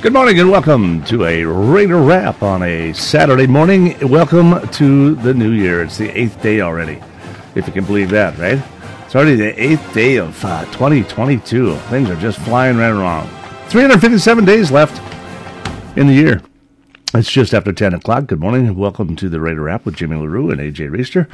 Good 0.00 0.12
morning 0.12 0.38
and 0.38 0.48
welcome 0.48 1.02
to 1.06 1.24
a 1.24 1.42
Raider 1.42 1.98
Wrap 1.98 2.40
on 2.40 2.62
a 2.62 2.92
Saturday 2.92 3.48
morning. 3.48 3.98
Welcome 4.08 4.68
to 4.68 5.16
the 5.16 5.34
new 5.34 5.50
year. 5.50 5.82
It's 5.82 5.98
the 5.98 6.08
eighth 6.16 6.40
day 6.40 6.60
already, 6.60 7.02
if 7.56 7.66
you 7.66 7.72
can 7.72 7.84
believe 7.84 8.08
that, 8.10 8.38
right? 8.38 8.62
It's 9.04 9.16
already 9.16 9.34
the 9.34 9.60
eighth 9.60 9.92
day 9.92 10.14
of 10.14 10.44
uh, 10.44 10.66
2022. 10.66 11.74
Things 11.90 12.08
are 12.10 12.16
just 12.16 12.38
flying 12.38 12.76
right 12.76 12.92
along. 12.92 13.26
357 13.70 14.44
days 14.44 14.70
left 14.70 15.02
in 15.98 16.06
the 16.06 16.14
year. 16.14 16.42
It's 17.12 17.32
just 17.32 17.52
after 17.52 17.72
10 17.72 17.94
o'clock. 17.94 18.26
Good 18.26 18.38
morning. 18.38 18.76
Welcome 18.76 19.16
to 19.16 19.28
the 19.28 19.40
Raider 19.40 19.62
Wrap 19.62 19.84
with 19.84 19.96
Jimmy 19.96 20.14
LaRue 20.16 20.52
and 20.52 20.60
AJ 20.60 20.90
Reister. 20.90 21.28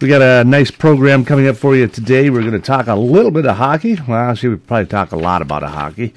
We 0.00 0.06
got 0.06 0.22
a 0.22 0.44
nice 0.44 0.70
program 0.70 1.24
coming 1.24 1.48
up 1.48 1.56
for 1.56 1.74
you 1.74 1.88
today. 1.88 2.30
We're 2.30 2.42
going 2.42 2.52
to 2.52 2.60
talk 2.60 2.86
a 2.86 2.94
little 2.94 3.32
bit 3.32 3.46
of 3.46 3.56
hockey. 3.56 3.98
Well, 4.06 4.30
actually, 4.30 4.50
we 4.50 4.56
probably 4.58 4.86
talk 4.86 5.10
a 5.10 5.16
lot 5.16 5.42
about 5.42 5.64
hockey. 5.64 6.14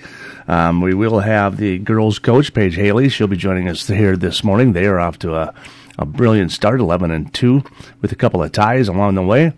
Um, 0.48 0.81
we 0.81 0.94
will 0.94 1.22
have 1.22 1.58
the 1.58 1.80
girls' 1.80 2.20
coach, 2.20 2.53
Paige 2.53 2.75
Haley. 2.75 3.09
She'll 3.09 3.25
be 3.25 3.38
joining 3.38 3.67
us 3.67 3.88
here 3.88 4.16
this 4.16 4.44
morning. 4.44 4.73
They 4.73 4.86
are 4.86 4.99
off 4.99 5.17
to 5.20 5.34
a, 5.34 5.55
a 5.98 6.05
brilliant 6.05 6.52
start, 6.52 6.80
11 6.80 7.09
and 7.09 7.34
2, 7.34 7.63
with 8.02 8.12
a 8.12 8.16
couple 8.16 8.44
of 8.44 8.52
ties 8.52 8.88
along 8.88 9.16
the 9.16 9.23
way. 9.23 9.52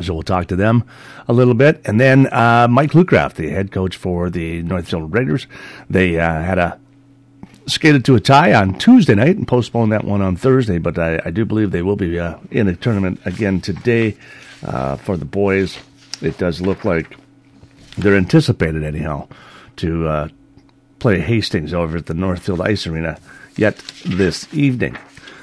So 0.00 0.14
we'll 0.14 0.22
talk 0.22 0.46
to 0.46 0.56
them 0.56 0.84
a 1.26 1.32
little 1.32 1.54
bit. 1.54 1.80
And 1.84 2.00
then 2.00 2.32
uh, 2.32 2.68
Mike 2.70 2.92
Luckraft, 2.92 3.34
the 3.34 3.50
head 3.50 3.72
coach 3.72 3.96
for 3.96 4.30
the 4.30 4.62
Northfield 4.62 5.12
Raiders. 5.12 5.48
They 5.90 6.16
uh, 6.16 6.42
had 6.42 6.58
a 6.58 6.78
skated 7.66 8.04
to 8.06 8.14
a 8.14 8.20
tie 8.20 8.54
on 8.54 8.78
Tuesday 8.78 9.14
night 9.14 9.36
and 9.36 9.46
postponed 9.46 9.92
that 9.92 10.04
one 10.04 10.22
on 10.22 10.36
Thursday, 10.36 10.78
but 10.78 10.98
I, 10.98 11.20
I 11.24 11.30
do 11.30 11.44
believe 11.44 11.70
they 11.70 11.82
will 11.82 11.96
be 11.96 12.18
uh, 12.18 12.38
in 12.50 12.68
a 12.68 12.76
tournament 12.76 13.20
again 13.24 13.60
today 13.60 14.16
uh, 14.64 14.96
for 14.96 15.16
the 15.16 15.24
boys. 15.24 15.78
It 16.20 16.38
does 16.38 16.60
look 16.60 16.84
like 16.84 17.16
they're 17.96 18.16
anticipated, 18.16 18.84
anyhow, 18.84 19.28
to 19.76 20.08
uh, 20.08 20.28
play 20.98 21.20
Hastings 21.20 21.74
over 21.74 21.96
at 21.96 22.06
the 22.06 22.14
Northfield 22.14 22.60
Ice 22.60 22.86
Arena 22.86 23.18
yet 23.56 23.76
this 24.04 24.52
evening. 24.54 24.96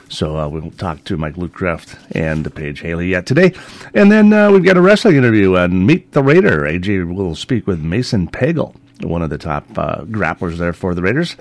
So 0.10 0.38
uh, 0.38 0.48
we'll 0.48 0.72
talk 0.72 1.04
to 1.06 1.18
Mike 1.18 1.36
Luckraft 1.36 1.98
and 2.12 2.54
Paige 2.56 2.80
Haley 2.80 3.10
yet 3.10 3.28
today. 3.28 3.54
And 3.94 4.12
then 4.12 4.34
uh, 4.34 4.52
we've 4.52 4.64
got 4.64 4.78
a 4.78 4.82
wrestling 4.82 5.18
interview 5.18 5.56
and 5.56 5.86
Meet 5.86 6.14
the 6.14 6.24
Raider. 6.24 6.62
AJ 6.62 7.14
will 7.14 7.36
speak 7.36 7.68
with 7.68 7.80
Mason 7.80 8.28
Pagel, 8.28 8.76
one 9.02 9.22
of 9.22 9.30
the 9.30 9.38
top 9.38 9.66
uh, 9.78 10.02
grapplers 10.06 10.58
there 10.58 10.74
for 10.74 10.96
the 10.96 11.04
Raiders. 11.04 11.36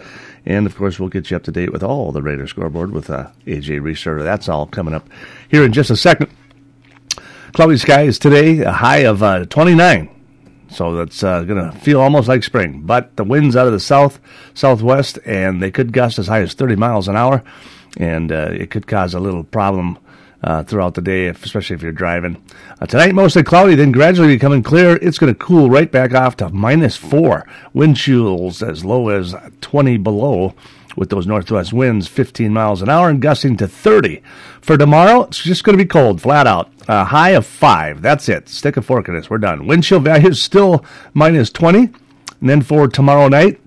And 0.47 0.67
of 0.67 0.77
course, 0.77 0.99
we'll 0.99 1.09
get 1.09 1.31
you 1.31 1.37
up 1.37 1.43
to 1.45 1.53
date 1.53 1.73
with 1.73 1.83
all 1.83 2.13
the 2.13 2.23
Raider 2.23 2.47
scoreboard 2.47 2.91
with 2.91 3.11
uh, 3.11 3.31
AJ 3.47 3.81
Reister. 3.81 4.23
That's 4.23 4.49
all 4.49 4.67
coming 4.67 4.95
up 4.95 5.09
here 5.49 5.65
in 5.65 5.73
just 5.73 5.91
a 5.91 5.97
second. 5.97 6.31
Cloudy 7.53 7.79
skies 7.79 8.19
today, 8.19 8.61
a 8.61 8.73
high 8.73 8.99
of 8.99 9.23
uh, 9.23 9.45
29. 9.47 10.15
So 10.71 10.95
that's 10.95 11.23
uh, 11.25 11.45
going 11.45 11.73
to 11.73 11.79
feel 11.79 12.01
almost 12.01 12.29
like 12.29 12.45
spring. 12.45 12.83
But 12.83 13.17
the 13.17 13.25
winds 13.25 13.57
out 13.57 13.67
of 13.67 13.73
the 13.73 13.81
south, 13.81 14.21
southwest, 14.55 15.19
and 15.25 15.63
they 15.63 15.71
could 15.71 15.93
gust 15.93 16.19
as 16.19 16.29
high 16.29 16.43
as 16.43 16.55
30 16.55 16.77
miles 16.77 17.09
an 17.09 17.17
hour. 17.17 17.43
And 17.97 18.31
uh, 18.31 18.51
it 18.53 18.71
could 18.71 18.87
cause 18.87 19.15
a 19.15 19.21
little 19.21 19.45
problem 19.45 19.99
uh, 20.43 20.63
throughout 20.63 20.95
the 20.95 21.03
day, 21.03 21.27
especially 21.27 21.75
if 21.75 21.83
you're 21.83 21.93
driving. 21.93 22.43
Uh, 22.81 22.87
tonight, 22.87 23.15
mostly 23.15 23.43
cloudy, 23.43 23.75
then 23.75 23.93
gradually 23.93 24.35
becoming 24.35 24.63
clear. 24.63 24.97
It's 24.97 25.19
going 25.19 25.33
to 25.33 25.39
cool 25.39 25.71
right 25.71 25.91
back 25.91 26.15
off 26.15 26.37
to 26.37 26.49
minus 26.51 26.97
four. 26.97 27.47
Wind 27.73 27.97
chills 27.97 28.63
as 28.63 28.85
low 28.85 29.09
as 29.09 29.35
20 29.61 29.97
below 29.99 30.55
with 30.97 31.11
those 31.11 31.27
northwest 31.27 31.73
winds, 31.73 32.09
15 32.09 32.53
miles 32.53 32.83
an 32.83 32.89
hour 32.89 33.09
and 33.09 33.23
gusting 33.23 33.57
to 33.57 33.69
30. 33.69 34.21
For 34.61 34.77
tomorrow, 34.77 35.23
it's 35.23 35.43
just 35.43 35.65
going 35.65 35.79
to 35.79 35.85
be 35.85 35.89
cold, 35.89 36.21
flat 36.21 36.47
out. 36.47 36.71
A 36.89 37.05
high 37.05 37.31
of 37.31 37.47
five. 37.47 38.03
That's 38.03 38.29
it. 38.29 38.49
Stick 38.49 38.77
a 38.77 38.83
fork 38.83 39.09
in 39.09 39.15
this. 39.15 39.31
We're 39.31 39.39
done. 39.39 39.67
Wind 39.67 39.85
chill 39.85 40.01
value 40.01 40.29
is 40.29 40.43
still 40.43 40.85
minus 41.15 41.51
20. 41.51 41.79
And 42.41 42.49
then 42.49 42.63
for 42.63 42.89
tomorrow 42.89 43.29
night, 43.29 43.61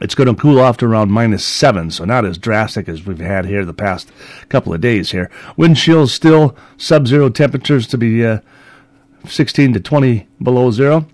it's 0.00 0.14
going 0.14 0.28
to 0.28 0.40
cool 0.40 0.60
off 0.60 0.76
to 0.78 0.86
around 0.86 1.10
minus 1.10 1.44
seven, 1.44 1.90
so 1.90 2.04
not 2.04 2.24
as 2.24 2.38
drastic 2.38 2.88
as 2.88 3.06
we've 3.06 3.18
had 3.18 3.46
here 3.46 3.64
the 3.64 3.74
past 3.74 4.10
couple 4.48 4.72
of 4.72 4.80
days 4.80 5.10
here. 5.10 5.30
Wind 5.56 5.76
chills 5.76 6.12
still 6.12 6.56
sub-zero 6.76 7.28
temperatures 7.28 7.86
to 7.88 7.98
be 7.98 8.24
uh, 8.24 8.40
16 9.26 9.72
to 9.74 9.80
20 9.80 10.26
below 10.42 10.70
zero. 10.70 11.06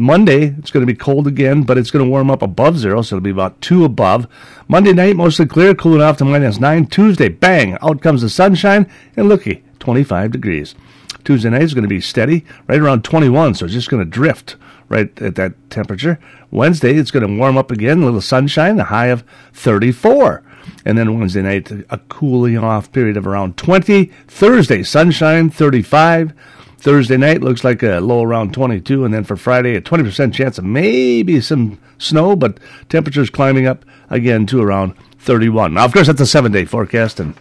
Monday, 0.00 0.54
it's 0.58 0.70
going 0.70 0.86
to 0.86 0.92
be 0.92 0.96
cold 0.96 1.26
again, 1.26 1.64
but 1.64 1.76
it's 1.76 1.90
going 1.90 2.04
to 2.04 2.10
warm 2.10 2.30
up 2.30 2.40
above 2.40 2.78
zero, 2.78 3.02
so 3.02 3.16
it'll 3.16 3.24
be 3.24 3.30
about 3.30 3.60
two 3.60 3.84
above. 3.84 4.28
Monday 4.68 4.92
night, 4.92 5.16
mostly 5.16 5.44
clear, 5.44 5.74
cooling 5.74 6.02
off 6.02 6.18
to 6.18 6.24
minus 6.24 6.60
nine. 6.60 6.86
Tuesday, 6.86 7.28
bang, 7.28 7.76
out 7.82 8.00
comes 8.00 8.22
the 8.22 8.28
sunshine, 8.28 8.88
and 9.16 9.28
looky, 9.28 9.64
25 9.80 10.30
degrees. 10.30 10.76
Tuesday 11.24 11.50
night 11.50 11.62
is 11.62 11.74
going 11.74 11.82
to 11.82 11.88
be 11.88 12.00
steady, 12.00 12.44
right 12.68 12.78
around 12.78 13.02
21, 13.02 13.54
so 13.54 13.64
it's 13.64 13.74
just 13.74 13.90
going 13.90 14.04
to 14.04 14.08
drift 14.08 14.54
right 14.88 15.20
at 15.20 15.34
that 15.36 15.54
temperature. 15.70 16.18
Wednesday, 16.50 16.94
it's 16.94 17.10
going 17.10 17.26
to 17.26 17.38
warm 17.38 17.56
up 17.56 17.70
again, 17.70 18.02
a 18.02 18.04
little 18.04 18.20
sunshine, 18.20 18.80
a 18.80 18.84
high 18.84 19.06
of 19.06 19.24
34. 19.52 20.42
And 20.84 20.98
then 20.98 21.18
Wednesday 21.18 21.42
night, 21.42 21.70
a 21.90 21.98
cooling 22.08 22.58
off 22.58 22.92
period 22.92 23.16
of 23.16 23.26
around 23.26 23.56
20. 23.56 24.06
Thursday, 24.26 24.82
sunshine, 24.82 25.50
35. 25.50 26.32
Thursday 26.78 27.16
night 27.16 27.42
looks 27.42 27.64
like 27.64 27.82
a 27.82 28.00
low 28.00 28.22
around 28.22 28.54
22. 28.54 29.04
And 29.04 29.12
then 29.12 29.24
for 29.24 29.36
Friday, 29.36 29.74
a 29.74 29.80
20% 29.80 30.32
chance 30.32 30.58
of 30.58 30.64
maybe 30.64 31.40
some 31.40 31.78
snow, 31.98 32.36
but 32.36 32.58
temperatures 32.88 33.30
climbing 33.30 33.66
up 33.66 33.84
again 34.10 34.46
to 34.46 34.62
around 34.62 34.94
31. 35.18 35.74
Now, 35.74 35.84
of 35.84 35.92
course, 35.92 36.06
that's 36.06 36.20
a 36.20 36.26
seven 36.26 36.52
day 36.52 36.64
forecast 36.64 37.20
and 37.20 37.34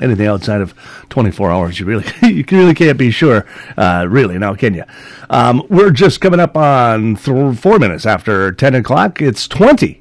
anything 0.00 0.26
outside 0.26 0.60
of 0.60 0.74
24 1.08 1.50
hours, 1.50 1.80
you 1.80 1.86
really 1.86 2.04
you 2.22 2.44
really 2.50 2.74
can't 2.74 2.98
be 2.98 3.10
sure, 3.10 3.46
uh, 3.76 4.06
really. 4.08 4.38
Now, 4.38 4.54
can 4.54 4.74
you? 4.74 4.84
Um, 5.28 5.66
we're 5.68 5.90
just 5.90 6.20
coming 6.20 6.40
up 6.40 6.56
on 6.56 7.16
th- 7.16 7.58
four 7.58 7.78
minutes 7.78 8.06
after 8.06 8.52
10 8.52 8.74
o'clock. 8.74 9.20
It's 9.20 9.48
20 9.48 10.00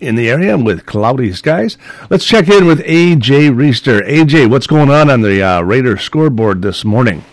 in 0.00 0.16
the 0.16 0.28
area 0.28 0.56
with 0.56 0.86
cloudy 0.86 1.32
skies. 1.32 1.78
Let's 2.10 2.24
check 2.24 2.48
in 2.48 2.66
with 2.66 2.80
AJ 2.80 3.54
Reister. 3.54 4.06
AJ, 4.06 4.50
what's 4.50 4.66
going 4.66 4.90
on 4.90 5.10
on 5.10 5.22
the 5.22 5.42
uh, 5.42 5.60
Raider 5.62 5.96
scoreboard 5.96 6.62
this 6.62 6.84
morning? 6.84 7.24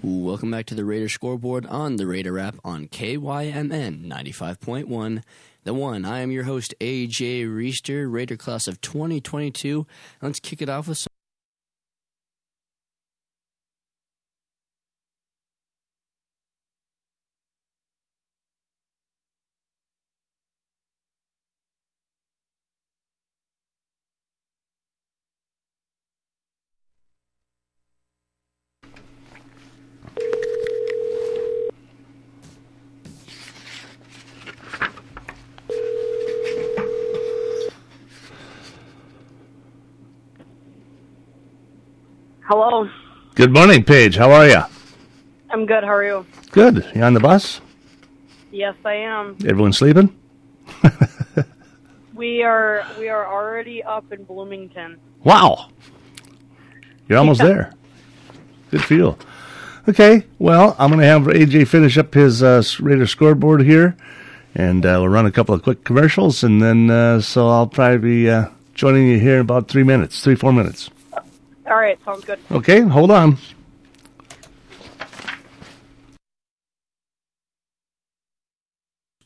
Welcome 0.00 0.52
back 0.52 0.66
to 0.66 0.76
the 0.76 0.84
Raider 0.84 1.08
scoreboard 1.08 1.66
on 1.66 1.96
the 1.96 2.06
Raider 2.06 2.32
Wrap 2.32 2.56
on 2.64 2.86
KYMN 2.86 4.06
95.1. 4.06 5.22
The 5.64 5.74
one. 5.74 6.04
I 6.04 6.20
am 6.20 6.30
your 6.30 6.44
host, 6.44 6.72
AJ 6.80 7.46
Reister, 7.46 8.10
Raider 8.10 8.36
class 8.36 8.68
of 8.68 8.80
2022. 8.80 9.86
Let's 10.22 10.40
kick 10.40 10.62
it 10.62 10.68
off 10.68 10.88
with 10.88 10.98
some. 10.98 11.07
Hello. 42.48 42.88
Good 43.34 43.52
morning, 43.52 43.84
Paige. 43.84 44.16
How 44.16 44.30
are 44.32 44.48
you? 44.48 44.62
I'm 45.50 45.66
good. 45.66 45.84
How 45.84 45.90
are 45.90 46.02
you? 46.02 46.26
Good. 46.50 46.90
You 46.94 47.02
on 47.02 47.12
the 47.12 47.20
bus? 47.20 47.60
Yes, 48.50 48.74
I 48.86 48.94
am. 48.94 49.36
Everyone 49.46 49.74
sleeping? 49.74 50.16
We 52.14 52.42
are 52.42 52.86
we 52.98 53.10
are 53.10 53.26
already 53.26 53.82
up 53.82 54.10
in 54.12 54.24
Bloomington. 54.24 54.98
Wow. 55.24 55.68
You're 57.06 57.18
almost 57.18 57.42
there. 57.42 57.74
Good 58.70 58.82
for 58.82 58.94
you. 58.94 59.18
Okay, 59.86 60.24
well, 60.38 60.74
I'm 60.78 60.88
going 60.88 61.00
to 61.00 61.06
have 61.06 61.24
AJ 61.24 61.68
finish 61.68 61.98
up 61.98 62.14
his 62.14 62.42
uh, 62.42 62.62
Raider 62.80 63.06
scoreboard 63.06 63.62
here, 63.62 63.94
and 64.54 64.86
uh, 64.86 64.96
we'll 65.00 65.10
run 65.10 65.26
a 65.26 65.30
couple 65.30 65.54
of 65.54 65.62
quick 65.62 65.84
commercials, 65.84 66.42
and 66.42 66.62
then 66.62 66.90
uh, 66.90 67.20
so 67.20 67.48
I'll 67.48 67.66
probably 67.66 67.98
be 67.98 68.30
uh, 68.30 68.48
joining 68.74 69.06
you 69.06 69.20
here 69.20 69.36
in 69.36 69.42
about 69.42 69.68
three 69.68 69.84
minutes, 69.84 70.24
three, 70.24 70.34
four 70.34 70.52
minutes. 70.52 70.88
All 71.68 71.76
right, 71.76 71.98
sounds 72.04 72.24
good. 72.24 72.38
Okay, 72.50 72.80
hold 72.80 73.10
on. 73.10 73.38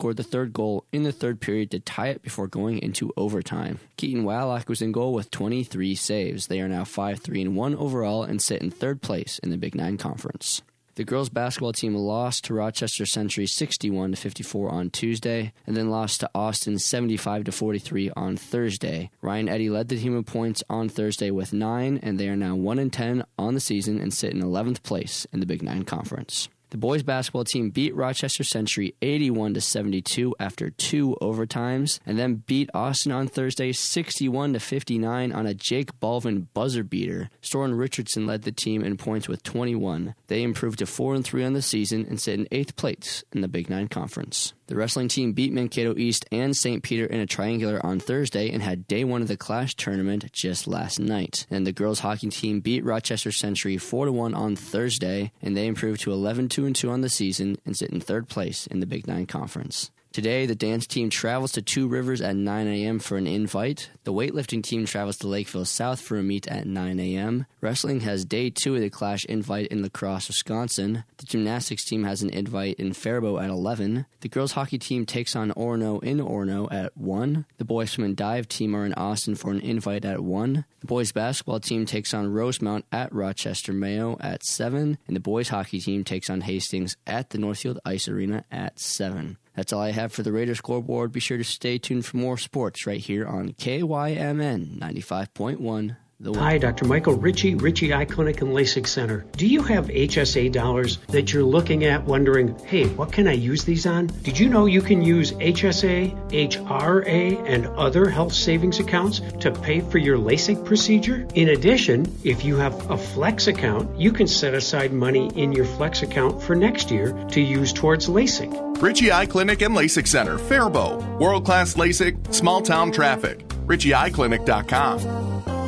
scored 0.02 0.16
the 0.16 0.24
third 0.24 0.52
goal 0.52 0.84
in 0.90 1.04
the 1.04 1.12
third 1.12 1.40
period 1.40 1.70
to 1.70 1.78
tie 1.78 2.08
it 2.08 2.22
before 2.22 2.48
going 2.48 2.76
into 2.80 3.12
overtime. 3.16 3.78
Keaton 3.96 4.24
Wallach 4.24 4.68
was 4.68 4.82
in 4.82 4.90
goal 4.90 5.12
with 5.12 5.30
23 5.30 5.94
saves. 5.94 6.48
They 6.48 6.60
are 6.60 6.66
now 6.66 6.82
5 6.82 7.20
3 7.20 7.42
and 7.42 7.54
1 7.54 7.76
overall 7.76 8.24
and 8.24 8.42
sit 8.42 8.60
in 8.60 8.72
third 8.72 9.00
place 9.00 9.38
in 9.44 9.50
the 9.50 9.56
Big 9.56 9.76
Nine 9.76 9.98
Conference. 9.98 10.60
The 10.94 11.04
girls 11.04 11.30
basketball 11.30 11.72
team 11.72 11.94
lost 11.94 12.44
to 12.44 12.54
Rochester 12.54 13.06
Century 13.06 13.46
61 13.46 14.10
to 14.10 14.16
54 14.16 14.70
on 14.70 14.90
Tuesday 14.90 15.54
and 15.66 15.74
then 15.74 15.88
lost 15.88 16.20
to 16.20 16.30
Austin 16.34 16.78
75 16.78 17.44
to 17.44 17.52
43 17.52 18.10
on 18.14 18.36
Thursday. 18.36 19.10
Ryan 19.22 19.48
Eddy 19.48 19.70
led 19.70 19.88
the 19.88 19.96
team 19.96 20.14
in 20.14 20.24
points 20.24 20.62
on 20.68 20.90
Thursday 20.90 21.30
with 21.30 21.54
9 21.54 21.98
and 22.02 22.20
they 22.20 22.28
are 22.28 22.36
now 22.36 22.54
1 22.54 22.78
and 22.78 22.92
10 22.92 23.24
on 23.38 23.54
the 23.54 23.60
season 23.60 23.98
and 24.02 24.12
sit 24.12 24.34
in 24.34 24.42
11th 24.42 24.82
place 24.82 25.26
in 25.32 25.40
the 25.40 25.46
Big 25.46 25.62
9 25.62 25.84
Conference. 25.84 26.50
The 26.72 26.78
boys 26.78 27.02
basketball 27.02 27.44
team 27.44 27.68
beat 27.68 27.94
Rochester 27.94 28.44
Century 28.44 28.94
81 29.02 29.52
to 29.52 29.60
72 29.60 30.34
after 30.40 30.70
two 30.70 31.18
overtimes, 31.20 32.00
and 32.06 32.18
then 32.18 32.36
beat 32.46 32.70
Austin 32.72 33.12
on 33.12 33.28
Thursday 33.28 33.72
61 33.72 34.54
to 34.54 34.58
59 34.58 35.32
on 35.32 35.46
a 35.46 35.52
Jake 35.52 36.00
Balvin 36.00 36.46
buzzer 36.54 36.82
beater. 36.82 37.28
Storin 37.42 37.78
Richardson 37.78 38.26
led 38.26 38.44
the 38.44 38.52
team 38.52 38.82
in 38.82 38.96
points 38.96 39.28
with 39.28 39.42
21. 39.42 40.14
They 40.28 40.42
improved 40.42 40.78
to 40.78 40.86
4 40.86 41.16
and 41.16 41.22
3 41.22 41.44
on 41.44 41.52
the 41.52 41.60
season 41.60 42.06
and 42.08 42.18
sit 42.18 42.40
in 42.40 42.48
eighth 42.50 42.74
place 42.76 43.22
in 43.34 43.42
the 43.42 43.48
Big 43.48 43.68
Nine 43.68 43.88
Conference. 43.88 44.54
The 44.72 44.78
wrestling 44.78 45.08
team 45.08 45.34
beat 45.34 45.52
Mankato 45.52 45.94
East 45.98 46.24
and 46.32 46.56
St. 46.56 46.82
Peter 46.82 47.04
in 47.04 47.20
a 47.20 47.26
triangular 47.26 47.84
on 47.84 48.00
Thursday 48.00 48.50
and 48.50 48.62
had 48.62 48.86
day 48.86 49.04
one 49.04 49.20
of 49.20 49.28
the 49.28 49.36
Clash 49.36 49.74
tournament 49.74 50.32
just 50.32 50.66
last 50.66 50.98
night. 50.98 51.46
And 51.50 51.66
the 51.66 51.72
girls 51.72 51.98
hockey 51.98 52.30
team 52.30 52.60
beat 52.60 52.82
Rochester 52.82 53.32
Century 53.32 53.76
4 53.76 54.10
1 54.10 54.32
on 54.32 54.56
Thursday, 54.56 55.30
and 55.42 55.54
they 55.54 55.66
improved 55.66 56.00
to 56.00 56.12
11 56.12 56.48
2 56.48 56.72
2 56.72 56.88
on 56.88 57.02
the 57.02 57.10
season 57.10 57.58
and 57.66 57.76
sit 57.76 57.90
in 57.90 58.00
third 58.00 58.30
place 58.30 58.66
in 58.66 58.80
the 58.80 58.86
Big 58.86 59.06
Nine 59.06 59.26
Conference. 59.26 59.90
Today, 60.12 60.44
the 60.44 60.54
dance 60.54 60.86
team 60.86 61.08
travels 61.08 61.52
to 61.52 61.62
Two 61.62 61.88
Rivers 61.88 62.20
at 62.20 62.36
9 62.36 62.66
a.m. 62.66 62.98
for 62.98 63.16
an 63.16 63.26
invite. 63.26 63.88
The 64.04 64.12
weightlifting 64.12 64.62
team 64.62 64.84
travels 64.84 65.16
to 65.18 65.26
Lakeville 65.26 65.64
South 65.64 66.02
for 66.02 66.18
a 66.18 66.22
meet 66.22 66.46
at 66.48 66.66
9 66.66 67.00
a.m. 67.00 67.46
Wrestling 67.62 68.00
has 68.00 68.26
day 68.26 68.50
two 68.50 68.74
of 68.74 68.82
the 68.82 68.90
Clash 68.90 69.24
invite 69.24 69.68
in 69.68 69.80
La 69.80 69.88
Crosse, 69.88 70.28
Wisconsin. 70.28 71.04
The 71.16 71.24
gymnastics 71.24 71.86
team 71.86 72.04
has 72.04 72.20
an 72.22 72.28
invite 72.28 72.78
in 72.78 72.92
Faribault 72.92 73.38
at 73.38 73.48
11. 73.48 74.04
The 74.20 74.28
girls 74.28 74.52
hockey 74.52 74.76
team 74.76 75.06
takes 75.06 75.34
on 75.34 75.50
Orono 75.52 76.02
in 76.02 76.18
Orono 76.18 76.70
at 76.70 76.94
1. 76.94 77.46
The 77.56 77.64
boys 77.64 77.92
swim 77.92 78.04
and 78.04 78.16
dive 78.16 78.48
team 78.48 78.76
are 78.76 78.84
in 78.84 78.92
Austin 78.92 79.34
for 79.34 79.50
an 79.50 79.60
invite 79.60 80.04
at 80.04 80.20
1. 80.20 80.66
The 80.80 80.86
boys 80.86 81.12
basketball 81.12 81.60
team 81.60 81.86
takes 81.86 82.12
on 82.12 82.30
Rosemount 82.30 82.84
at 82.92 83.14
Rochester 83.14 83.72
Mayo 83.72 84.18
at 84.20 84.44
7. 84.44 84.98
And 85.06 85.16
the 85.16 85.20
boys 85.20 85.48
hockey 85.48 85.80
team 85.80 86.04
takes 86.04 86.28
on 86.28 86.42
Hastings 86.42 86.98
at 87.06 87.30
the 87.30 87.38
Northfield 87.38 87.78
Ice 87.86 88.08
Arena 88.08 88.44
at 88.50 88.78
7. 88.78 89.38
That's 89.54 89.72
all 89.72 89.80
I 89.80 89.90
have 89.90 90.12
for 90.12 90.22
the 90.22 90.32
Raiders 90.32 90.58
scoreboard. 90.58 91.12
Be 91.12 91.20
sure 91.20 91.38
to 91.38 91.44
stay 91.44 91.78
tuned 91.78 92.06
for 92.06 92.16
more 92.16 92.38
sports 92.38 92.86
right 92.86 93.00
here 93.00 93.26
on 93.26 93.52
KYMN 93.52 94.78
95.1. 94.78 95.96
Hi, 96.24 96.56
Dr. 96.56 96.84
Michael 96.84 97.14
Ritchie, 97.14 97.56
Ritchie 97.56 97.92
Eye 97.92 98.04
Clinic 98.04 98.42
and 98.42 98.52
LASIK 98.52 98.86
Center. 98.86 99.24
Do 99.36 99.44
you 99.44 99.60
have 99.62 99.88
HSA 99.88 100.52
dollars 100.52 100.98
that 101.08 101.32
you're 101.32 101.42
looking 101.42 101.84
at 101.84 102.04
wondering, 102.04 102.56
hey, 102.64 102.86
what 102.90 103.10
can 103.10 103.26
I 103.26 103.32
use 103.32 103.64
these 103.64 103.86
on? 103.86 104.06
Did 104.22 104.38
you 104.38 104.48
know 104.48 104.66
you 104.66 104.82
can 104.82 105.02
use 105.02 105.32
HSA, 105.32 106.30
HRA, 106.30 107.44
and 107.44 107.66
other 107.66 108.08
health 108.08 108.34
savings 108.34 108.78
accounts 108.78 109.20
to 109.40 109.50
pay 109.50 109.80
for 109.80 109.98
your 109.98 110.16
LASIK 110.16 110.64
procedure? 110.64 111.26
In 111.34 111.48
addition, 111.48 112.06
if 112.22 112.44
you 112.44 112.54
have 112.56 112.88
a 112.88 112.96
Flex 112.96 113.48
account, 113.48 113.98
you 113.98 114.12
can 114.12 114.28
set 114.28 114.54
aside 114.54 114.92
money 114.92 115.28
in 115.34 115.52
your 115.52 115.64
Flex 115.64 116.02
account 116.02 116.40
for 116.40 116.54
next 116.54 116.92
year 116.92 117.12
to 117.30 117.40
use 117.40 117.72
towards 117.72 118.06
LASIK. 118.08 118.80
Ritchie 118.80 119.10
Eye 119.10 119.26
Clinic 119.26 119.60
and 119.62 119.74
LASIK 119.74 120.06
Center, 120.06 120.38
Faribault. 120.38 121.02
World 121.18 121.44
class 121.44 121.74
LASIK, 121.74 122.32
small 122.32 122.62
town 122.62 122.92
traffic. 122.92 123.48
RitchieEyeClinic.com. 123.66 125.61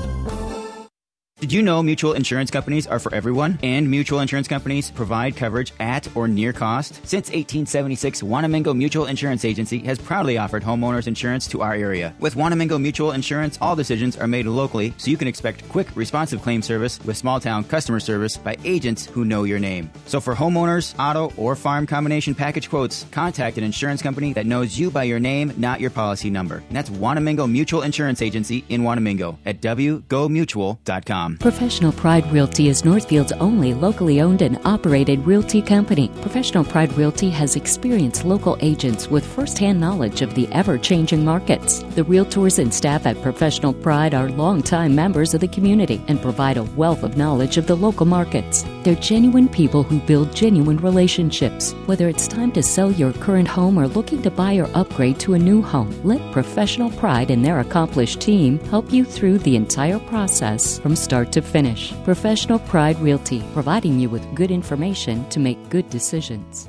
Did 1.45 1.53
you 1.53 1.61
know 1.61 1.83
mutual 1.83 2.15
insurance 2.15 2.51
companies 2.51 2.87
are 2.87 2.99
for 2.99 3.15
everyone? 3.15 3.59
And 3.63 3.91
mutual 3.91 4.21
insurance 4.21 4.49
companies 4.49 4.91
provide 4.91 5.37
coverage 5.37 5.75
at 5.79 6.09
or 6.17 6.27
near 6.27 6.55
cost? 6.55 6.95
Since 7.07 7.29
1876, 7.29 8.23
Wanamingo 8.23 8.75
Mutual 8.75 9.05
Insurance 9.05 9.45
Agency 9.45 9.81
has 9.81 9.99
proudly 9.99 10.39
offered 10.39 10.63
homeowners 10.63 11.07
insurance 11.07 11.47
to 11.49 11.61
our 11.61 11.75
area. 11.75 12.15
With 12.19 12.35
Wanamingo 12.35 12.81
Mutual 12.81 13.13
Insurance, 13.13 13.59
all 13.61 13.77
decisions 13.77 14.17
are 14.17 14.27
made 14.27 14.47
locally, 14.47 14.95
so 14.97 15.11
you 15.11 15.19
can 15.19 15.29
expect 15.29 15.69
quick, 15.69 15.95
responsive 15.95 16.41
claim 16.41 16.63
service 16.63 16.99
with 17.05 17.19
small 17.19 17.39
town 17.41 17.65
customer 17.65 18.01
service 18.01 18.39
by 18.39 18.57
agents 18.65 19.05
who 19.05 19.27
know 19.27 19.45
your 19.45 19.59
name. 19.59 19.91
So 20.07 20.23
for 20.23 20.35
homeowners, 20.35 20.95
auto, 20.99 21.31
or 21.37 21.57
farm 21.57 21.87
combination 21.87 22.35
package 22.35 22.71
quotes, 22.71 23.05
contact 23.11 23.59
an 23.59 23.65
insurance 23.65 24.01
company 24.01 24.33
that 24.33 24.47
knows 24.47 24.79
you 24.79 24.91
by 24.91 25.03
your 25.03 25.21
name, 25.21 25.53
not 25.59 25.79
your 25.79 25.91
policy 25.91 26.31
number. 26.31 26.63
And 26.69 26.75
that's 26.75 26.89
Wanamingo 26.89 27.51
Mutual 27.51 27.83
Insurance 27.83 28.23
Agency 28.23 28.65
in 28.71 28.81
Wanamingo 28.81 29.37
at 29.45 29.61
wgomutual.com. 29.61 31.34
Professional 31.41 31.93
Pride 31.93 32.31
Realty 32.33 32.69
is 32.69 32.83
Northfield's 32.83 33.33
only 33.33 33.75
locally 33.75 34.21
owned 34.21 34.43
and 34.43 34.59
operated 34.65 35.25
realty 35.27 35.63
company. 35.63 36.09
Professional 36.21 36.65
Pride 36.65 36.93
Realty 36.95 37.31
has 37.31 37.57
experienced 37.57 38.25
local 38.25 38.57
agents 38.61 39.09
with 39.09 39.27
firsthand 39.27 39.81
knowledge 39.81 40.23
of 40.23 40.35
the 40.35 40.47
ever 40.53 40.79
changing 40.79 41.25
markets. 41.25 41.81
The 41.95 42.05
realtors 42.05 42.59
and 42.59 42.73
staff 42.73 43.07
at 43.07 43.21
Professional 43.23 43.73
Pride 43.73 44.15
are 44.15 44.29
longtime 44.29 44.95
members 44.95 45.35
of 45.35 45.41
the 45.41 45.49
community 45.49 46.03
and 46.09 46.21
provide 46.21 46.57
a 46.57 46.63
wealth 46.63 47.03
of 47.03 47.17
knowledge 47.17 47.57
of 47.57 47.67
the 47.67 47.77
local 47.77 48.07
markets. 48.07 48.65
They're 48.83 48.95
genuine 48.95 49.49
people 49.49 49.83
who 49.83 50.01
build 50.01 50.35
genuine 50.35 50.79
relationships. 50.79 51.73
Whether 51.87 52.09
it's 52.09 52.29
time 52.29 52.53
to 52.53 52.63
sell 52.63 52.93
your 52.93 53.13
current 53.15 53.49
home 53.49 53.79
or 53.79 53.89
looking 53.89 54.23
to 54.23 54.31
buy 54.31 54.57
or 54.57 54.69
upgrade 54.75 55.19
to 55.21 55.35
a 55.35 55.39
new 55.39 55.63
home, 55.63 55.95
let 56.05 56.33
Professional 56.33 56.91
Pride 56.91 57.31
and 57.31 57.45
their 57.45 57.61
accomplished 57.61 58.21
team 58.21 58.59
help 58.71 58.93
you 58.93 59.05
through 59.05 59.39
the 59.39 59.57
entire 59.57 59.99
process 59.99 60.79
from 60.79 60.95
start 60.95 61.24
to 61.33 61.43
finish. 61.43 61.93
Professional 62.05 62.59
Pride 62.59 62.99
Realty, 63.01 63.43
providing 63.53 63.99
you 63.99 64.09
with 64.09 64.35
good 64.35 64.51
information 64.51 65.29
to 65.31 65.41
make 65.41 65.71
good 65.71 65.89
decisions. 65.91 66.69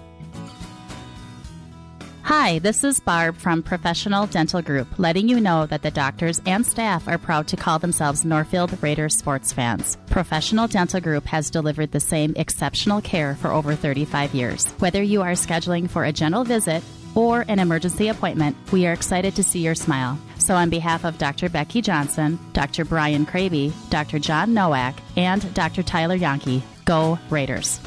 Hi, 2.25 2.57
this 2.57 2.83
is 2.83 2.99
Barb 2.99 3.37
from 3.37 3.61
Professional 3.61 4.25
Dental 4.25 4.63
Group, 4.63 4.87
letting 4.97 5.29
you 5.29 5.39
know 5.39 5.67
that 5.67 5.83
the 5.83 5.91
doctors 5.91 6.41
and 6.47 6.65
staff 6.65 7.07
are 7.07 7.19
proud 7.19 7.47
to 7.49 7.55
call 7.55 7.77
themselves 7.77 8.25
Northfield 8.25 8.81
Raiders 8.81 9.15
sports 9.15 9.53
fans. 9.53 9.95
Professional 10.07 10.67
Dental 10.67 10.99
Group 10.99 11.25
has 11.25 11.51
delivered 11.51 11.91
the 11.91 11.99
same 11.99 12.33
exceptional 12.35 12.99
care 12.99 13.35
for 13.35 13.51
over 13.51 13.75
35 13.75 14.33
years. 14.33 14.65
Whether 14.79 15.03
you 15.03 15.21
are 15.21 15.33
scheduling 15.33 15.87
for 15.87 16.03
a 16.03 16.11
general 16.11 16.43
visit 16.43 16.83
or 17.13 17.45
an 17.47 17.59
emergency 17.59 18.07
appointment, 18.07 18.57
we 18.71 18.87
are 18.87 18.93
excited 18.93 19.35
to 19.35 19.43
see 19.43 19.59
your 19.59 19.75
smile. 19.75 20.17
So, 20.45 20.53
on 20.53 20.69
behalf 20.69 21.05
of 21.05 21.17
Dr. 21.17 21.49
Becky 21.49 21.81
Johnson, 21.81 22.37
Dr. 22.53 22.85
Brian 22.85 23.25
Kraby, 23.25 23.73
Dr. 23.89 24.19
John 24.19 24.53
Nowak, 24.53 24.93
and 25.17 25.51
Dr. 25.55 25.81
Tyler 25.81 26.15
Yonke, 26.15 26.61
go 26.85 27.17
Raiders. 27.31 27.79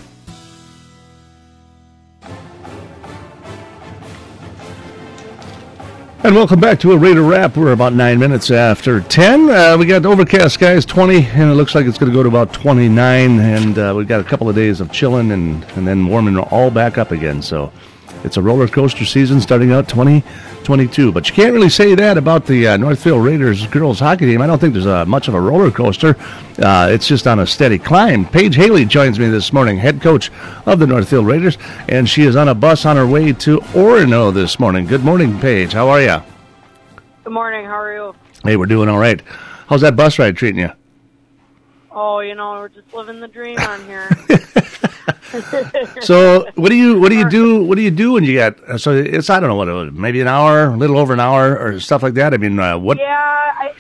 And 6.25 6.35
welcome 6.35 6.59
back 6.59 6.81
to 6.81 6.91
a 6.91 6.99
Raider 6.99 7.23
Wrap. 7.23 7.57
We're 7.57 7.71
about 7.71 7.93
nine 7.93 8.19
minutes 8.19 8.51
after 8.51 9.03
10. 9.03 9.49
Uh, 9.49 9.77
we 9.79 9.87
got 9.87 10.05
overcast 10.05 10.55
skies 10.55 10.85
20, 10.85 11.27
and 11.27 11.53
it 11.53 11.55
looks 11.55 11.77
like 11.77 11.87
it's 11.87 11.97
going 11.97 12.11
to 12.11 12.17
go 12.17 12.25
to 12.25 12.29
about 12.29 12.53
29. 12.53 13.39
And 13.39 13.79
uh, 13.79 13.95
we've 13.97 14.09
got 14.09 14.21
a 14.21 14.25
couple 14.25 14.49
of 14.49 14.57
days 14.57 14.81
of 14.81 14.91
chilling 14.91 15.31
and, 15.31 15.63
and 15.77 15.87
then 15.87 16.09
warming 16.09 16.37
all 16.37 16.73
back 16.73 16.99
up 16.99 17.13
again. 17.13 17.41
So 17.41 17.73
it's 18.25 18.37
a 18.37 18.43
roller 18.43 18.67
coaster 18.67 19.05
season 19.05 19.41
starting 19.41 19.71
out 19.71 19.89
2022. 20.69 21.13
But 21.13 21.27
you 21.31 21.35
can't 21.35 21.55
really 21.55 21.71
say 21.71 21.95
that 21.95 22.19
about 22.19 22.45
the 22.45 22.69
uh, 22.69 22.77
Northfield 22.77 23.25
Raiders 23.25 23.67
girls 23.69 24.01
hockey 24.01 24.27
team. 24.27 24.43
I 24.43 24.47
don't 24.47 24.59
think 24.59 24.75
there's 24.75 24.87
uh, 24.87 25.07
much 25.07 25.27
of 25.27 25.33
a 25.33 25.41
roller 25.41 25.71
coaster. 25.71 26.15
Uh, 26.59 26.89
it's 26.91 27.09
just 27.09 27.27
on 27.27 27.39
a 27.39 27.47
steady 27.47 27.79
climb. 27.79 28.27
Paige 28.27 28.55
Haley 28.55 28.85
joins 28.85 29.19
me 29.19 29.29
this 29.29 29.51
morning, 29.51 29.79
head 29.79 30.03
coach 30.03 30.31
of 30.67 30.79
the 30.79 30.87
Northfield 30.87 31.27
Raiders, 31.27 31.57
and 31.89 32.07
she 32.07 32.25
is 32.25 32.37
on 32.37 32.49
a 32.49 32.55
bus 32.55 32.85
on 32.85 32.97
her 32.97 33.07
way 33.07 33.33
to 33.33 33.61
Orono 33.73 34.33
this 34.33 34.61
morning. 34.61 34.85
Good 34.85 35.03
morning, 35.03 35.41
Paige. 35.41 35.73
How 35.73 35.89
are 35.89 36.03
you? 36.03 36.23
Good 37.25 37.33
morning. 37.33 37.65
How 37.65 37.81
are 37.81 37.95
you? 37.95 38.15
Hey, 38.45 38.59
we're 38.59 38.67
doing 38.67 38.91
all 38.91 38.99
right. 38.99 39.23
How's 39.69 39.81
that 39.81 39.97
bus 39.97 40.19
ride 40.19 40.37
treating 40.37 40.61
you? 40.61 40.71
Oh, 41.91 42.21
you 42.21 42.35
know, 42.35 42.51
we're 42.51 42.69
just 42.69 42.93
living 42.93 43.21
the 43.21 43.29
dream 43.29 43.59
on 43.59 43.87
here. 43.87 44.11
so 46.01 46.47
what 46.55 46.71
do 46.71 46.75
you 46.75 46.99
what 46.99 47.11
do 47.11 47.19
you 47.19 47.29
do 47.29 47.63
what 47.65 47.77
do 47.77 47.83
you 47.83 47.91
do 47.91 48.13
when 48.13 48.25
you 48.25 48.33
get 48.33 48.59
so 48.81 48.93
it's 48.93 49.29
I 49.29 49.41
don't 49.41 49.49
know 49.49 49.57
what 49.57 49.93
maybe 49.95 50.21
an 50.21 50.29
hour 50.29 50.71
a 50.71 50.77
little 50.77 50.99
over 50.99 51.13
an 51.13 51.21
hour 51.21 51.59
or 51.59 51.81
stuff 51.81 52.03
like 52.03 52.15
that 52.15 52.33
I 52.33 52.39
mean 52.39 52.59
uh, 52.59 52.79
what 52.79 52.99
yeah, 52.99 53.07
I, 53.07 53.75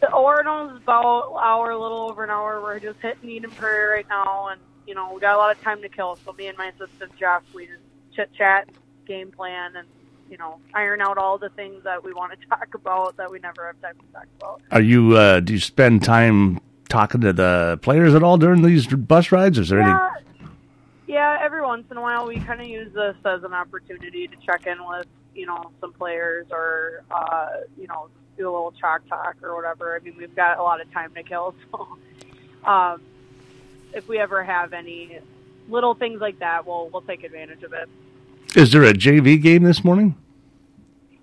the 0.00 0.06
Orono's 0.06 0.76
about 0.82 1.36
hour, 1.36 1.70
a 1.70 1.78
little 1.78 2.10
over 2.10 2.24
an 2.24 2.30
hour. 2.30 2.60
We're 2.60 2.80
just 2.80 2.98
hitting 3.00 3.28
Eden 3.28 3.50
Prairie 3.50 3.96
right 3.96 4.08
now, 4.08 4.48
and 4.48 4.60
you 4.86 4.94
know 4.94 5.12
we 5.12 5.20
got 5.20 5.36
a 5.36 5.38
lot 5.38 5.54
of 5.54 5.62
time 5.62 5.82
to 5.82 5.88
kill. 5.88 6.18
So 6.24 6.32
me 6.32 6.46
and 6.46 6.56
my 6.56 6.68
assistant 6.68 7.12
Jeff, 7.18 7.42
we 7.54 7.66
just 7.66 7.80
chit 8.14 8.30
chat, 8.36 8.68
game 9.06 9.30
plan, 9.30 9.76
and 9.76 9.86
you 10.30 10.38
know 10.38 10.58
iron 10.74 11.00
out 11.02 11.18
all 11.18 11.38
the 11.38 11.50
things 11.50 11.84
that 11.84 12.02
we 12.02 12.12
want 12.12 12.32
to 12.38 12.46
talk 12.48 12.74
about 12.74 13.16
that 13.18 13.30
we 13.30 13.38
never 13.40 13.66
have 13.66 13.80
time 13.80 13.94
to 13.96 14.12
talk 14.12 14.26
about. 14.38 14.62
are 14.70 14.80
you 14.80 15.16
uh, 15.16 15.40
do 15.40 15.52
you 15.52 15.60
spend 15.60 16.02
time 16.02 16.60
talking 16.88 17.20
to 17.20 17.32
the 17.32 17.78
players 17.82 18.14
at 18.14 18.22
all 18.22 18.36
during 18.36 18.62
these 18.62 18.86
bus 18.86 19.30
rides 19.30 19.58
is 19.58 19.68
there 19.68 19.80
Yeah, 19.80 20.10
yeah. 21.10 21.38
Every 21.40 21.62
once 21.62 21.86
in 21.90 21.96
a 21.96 22.00
while, 22.00 22.26
we 22.26 22.38
kind 22.40 22.60
of 22.60 22.66
use 22.66 22.92
this 22.94 23.16
as 23.24 23.42
an 23.42 23.52
opportunity 23.52 24.28
to 24.28 24.36
check 24.44 24.66
in 24.66 24.78
with 24.86 25.06
you 25.34 25.46
know 25.46 25.70
some 25.80 25.92
players 25.92 26.46
or 26.50 27.02
uh, 27.10 27.48
you 27.78 27.86
know 27.86 28.08
do 28.38 28.44
a 28.44 28.50
little 28.50 28.72
chalk 28.72 29.06
talk 29.08 29.36
or 29.42 29.54
whatever. 29.54 29.96
I 29.96 29.98
mean, 29.98 30.14
we've 30.16 30.34
got 30.34 30.58
a 30.58 30.62
lot 30.62 30.80
of 30.80 30.90
time 30.92 31.12
to 31.14 31.22
kill, 31.22 31.54
so 31.70 31.88
um, 32.64 33.02
if 33.92 34.08
we 34.08 34.18
ever 34.18 34.42
have 34.42 34.72
any 34.72 35.18
little 35.68 35.94
things 35.94 36.20
like 36.20 36.38
that, 36.38 36.66
we'll 36.66 36.88
we'll 36.90 37.02
take 37.02 37.24
advantage 37.24 37.62
of 37.62 37.72
it. 37.72 37.88
Is 38.54 38.72
there 38.72 38.84
a 38.84 38.92
JV 38.92 39.40
game 39.40 39.62
this 39.62 39.84
morning 39.84 40.16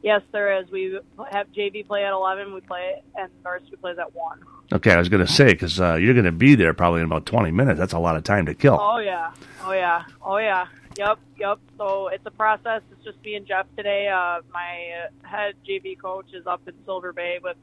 Yes, 0.08 0.22
there 0.32 0.62
is. 0.62 0.72
We 0.72 0.98
have 1.32 1.52
JV 1.52 1.86
play 1.86 2.06
at 2.06 2.14
eleven. 2.14 2.54
We 2.54 2.62
play 2.62 2.94
it 2.96 3.04
and 3.16 3.30
varsity 3.44 3.76
plays 3.76 3.98
at 3.98 4.16
one. 4.16 4.40
Okay 4.72 4.92
I 4.92 4.98
was 4.98 5.10
gonna 5.10 5.28
say 5.28 5.48
because 5.54 5.80
uh, 5.80 5.96
you're 5.96 6.14
gonna 6.14 6.32
be 6.32 6.56
there 6.56 6.74
probably 6.74 7.02
in 7.02 7.06
about 7.06 7.26
20 7.26 7.52
minutes 7.52 7.80
that's 7.80 7.94
a 7.94 8.00
lot 8.00 8.16
of 8.16 8.24
time 8.24 8.46
to 8.48 8.54
kill 8.54 8.78
Oh 8.80 8.98
yeah, 9.00 9.32
oh 9.64 9.74
yeah, 9.74 10.04
oh 10.22 10.38
yeah. 10.38 10.68
Yep, 10.98 11.20
yep. 11.38 11.60
So 11.78 12.08
it's 12.08 12.26
a 12.26 12.32
process. 12.32 12.82
It's 12.92 13.04
just 13.04 13.24
me 13.24 13.36
and 13.36 13.46
Jeff 13.46 13.68
today. 13.78 14.08
Uh, 14.08 14.42
my 14.52 15.08
head 15.22 15.54
JV 15.68 16.00
coach 16.00 16.34
is 16.34 16.48
up 16.48 16.62
in 16.68 16.74
Silver 16.86 17.14
Bay 17.14 17.40
with 17.44 17.56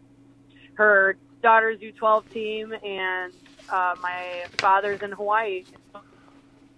her 0.74 1.16
daughter's 1.42 1.80
U12 1.80 2.30
team, 2.30 2.72
and 2.72 3.32
uh, 3.68 3.96
my 4.00 4.44
father's 4.58 5.02
in 5.02 5.10
Hawaii. 5.12 5.64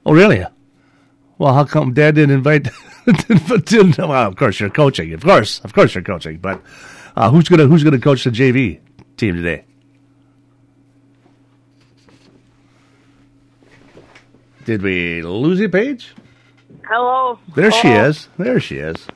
Oh, 0.06 0.14
really? 0.14 0.44
Well, 1.38 1.52
how 1.52 1.64
come 1.64 1.92
Dad 1.92 2.14
didn't 2.14 2.34
invite? 2.34 2.68
didn't, 3.66 3.98
well, 3.98 4.26
of 4.26 4.36
course 4.36 4.58
you're 4.58 4.70
coaching. 4.70 5.12
Of 5.12 5.22
course, 5.22 5.60
of 5.62 5.74
course 5.74 5.94
you're 5.94 6.04
coaching. 6.04 6.38
But 6.38 6.62
uh, 7.16 7.30
who's 7.30 7.50
gonna 7.50 7.66
who's 7.66 7.84
gonna 7.84 7.98
coach 7.98 8.24
the 8.24 8.30
JV 8.30 8.80
team 9.18 9.36
today? 9.36 9.64
Did 14.66 14.82
we 14.82 15.22
lose 15.22 15.60
you, 15.60 15.68
Paige? 15.68 16.12
Hello. 16.88 17.38
There 17.54 17.70
she 17.70 17.88
is. 17.88 18.28
There 18.36 18.60
she 18.60 18.76
is. 18.78 19.06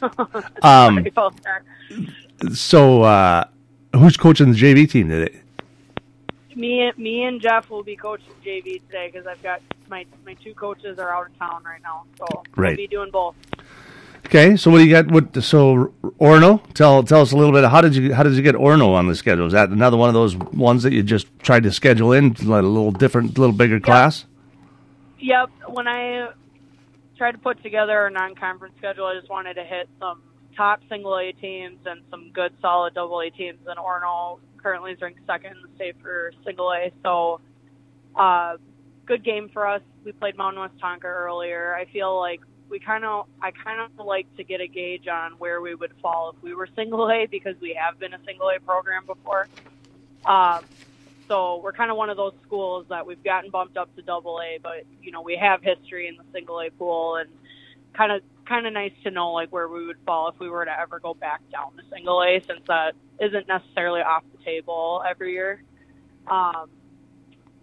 Um, 0.62 0.94
Sorry 0.96 1.08
about 1.08 1.34
that. 1.42 2.54
So, 2.54 3.02
uh, 3.02 3.44
who's 3.94 4.16
coaching 4.16 4.50
the 4.52 4.56
JV 4.58 4.88
team 4.88 5.08
today? 5.10 5.40
me, 6.56 6.90
me 6.96 7.24
and 7.24 7.40
Jeff 7.42 7.68
will 7.68 7.82
be 7.82 7.96
coaching 7.96 8.32
JV 8.44 8.80
today 8.86 9.10
because 9.12 9.26
I've 9.26 9.42
got 9.42 9.60
my 9.90 10.06
my 10.24 10.32
two 10.34 10.54
coaches 10.54 10.98
are 10.98 11.10
out 11.14 11.26
of 11.26 11.38
town 11.38 11.62
right 11.64 11.82
now, 11.82 12.04
so 12.18 12.24
Right. 12.56 12.68
we'll 12.70 12.76
be 12.76 12.86
doing 12.86 13.10
both. 13.10 13.34
Okay, 14.26 14.56
so 14.56 14.70
what 14.70 14.78
do 14.78 14.84
you 14.84 14.90
got? 14.90 15.10
What 15.10 15.42
so 15.44 15.92
Orono? 16.20 16.62
Tell 16.72 17.02
tell 17.02 17.20
us 17.20 17.32
a 17.32 17.36
little 17.36 17.52
bit. 17.52 17.64
How 17.68 17.80
did 17.82 17.94
you 17.94 18.14
how 18.14 18.22
did 18.22 18.32
you 18.34 18.42
get 18.42 18.54
Orono 18.54 18.94
on 18.94 19.08
the 19.08 19.14
schedule? 19.14 19.46
Is 19.46 19.52
that 19.52 19.68
another 19.70 19.96
one 19.98 20.08
of 20.08 20.14
those 20.14 20.36
ones 20.36 20.82
that 20.84 20.92
you 20.94 21.02
just 21.02 21.26
tried 21.40 21.64
to 21.64 21.72
schedule 21.72 22.12
in, 22.12 22.30
like 22.44 22.62
a 22.62 22.66
little 22.66 22.92
different, 22.92 23.36
little 23.38 23.54
bigger 23.54 23.78
class? 23.80 24.24
Yep. 25.22 25.50
When 25.68 25.86
I 25.86 26.30
tried 27.16 27.32
to 27.32 27.38
put 27.38 27.62
together 27.62 28.06
a 28.06 28.10
non-conference 28.10 28.74
schedule, 28.78 29.06
I 29.06 29.14
just 29.14 29.30
wanted 29.30 29.54
to 29.54 29.62
hit 29.62 29.88
some 30.00 30.20
top 30.56 30.80
single 30.88 31.16
A 31.16 31.30
teams 31.30 31.78
and 31.86 32.02
some 32.10 32.32
good 32.32 32.52
solid 32.60 32.94
double 32.94 33.20
A 33.20 33.30
teams. 33.30 33.60
And 33.66 33.78
Orono 33.78 34.40
currently 34.56 34.90
is 34.90 35.00
ranked 35.00 35.20
second 35.24 35.52
in 35.52 35.62
the 35.62 35.68
state 35.76 35.94
for 36.02 36.32
single 36.44 36.72
A, 36.72 36.90
so 37.04 37.40
uh, 38.16 38.56
good 39.06 39.24
game 39.24 39.48
for 39.52 39.66
us. 39.66 39.80
We 40.04 40.10
played 40.10 40.36
Mound 40.36 40.56
Westonka 40.56 41.04
earlier. 41.04 41.72
I 41.74 41.84
feel 41.84 42.18
like 42.18 42.40
we 42.68 42.80
kind 42.80 43.04
of, 43.04 43.26
I 43.40 43.52
kind 43.52 43.80
of 43.80 44.04
like 44.04 44.26
to 44.36 44.44
get 44.44 44.60
a 44.60 44.66
gauge 44.66 45.06
on 45.06 45.32
where 45.32 45.60
we 45.60 45.76
would 45.76 45.92
fall 46.02 46.34
if 46.36 46.42
we 46.42 46.52
were 46.52 46.68
single 46.74 47.08
A 47.08 47.26
because 47.26 47.54
we 47.60 47.78
have 47.80 48.00
been 48.00 48.12
a 48.12 48.20
single 48.26 48.48
A 48.48 48.58
program 48.58 49.06
before. 49.06 49.46
Um, 50.26 50.64
so 51.28 51.60
we're 51.62 51.72
kind 51.72 51.90
of 51.90 51.96
one 51.96 52.10
of 52.10 52.16
those 52.16 52.34
schools 52.46 52.86
that 52.88 53.06
we've 53.06 53.22
gotten 53.22 53.50
bumped 53.50 53.76
up 53.76 53.94
to 53.96 54.02
double 54.02 54.40
A, 54.40 54.58
but 54.62 54.84
you 55.02 55.10
know 55.12 55.22
we 55.22 55.36
have 55.36 55.62
history 55.62 56.08
in 56.08 56.16
the 56.16 56.24
single 56.32 56.60
A 56.60 56.70
pool, 56.70 57.16
and 57.16 57.30
kind 57.94 58.12
of 58.12 58.22
kind 58.46 58.66
of 58.66 58.72
nice 58.72 58.92
to 59.04 59.10
know 59.10 59.32
like 59.32 59.50
where 59.52 59.68
we 59.68 59.86
would 59.86 59.98
fall 60.04 60.28
if 60.28 60.38
we 60.38 60.48
were 60.48 60.64
to 60.64 60.80
ever 60.80 60.98
go 60.98 61.14
back 61.14 61.40
down 61.50 61.72
to 61.76 61.82
single 61.92 62.22
A, 62.22 62.42
since 62.46 62.60
that 62.68 62.94
isn't 63.20 63.48
necessarily 63.48 64.00
off 64.00 64.24
the 64.36 64.44
table 64.44 65.02
every 65.08 65.32
year. 65.32 65.62
Um, 66.26 66.68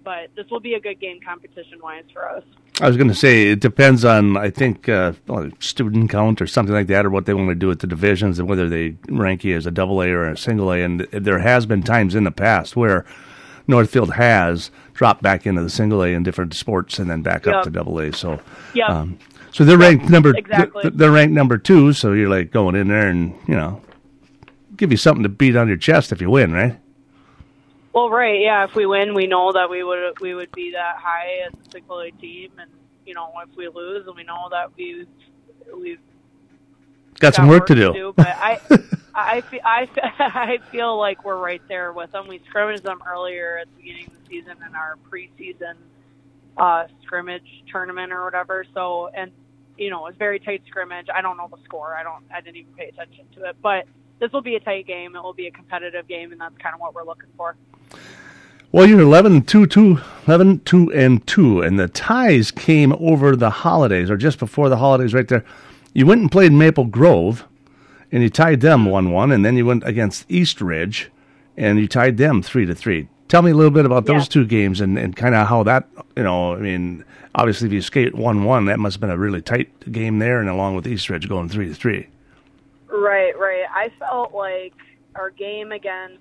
but 0.04 0.30
this 0.36 0.50
will 0.50 0.60
be 0.60 0.74
a 0.74 0.80
good 0.80 1.00
game 1.00 1.20
competition 1.26 1.80
wise 1.82 2.06
for 2.14 2.28
us. 2.30 2.44
I 2.82 2.88
was 2.88 2.96
going 2.96 3.10
to 3.10 3.16
say 3.16 3.50
it 3.50 3.60
depends 3.60 4.06
on 4.06 4.38
I 4.38 4.50
think 4.50 4.88
uh, 4.88 5.12
student 5.60 6.10
count 6.10 6.42
or 6.42 6.48
something 6.48 6.74
like 6.74 6.88
that, 6.88 7.06
or 7.06 7.10
what 7.10 7.26
they 7.26 7.34
want 7.34 7.50
to 7.50 7.56
do 7.56 7.68
with 7.68 7.80
the 7.80 7.88
divisions 7.88 8.40
and 8.40 8.48
whether 8.48 8.70
they 8.70 8.96
rank 9.10 9.44
you 9.44 9.58
as 9.58 9.66
a 9.66 9.72
double 9.72 10.02
A 10.02 10.10
or 10.10 10.30
a 10.30 10.38
single 10.38 10.72
A. 10.72 10.82
And 10.82 11.02
there 11.12 11.40
has 11.40 11.66
been 11.66 11.84
times 11.84 12.16
in 12.16 12.24
the 12.24 12.32
past 12.32 12.78
where 12.78 13.06
Northfield 13.70 14.14
has 14.16 14.72
dropped 14.94 15.22
back 15.22 15.46
into 15.46 15.62
the 15.64 15.70
single 15.70 16.04
A 16.04 16.10
in 16.10 16.24
different 16.24 16.54
sports 16.54 17.00
and 17.00 17.10
then 17.10 17.22
back 17.22 17.48
up 17.48 17.64
to 17.64 17.70
double 17.70 18.00
A. 18.00 18.12
So 18.12 18.42
Yep. 18.74 18.90
um, 18.90 19.20
so 19.52 19.64
they're 19.64 19.78
ranked 19.78 20.10
number 20.10 20.36
exactly. 20.36 20.90
they're 20.94 21.12
ranked 21.12 21.34
number 21.34 21.58
two. 21.58 21.94
So 21.94 22.14
you're 22.14 22.30
like 22.30 22.52
going 22.52 22.76
in 22.76 22.88
there 22.90 23.08
and 23.08 23.34
you 23.48 23.56
know 23.56 23.82
give 24.76 24.92
you 24.92 24.98
something 24.98 25.24
to 25.24 25.30
beat 25.30 25.56
on 25.56 25.68
your 25.68 25.78
chest 25.78 26.12
if 26.12 26.20
you 26.22 26.30
win, 26.30 26.52
right? 26.52 26.78
Well, 27.94 28.10
right, 28.10 28.40
yeah. 28.40 28.64
If 28.66 28.76
we 28.76 28.86
win, 28.86 29.14
we 29.16 29.26
know 29.28 29.52
that 29.52 29.70
we 29.70 29.84
would 29.84 30.20
we 30.22 30.36
would 30.36 30.52
be 30.52 30.72
that 30.72 30.96
high 30.98 31.48
as 31.48 31.54
a 31.68 31.72
single 31.72 32.00
A 32.02 32.12
team, 32.12 32.52
and 32.60 32.70
you 33.06 33.14
know 33.14 33.32
if 33.50 33.56
we 33.58 33.68
lose, 33.68 34.06
we 34.16 34.24
know 34.24 34.48
that 34.52 34.72
we've 34.78 35.08
we've 35.80 36.00
Got 37.20 37.36
some 37.36 37.48
work 37.48 37.66
to 37.68 37.76
do. 37.76 38.14
but 38.16 38.28
I, 38.28 38.62
I, 39.28 39.42
fe- 39.42 39.62
I, 39.64 39.88
I 40.20 40.58
feel 40.72 40.98
like 40.98 41.24
we're 41.24 41.38
right 41.38 41.62
there 41.68 41.92
with 41.94 42.12
them. 42.12 42.28
We 42.28 42.42
scrimmaged 42.50 42.84
them 42.84 43.00
earlier 43.08 43.60
at 43.62 43.68
the 43.68 43.82
beginning 43.82 44.08
of 44.08 44.14
the 44.14 44.30
season 44.30 44.58
in 44.68 44.76
our 44.76 44.98
preseason 45.10 45.76
uh, 46.58 46.88
scrimmage 47.04 47.64
tournament 47.72 48.12
or 48.12 48.24
whatever. 48.26 48.66
So, 48.74 49.10
and 49.16 49.32
you 49.78 49.90
know, 49.90 50.06
it 50.06 50.10
was 50.10 50.16
very 50.18 50.40
tight 50.40 50.64
scrimmage. 50.68 51.08
I 51.14 51.22
don't 51.22 51.38
know 51.38 51.48
the 51.50 51.62
score. 51.64 51.96
I 51.96 52.04
don't. 52.04 52.24
I 52.34 52.42
didn't 52.42 52.58
even 52.58 52.74
pay 52.74 52.90
attention 52.90 53.26
to 53.36 53.46
it. 53.46 53.56
But 53.62 53.86
this 54.20 54.32
will 54.32 54.42
be 54.42 54.56
a 54.56 54.60
tight 54.60 54.86
game. 54.86 55.16
It 55.16 55.24
will 55.24 55.34
be 55.34 55.48
a 55.48 55.52
competitive 55.52 56.08
game, 56.08 56.32
and 56.32 56.42
that's 56.42 56.58
kind 56.58 56.76
of 56.76 56.82
what 56.82 56.94
we're 56.94 57.06
looking 57.06 57.30
for. 57.38 57.56
Well, 58.72 58.86
you're 58.88 59.00
11 59.02 59.44
2 59.44 59.66
2, 59.66 60.00
11 60.28 60.60
2 60.60 60.94
and 60.94 61.26
2, 61.26 61.62
and 61.62 61.80
the 61.80 61.88
ties 61.88 62.52
came 62.52 62.94
over 63.00 63.36
the 63.36 63.50
holidays, 63.50 64.12
or 64.12 64.18
just 64.18 64.38
before 64.38 64.70
the 64.70 64.78
holidays, 64.78 65.14
right 65.14 65.28
there. 65.28 65.44
You 65.94 66.06
went 66.06 66.22
and 66.22 66.32
played 66.32 66.52
Maple 66.52 66.86
Grove, 66.86 67.48
and 68.12 68.24
you 68.24 68.30
tied 68.30 68.62
them 68.62 68.86
1 68.86 69.12
1, 69.12 69.32
and 69.32 69.46
then 69.46 69.56
you 69.58 69.66
went 69.66 69.84
against 69.86 70.26
East 70.30 70.62
Ridge, 70.62 71.12
and 71.58 71.80
you 71.80 71.88
tied 71.88 72.18
them 72.18 72.42
3 72.42 72.66
to 72.66 72.76
3. 72.76 73.08
Tell 73.28 73.42
me 73.44 73.52
a 73.52 73.56
little 73.56 73.72
bit 73.72 73.86
about 73.86 74.06
those 74.06 74.24
Yeah. 74.26 74.30
two 74.42 74.46
games 74.46 74.82
and, 74.82 74.98
and 74.98 75.16
kind 75.16 75.36
of 75.36 75.48
how 75.48 75.62
that, 75.64 75.88
you 76.16 76.24
know, 76.24 76.54
I 76.56 76.58
mean, 76.60 77.06
obviously, 77.36 77.68
if 77.68 77.74
you 77.74 77.82
skate 77.82 78.16
1 78.16 78.44
1, 78.44 78.66
that 78.66 78.80
must 78.80 78.96
have 78.96 79.02
been 79.02 79.12
a 79.12 79.18
really 79.18 79.42
tight 79.42 79.92
game 79.92 80.20
there, 80.20 80.40
and 80.40 80.50
along 80.50 80.76
with 80.76 80.88
East 80.88 81.10
Ridge 81.10 81.30
going 81.30 81.48
3 81.50 81.68
to 81.68 81.74
3. 81.76 82.08
Right, 82.88 83.38
right. 83.38 83.66
I 83.72 83.90
felt 84.00 84.34
like 84.34 84.74
our 85.16 85.30
game 85.30 85.72
against 85.72 86.18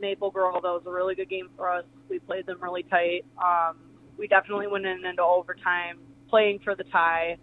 Maple 0.00 0.30
Grove, 0.30 0.62
that 0.62 0.68
was 0.68 0.82
a 0.86 0.90
really 0.90 1.14
good 1.14 1.28
game 1.30 1.48
for 1.56 1.70
us. 1.70 1.84
We 2.10 2.18
played 2.18 2.44
them 2.46 2.58
really 2.60 2.82
tight. 2.82 3.24
Um, 3.42 3.76
we 4.18 4.26
definitely 4.28 4.66
went 4.66 4.84
in 4.84 5.04
into 5.06 5.22
overtime 5.22 5.98
playing 6.28 6.58
for 6.58 6.74
the 6.74 6.84
tie. 6.84 7.38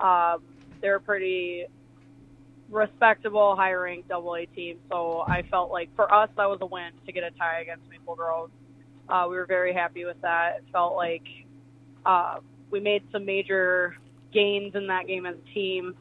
Um, 0.00 0.42
they're 0.80 0.96
a 0.96 1.00
pretty 1.00 1.64
respectable, 2.72 3.54
high 3.56 3.72
ranked 3.72 4.08
double 4.08 4.34
A 4.34 4.46
team. 4.46 4.78
So 4.90 5.24
I 5.26 5.42
felt 5.42 5.70
like 5.70 5.94
for 5.94 6.12
us, 6.12 6.28
that 6.36 6.48
was 6.48 6.58
a 6.60 6.66
win 6.66 6.92
to 7.06 7.12
get 7.12 7.22
a 7.22 7.30
tie 7.32 7.60
against 7.60 7.88
Maple 7.90 8.14
Grove. 8.16 8.50
Uh, 9.08 9.26
we 9.28 9.36
were 9.36 9.46
very 9.46 9.72
happy 9.74 10.04
with 10.04 10.20
that. 10.22 10.56
It 10.58 10.64
felt 10.72 10.94
like 10.96 11.26
uh, 12.06 12.38
we 12.70 12.80
made 12.80 13.02
some 13.12 13.24
major 13.24 13.96
gains 14.32 14.74
in 14.74 14.86
that 14.86 15.06
game 15.06 15.26
as 15.26 15.36
a 15.36 15.54
team. 15.54 15.94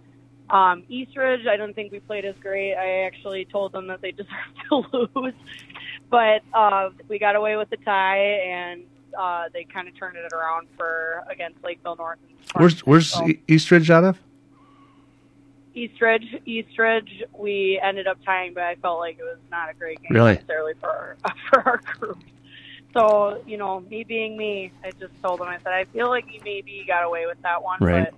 Um, 0.50 0.84
Eastridge, 0.90 1.46
I 1.48 1.56
don't 1.58 1.74
think 1.74 1.92
we 1.92 2.00
played 2.00 2.26
as 2.26 2.36
great. 2.42 2.76
I 2.76 3.06
actually 3.06 3.46
told 3.46 3.72
them 3.72 3.88
that 3.88 4.02
they 4.02 4.12
deserved 4.12 4.32
to 4.70 4.84
lose, 5.16 5.34
but 6.10 6.42
uh, 6.54 6.90
we 7.08 7.20
got 7.20 7.36
away 7.36 7.56
with 7.58 7.70
the 7.70 7.78
tie, 7.78 8.18
and 8.20 8.84
uh, 9.18 9.46
they 9.54 9.64
kind 9.64 9.88
of 9.88 9.98
turned 9.98 10.18
it 10.18 10.32
around 10.34 10.68
for 10.78 11.24
against 11.30 11.64
Lakeville 11.64 11.96
North. 11.96 12.20
and 12.28 12.38
Where's, 12.62 12.80
where's 12.82 13.10
So- 13.12 13.28
E- 13.28 13.42
East 13.48 13.72
Ridge 13.72 13.90
out 13.90 14.04
of? 14.04 14.20
Eastridge, 15.74 16.26
Eastridge, 16.46 17.24
we 17.38 17.80
ended 17.82 18.08
up 18.08 18.18
tying, 18.26 18.54
but 18.54 18.64
I 18.64 18.76
felt 18.76 19.00
like 19.00 19.18
it 19.20 19.24
was 19.24 19.40
not 19.50 19.70
a 19.70 19.74
great 19.74 20.02
game 20.02 20.12
Really? 20.16 20.34
necessarily 20.34 20.74
for 20.80 20.90
our, 20.90 21.18
for 21.50 21.60
our 21.68 21.82
group. 22.00 22.20
So, 22.94 23.42
you 23.48 23.58
know, 23.58 23.80
me 23.80 24.04
being 24.04 24.36
me, 24.38 24.72
I 24.84 24.92
just 24.92 25.14
told 25.22 25.40
them, 25.40 25.48
I 25.48 25.58
said, 25.60 25.72
I 25.72 25.86
feel 25.86 26.10
like 26.10 26.26
you 26.32 26.42
maybe 26.44 26.84
got 26.86 27.04
away 27.04 27.26
with 27.26 27.42
that 27.44 27.64
one, 27.64 27.80
Right. 27.80 28.06
but, 28.12 28.14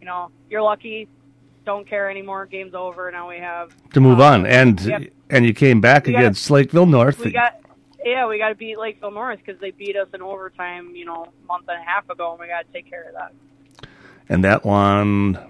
you 0.00 0.06
know, 0.06 0.30
you're 0.48 0.62
lucky. 0.62 1.08
Don't 1.66 1.86
care 1.86 2.08
anymore. 2.08 2.46
Game's 2.46 2.74
over. 2.74 3.10
Now 3.10 3.28
we 3.28 3.38
have 3.38 3.72
To 3.92 4.00
move 4.00 4.20
uh, 4.20 4.24
on. 4.24 4.46
And 4.46 4.80
yep. 4.80 5.02
and 5.28 5.44
you 5.44 5.52
came 5.52 5.80
back 5.80 6.06
We 6.06 6.14
against 6.14 6.48
Lakeville 6.50 6.86
North. 6.86 7.18
we 7.18 7.32
got 7.32 7.60
yeah, 8.04 8.28
we 8.28 8.38
got 8.38 8.50
to 8.50 8.54
beat 8.54 8.78
Lakeville 8.78 9.10
North 9.10 9.40
because 9.44 9.60
they 9.60 9.72
beat 9.72 9.96
us 9.96 10.06
in 10.14 10.22
overtime, 10.22 10.94
you 10.94 11.04
know, 11.04 11.24
a 11.24 11.46
month 11.48 11.64
and 11.68 11.82
a 11.82 11.84
half 11.84 12.08
ago, 12.08 12.30
and 12.30 12.40
we 12.40 12.46
got 12.46 12.64
to 12.64 12.72
take 12.72 12.88
care 12.88 13.08
of 13.08 13.14
that. 13.14 13.88
And 14.28 14.44
that 14.44 14.64
one, 14.64 15.44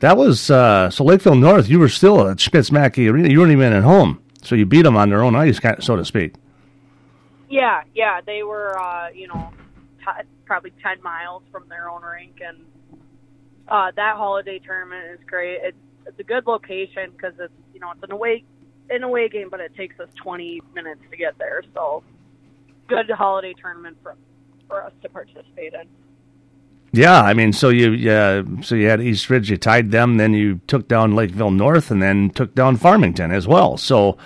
that 0.00 0.16
was 0.16 0.50
uh, 0.50 0.90
so 0.90 1.04
Lakeville 1.04 1.36
North. 1.36 1.68
You 1.68 1.78
were 1.78 1.88
still 1.88 2.28
at 2.28 2.40
Schmitz-Maki 2.40 3.10
Arena. 3.10 3.28
You 3.28 3.40
weren't 3.40 3.52
even 3.52 3.72
at 3.72 3.82
home, 3.82 4.22
so 4.42 4.54
you 4.54 4.66
beat 4.66 4.82
them 4.82 4.96
on 4.96 5.10
their 5.10 5.22
own 5.22 5.34
ice, 5.34 5.58
so 5.80 5.96
to 5.96 6.04
speak. 6.04 6.34
Yeah, 7.48 7.82
yeah, 7.94 8.20
they 8.20 8.42
were, 8.42 8.78
uh, 8.78 9.08
you 9.10 9.28
know, 9.28 9.52
t- 10.00 10.26
probably 10.44 10.72
ten 10.82 11.02
miles 11.02 11.42
from 11.50 11.68
their 11.68 11.88
own 11.88 12.02
rink, 12.02 12.40
and 12.44 12.58
uh, 13.68 13.92
that 13.96 14.16
holiday 14.16 14.58
tournament 14.58 15.04
is 15.12 15.20
great. 15.26 15.60
It's 15.62 15.76
it's 16.06 16.20
a 16.20 16.24
good 16.24 16.46
location 16.46 17.10
because 17.12 17.34
it's 17.38 17.52
you 17.72 17.80
know 17.80 17.90
it's 17.92 18.02
an 18.02 18.12
away 18.12 18.44
an 18.90 19.02
away 19.02 19.28
game, 19.28 19.48
but 19.50 19.60
it 19.60 19.74
takes 19.74 19.98
us 20.00 20.08
twenty 20.16 20.60
minutes 20.74 21.00
to 21.10 21.16
get 21.16 21.38
there. 21.38 21.62
So 21.74 22.02
good 22.88 23.10
holiday 23.10 23.54
tournament 23.54 23.96
for 24.02 24.16
for 24.68 24.82
us 24.82 24.92
to 25.02 25.08
participate 25.08 25.74
in. 25.74 25.88
Yeah, 26.92 27.20
I 27.20 27.34
mean, 27.34 27.52
so 27.52 27.68
you 27.68 27.92
yeah, 27.92 28.42
so 28.62 28.74
you 28.74 28.88
had 28.88 29.00
East 29.00 29.28
Ridge, 29.28 29.50
you 29.50 29.56
tied 29.56 29.90
them, 29.90 30.16
then 30.16 30.32
you 30.32 30.60
took 30.66 30.88
down 30.88 31.14
Lakeville 31.14 31.50
North, 31.50 31.90
and 31.90 32.02
then 32.02 32.30
took 32.30 32.54
down 32.54 32.76
Farmington 32.76 33.32
as 33.32 33.46
well. 33.46 33.76
So, 33.76 34.16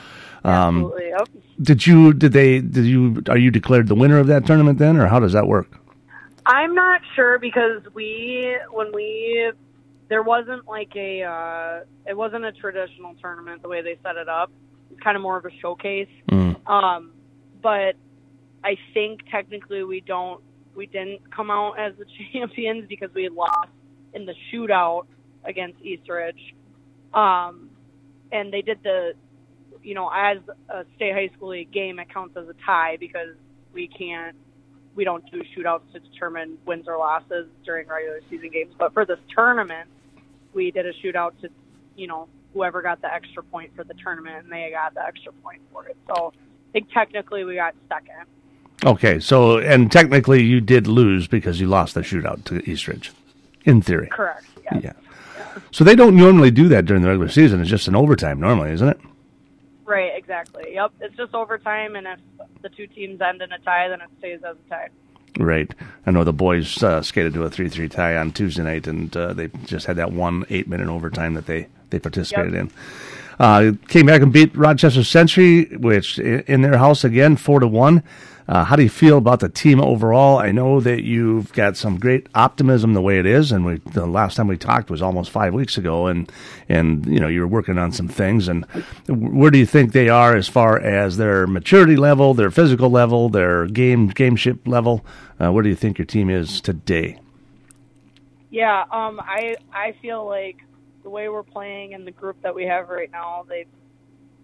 um, 0.45 0.93
yep. 1.01 1.29
did 1.61 1.87
you 1.87 2.13
did 2.13 2.33
they 2.33 2.61
did 2.61 2.85
you 2.85 3.23
are 3.29 3.39
you 3.39 3.51
declared 3.51 3.89
the 3.89 3.95
winner 3.95 4.19
of 4.19 4.29
that 4.29 4.47
tournament 4.47 4.79
then, 4.79 4.97
or 4.97 5.07
how 5.07 5.19
does 5.19 5.33
that 5.33 5.47
work? 5.47 5.81
I'm 6.47 6.75
not 6.75 7.01
sure 7.15 7.39
because 7.39 7.83
we 7.95 8.57
when 8.71 8.93
we 8.93 9.53
there 10.09 10.23
wasn't 10.23 10.67
like 10.67 10.95
a 10.97 11.23
uh, 11.23 11.81
it 12.07 12.17
wasn't 12.17 12.45
a 12.45 12.53
traditional 12.53 13.15
tournament 13.15 13.63
the 13.63 13.69
way 13.69 13.83
they 13.83 13.99
set 14.03 14.17
it 14.17 14.29
up. 14.29 14.51
It's 14.91 15.01
kind 15.01 15.17
of 15.17 15.23
more 15.23 15.37
of 15.37 15.45
a 15.45 15.51
showcase. 15.61 16.09
Mm. 16.31 16.69
Um, 16.69 17.13
but 17.63 17.95
I 18.65 18.77
think 18.93 19.21
technically 19.31 19.85
we 19.85 20.01
don't 20.01 20.43
we 20.75 20.87
didn't 20.87 21.21
come 21.35 21.51
out 21.51 21.79
as 21.79 21.93
the 21.99 22.05
champions 22.33 22.87
because 22.89 23.11
we 23.15 23.29
lost 23.29 23.71
in 24.15 24.27
the 24.27 24.35
shootout 24.53 25.07
against 25.45 25.81
Eastridge. 25.83 26.55
Um, 27.15 27.71
and 28.33 28.53
they 28.53 28.63
did 28.63 28.79
the 28.83 29.13
you 29.83 29.95
know 29.95 30.11
as 30.15 30.39
a 30.69 30.85
state 30.97 31.15
high 31.15 31.31
school 31.35 31.51
league 31.51 31.73
game 31.73 31.99
it 31.99 32.13
counts 32.13 32.37
as 32.37 32.47
a 32.49 32.55
tie 32.65 32.97
because 33.01 33.35
we 33.73 33.89
can't 33.89 34.37
we 34.95 35.05
don't 35.05 35.25
do 35.31 35.43
shootouts 35.57 35.91
to 35.93 36.01
determine 36.01 36.59
wins 36.67 36.87
or 36.87 36.99
losses 36.99 37.47
during 37.65 37.89
regular 37.89 38.21
season 38.29 38.51
games. 38.51 38.75
But 38.79 38.93
for 38.93 39.05
this 39.05 39.19
tournament, 39.35 39.89
we 40.53 40.71
did 40.71 40.87
a 40.87 40.93
shootout 40.95 41.41
to, 41.43 41.49
you 41.97 42.07
know, 42.07 42.29
whoever 42.53 42.83
got 42.83 43.01
the 43.01 43.13
extra 43.13 43.43
point 43.43 43.71
for 43.77 43.85
the 43.85 43.95
tournament, 43.95 44.45
and 44.45 44.53
they 44.53 44.71
got 44.73 44.95
the 44.95 45.03
extra 45.03 45.33
point 45.45 45.63
for 45.73 45.87
it. 45.87 45.97
So 46.09 46.33
I 46.35 46.73
think 46.73 46.89
technically 46.93 47.45
we 47.45 47.55
got 47.55 47.75
second. 47.89 48.27
Okay, 48.85 49.21
so 49.21 49.59
and 49.59 49.93
technically 49.93 50.43
you 50.43 50.61
did 50.61 50.87
lose 50.87 51.27
because 51.29 51.61
you 51.61 51.67
lost 51.67 51.95
the 51.95 52.01
shootout 52.01 52.45
to 52.45 52.69
Eastridge, 52.71 53.13
in 53.65 53.83
theory. 53.83 54.09
Correct. 54.09 54.45
Yes. 54.73 54.81
Yeah. 54.85 54.93
So 55.71 55.85
they 55.85 55.95
don't 55.95 56.17
normally 56.17 56.51
do 56.51 56.69
that 56.69 56.87
during 56.87 57.03
the 57.03 57.09
regular 57.09 57.29
season. 57.29 57.61
It's 57.61 57.69
just 57.69 57.89
an 57.89 57.97
overtime 57.97 58.41
normally, 58.41 58.71
isn't 58.73 58.89
it? 58.89 59.01
Right. 59.85 60.13
Exactly. 60.15 60.75
Yep. 60.75 60.93
It's 61.01 61.17
just 61.17 61.35
overtime, 61.35 61.97
and 61.97 62.07
if 62.07 62.19
the 62.63 62.69
two 62.69 62.87
teams 62.87 63.21
end 63.21 63.43
in 63.43 63.53
a 63.53 63.59
tie, 63.59 63.89
then 63.89 64.01
it 64.01 64.09
stays 64.19 64.41
as 64.49 64.57
a 64.67 64.69
tie. 64.71 64.89
Right. 65.39 65.73
I 66.07 66.11
know 66.13 66.25
the 66.25 66.33
boys 66.33 66.83
uh, 66.83 67.03
skated 67.03 67.35
to 67.35 67.45
a 67.45 67.51
three-three 67.51 67.89
tie 67.89 68.17
on 68.17 68.33
Tuesday 68.33 68.63
night, 68.63 68.87
and 68.87 69.15
uh, 69.17 69.33
they 69.33 69.49
just 69.67 69.87
had 69.87 69.97
that 69.97 70.13
one 70.13 70.45
eight-minute 70.51 70.89
overtime 70.89 71.35
that 71.35 71.47
they 71.47 71.67
they 71.91 71.99
participated 71.99 72.53
Yep. 72.55 72.63
in. 72.63 72.71
Uh, 73.41 73.73
came 73.89 74.05
back 74.05 74.21
and 74.21 74.35
beat 74.35 74.55
Rochester 74.55 75.03
Century, 75.03 75.65
which 75.79 76.19
in 76.19 76.61
their 76.61 76.77
house 76.77 77.05
again, 77.05 77.37
four 77.37 77.59
to 77.59 77.67
one. 77.67 78.03
Uh, 78.47 78.65
how 78.65 78.77
do 78.77 78.83
you 78.83 78.91
feel 78.91 79.17
about 79.17 79.41
the 79.41 79.49
team 79.49 79.81
overall? 79.81 80.37
I 80.39 80.53
know 80.53 80.79
that 80.81 81.05
you've 81.05 81.51
got 81.55 81.77
some 81.79 81.99
great 81.99 82.27
optimism 82.35 82.93
the 82.93 83.01
way 83.01 83.19
it 83.19 83.25
is, 83.25 83.51
and 83.51 83.65
we 83.65 83.77
the 83.93 84.05
last 84.05 84.37
time 84.37 84.47
we 84.47 84.59
talked 84.59 84.91
was 84.91 85.01
almost 85.01 85.31
five 85.31 85.55
weeks 85.55 85.79
ago, 85.79 86.07
and 86.07 86.31
and 86.69 87.07
you 87.07 87.19
know 87.19 87.29
you 87.29 87.41
were 87.41 87.47
working 87.47 87.79
on 87.79 87.93
some 87.93 88.09
things. 88.09 88.47
And 88.47 88.67
where 89.09 89.51
do 89.51 89.57
you 89.57 89.65
think 89.65 89.93
they 89.93 90.11
are 90.11 90.37
as 90.37 90.47
far 90.47 90.79
as 90.79 91.17
their 91.17 91.47
maturity 91.47 91.97
level, 91.97 92.35
their 92.35 92.51
physical 92.51 92.91
level, 92.91 93.31
their 93.31 93.67
game 93.69 94.11
gameship 94.11 94.67
level? 94.67 95.03
Uh, 95.41 95.51
where 95.51 95.63
do 95.63 95.71
you 95.71 95.77
think 95.77 95.97
your 95.97 96.07
team 96.07 96.29
is 96.29 96.61
today? 96.61 97.19
Yeah, 98.51 98.83
um, 98.91 99.19
I 99.21 99.57
I 99.73 99.95
feel 100.03 100.27
like 100.27 100.59
the 101.03 101.11
way 101.11 101.29
we're 101.29 101.43
playing 101.43 101.95
and 101.95 102.07
the 102.07 102.11
group 102.11 102.41
that 102.43 102.55
we 102.55 102.65
have 102.65 102.89
right 102.89 103.11
now, 103.11 103.45
they've 103.49 103.69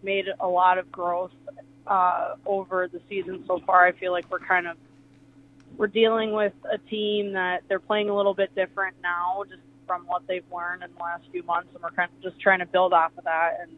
made 0.02 0.26
a 0.40 0.46
lot 0.46 0.78
of 0.78 0.90
growth 0.90 1.32
uh, 1.86 2.34
over 2.44 2.88
the 2.88 3.00
season 3.08 3.44
so 3.46 3.60
far. 3.66 3.86
I 3.86 3.92
feel 3.92 4.12
like 4.12 4.30
we're 4.30 4.38
kind 4.38 4.66
of 4.66 4.76
we're 5.76 5.86
dealing 5.86 6.32
with 6.32 6.54
a 6.70 6.78
team 6.78 7.32
that 7.32 7.62
they're 7.68 7.80
playing 7.80 8.08
a 8.08 8.16
little 8.16 8.34
bit 8.34 8.54
different 8.54 8.96
now, 9.02 9.44
just 9.48 9.60
from 9.86 10.06
what 10.06 10.26
they've 10.26 10.44
learned 10.52 10.82
in 10.82 10.90
the 10.96 11.02
last 11.02 11.24
few 11.30 11.42
months, 11.42 11.68
and 11.74 11.82
we're 11.82 11.90
kind 11.90 12.10
of 12.16 12.22
just 12.22 12.40
trying 12.40 12.60
to 12.60 12.66
build 12.66 12.92
off 12.92 13.12
of 13.18 13.24
that. 13.24 13.58
And 13.60 13.70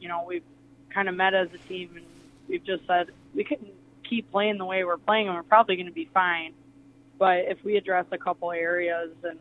you 0.00 0.08
know, 0.08 0.24
we've 0.26 0.42
kind 0.90 1.08
of 1.08 1.14
met 1.14 1.34
as 1.34 1.48
a 1.54 1.68
team, 1.68 1.90
and 1.96 2.06
we've 2.48 2.64
just 2.64 2.86
said 2.86 3.10
we 3.34 3.44
can 3.44 3.58
keep 4.08 4.30
playing 4.30 4.58
the 4.58 4.64
way 4.64 4.84
we're 4.84 4.96
playing, 4.96 5.28
and 5.28 5.36
we're 5.36 5.42
probably 5.42 5.76
going 5.76 5.86
to 5.86 5.92
be 5.92 6.10
fine. 6.12 6.52
But 7.18 7.44
if 7.48 7.62
we 7.64 7.76
address 7.76 8.06
a 8.10 8.18
couple 8.18 8.50
areas 8.50 9.12
and 9.22 9.38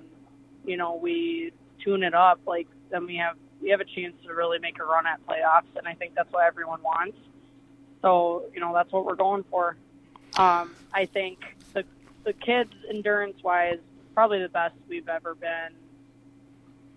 you 0.66 0.78
know 0.78 0.96
we 0.96 1.52
tune 1.84 2.04
it 2.04 2.14
up, 2.14 2.40
like 2.46 2.68
then 2.90 3.06
we 3.06 3.18
have 3.18 3.36
we 3.62 3.70
have 3.70 3.80
a 3.80 3.86
chance 3.86 4.14
to 4.26 4.34
really 4.34 4.60
make 4.60 4.80
a 4.80 4.84
run 4.84 5.08
at 5.08 5.26
playoffs, 5.26 5.76
and 5.78 5.88
I 5.88 5.94
think 5.94 6.16
that's 6.16 6.32
what 6.32 6.46
everyone 6.46 6.82
wants. 6.84 7.18
So 8.02 8.46
you 8.54 8.60
know 8.60 8.74
that's 8.74 8.92
what 8.92 9.06
we're 9.06 9.16
going 9.16 9.44
for. 9.50 9.78
Um, 10.38 10.76
I 10.94 11.06
think 11.06 11.40
the 11.74 11.86
the 12.24 12.34
kids 12.34 12.74
endurance 12.90 13.42
wise 13.44 13.80
probably 14.14 14.42
the 14.42 14.50
best 14.50 14.76
we've 14.88 15.10
ever 15.10 15.36
been 15.36 15.74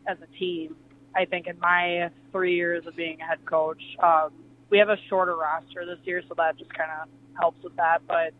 as 0.06 0.18
a 0.22 0.38
team. 0.38 0.76
I 1.14 1.24
think 1.24 1.46
in 1.46 1.58
my 1.58 2.10
three 2.30 2.56
years 2.56 2.86
of 2.86 2.94
being 2.94 3.20
a 3.20 3.24
head 3.24 3.44
coach, 3.46 3.82
um, 4.02 4.30
we 4.68 4.78
have 4.78 4.90
a 4.90 4.98
shorter 5.08 5.34
roster 5.34 5.86
this 5.86 5.98
year, 6.04 6.22
so 6.28 6.34
that 6.36 6.58
just 6.58 6.72
kind 6.74 6.90
of 6.90 7.08
helps 7.38 7.62
with 7.62 7.76
that. 7.76 8.02
But 8.06 8.34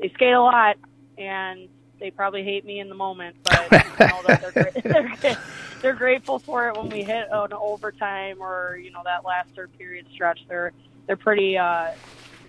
they 0.00 0.08
skate 0.08 0.34
a 0.34 0.40
lot, 0.40 0.76
and 1.16 1.68
they 2.02 2.10
probably 2.10 2.42
hate 2.42 2.64
me 2.64 2.80
in 2.80 2.88
the 2.88 2.96
moment, 2.96 3.36
but 3.44 3.72
I 3.72 4.06
know 4.08 4.22
that 4.26 4.52
they're, 4.52 4.82
gra- 4.82 5.16
they're 5.20 5.38
they're 5.80 5.94
grateful 5.94 6.40
for 6.40 6.68
it 6.68 6.76
when 6.76 6.88
we 6.88 7.04
hit 7.04 7.28
an 7.30 7.52
overtime 7.52 8.38
or 8.40 8.76
you 8.82 8.90
know 8.90 9.02
that 9.04 9.24
last 9.24 9.50
third 9.54 9.70
period 9.78 10.06
stretch. 10.12 10.40
They're 10.48 10.72
they're 11.06 11.16
pretty 11.16 11.56
uh, 11.56 11.92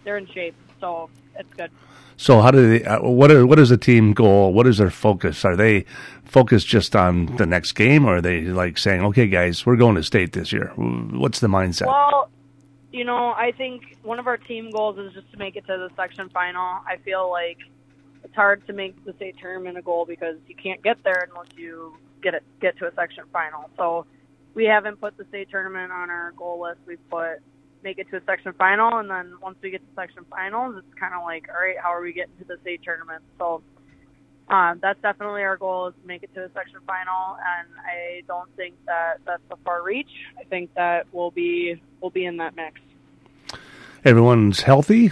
they're 0.04 0.18
in 0.18 0.26
shape, 0.26 0.56
so 0.80 1.12
it's 1.38 1.54
good. 1.54 1.70
So 2.18 2.42
how 2.42 2.50
do 2.50 2.68
they? 2.68 2.84
Uh, 2.84 3.08
what 3.08 3.30
is 3.30 3.46
what 3.46 3.60
is 3.60 3.70
the 3.70 3.78
team 3.78 4.14
goal? 4.14 4.54
What 4.54 4.66
is 4.66 4.80
their 4.80 4.90
focus? 4.90 5.46
Are 5.46 5.56
they 5.56 5.86
focused 6.26 6.66
just 6.66 6.96
on 6.96 7.28
the 7.38 7.46
next 7.46 7.74
game, 7.74 8.06
or 8.06 8.18
are 8.18 8.22
they 8.22 8.42
like 8.42 8.80
saying, 8.80 9.02
"Okay, 9.06 9.28
guys, 9.28 9.68
we're 9.68 9.76
going 9.76 9.96
to 9.96 10.04
state 10.04 10.34
this 10.34 10.52
year"? 10.52 10.74
What's 10.76 11.42
the 11.42 11.48
mindset? 11.48 11.86
Well, 11.86 12.32
you 12.92 13.04
know, 13.04 13.34
I 13.38 13.52
think 13.56 13.98
one 14.02 14.18
of 14.18 14.26
our 14.26 14.38
team 14.38 14.72
goals 14.72 14.98
is 14.98 15.14
just 15.14 15.32
to 15.32 15.38
make 15.38 15.56
it 15.56 15.68
to 15.68 15.78
the 15.78 15.90
section 15.96 16.30
final. 16.30 16.80
I 16.88 16.98
feel 17.06 17.30
like 17.30 17.60
it's 18.34 18.38
hard 18.38 18.66
to 18.66 18.74
make 18.74 18.96
the 19.06 19.14
state 19.14 19.36
tournament 19.40 19.78
a 19.78 19.82
goal 19.84 20.06
because 20.08 20.38
you 20.48 20.56
can't 20.56 20.82
get 20.82 20.98
there 21.04 21.28
unless 21.30 21.50
you 21.56 21.96
get 22.24 22.34
it 22.34 22.42
get 22.60 22.76
to 22.80 22.88
a 22.88 22.94
section 22.96 23.26
final. 23.32 23.70
So 23.78 24.08
we 24.56 24.66
haven't 24.66 25.00
put 25.00 25.18
the 25.18 25.26
state 25.26 25.52
tournament 25.52 25.92
on 25.92 26.10
our 26.10 26.32
goal 26.32 26.64
list. 26.64 26.80
We've 26.88 27.10
put 27.12 27.44
make 27.84 28.00
it 28.00 28.10
to 28.10 28.18
a 28.18 28.22
section 28.26 28.54
final, 28.54 28.98
and 28.98 29.08
then 29.08 29.36
once 29.40 29.58
we 29.62 29.70
get 29.70 29.82
to 29.82 29.96
section 29.96 30.26
finals, 30.32 30.78
it's 30.80 31.00
kind 31.00 31.14
of 31.14 31.22
like, 31.22 31.48
all 31.48 31.62
right, 31.62 31.76
how 31.80 31.94
are 31.94 32.02
we 32.02 32.12
getting 32.12 32.36
to 32.40 32.46
the 32.46 32.58
state 32.62 32.82
tournament? 32.82 33.22
So 33.38 33.62
um, 34.48 34.80
that's 34.82 35.00
definitely 35.04 35.44
our 35.44 35.58
goal 35.58 35.90
is 35.90 35.94
to 36.02 36.08
make 36.08 36.24
it 36.24 36.34
to 36.34 36.46
a 36.46 36.52
section 36.54 36.80
final, 36.88 37.38
and 37.38 37.68
I 37.86 38.24
don't 38.28 38.50
think 38.56 38.74
that 38.88 39.18
that's 39.28 39.44
a 39.52 39.58
far 39.58 39.84
reach. 39.84 40.10
I 40.40 40.44
think 40.46 40.74
that 40.74 41.06
we'll 41.12 41.30
be 41.30 41.80
we'll 42.02 42.10
be 42.10 42.26
in 42.26 42.38
that 42.38 42.56
mix. 42.56 42.82
Everyone's 44.04 44.62
healthy. 44.62 45.12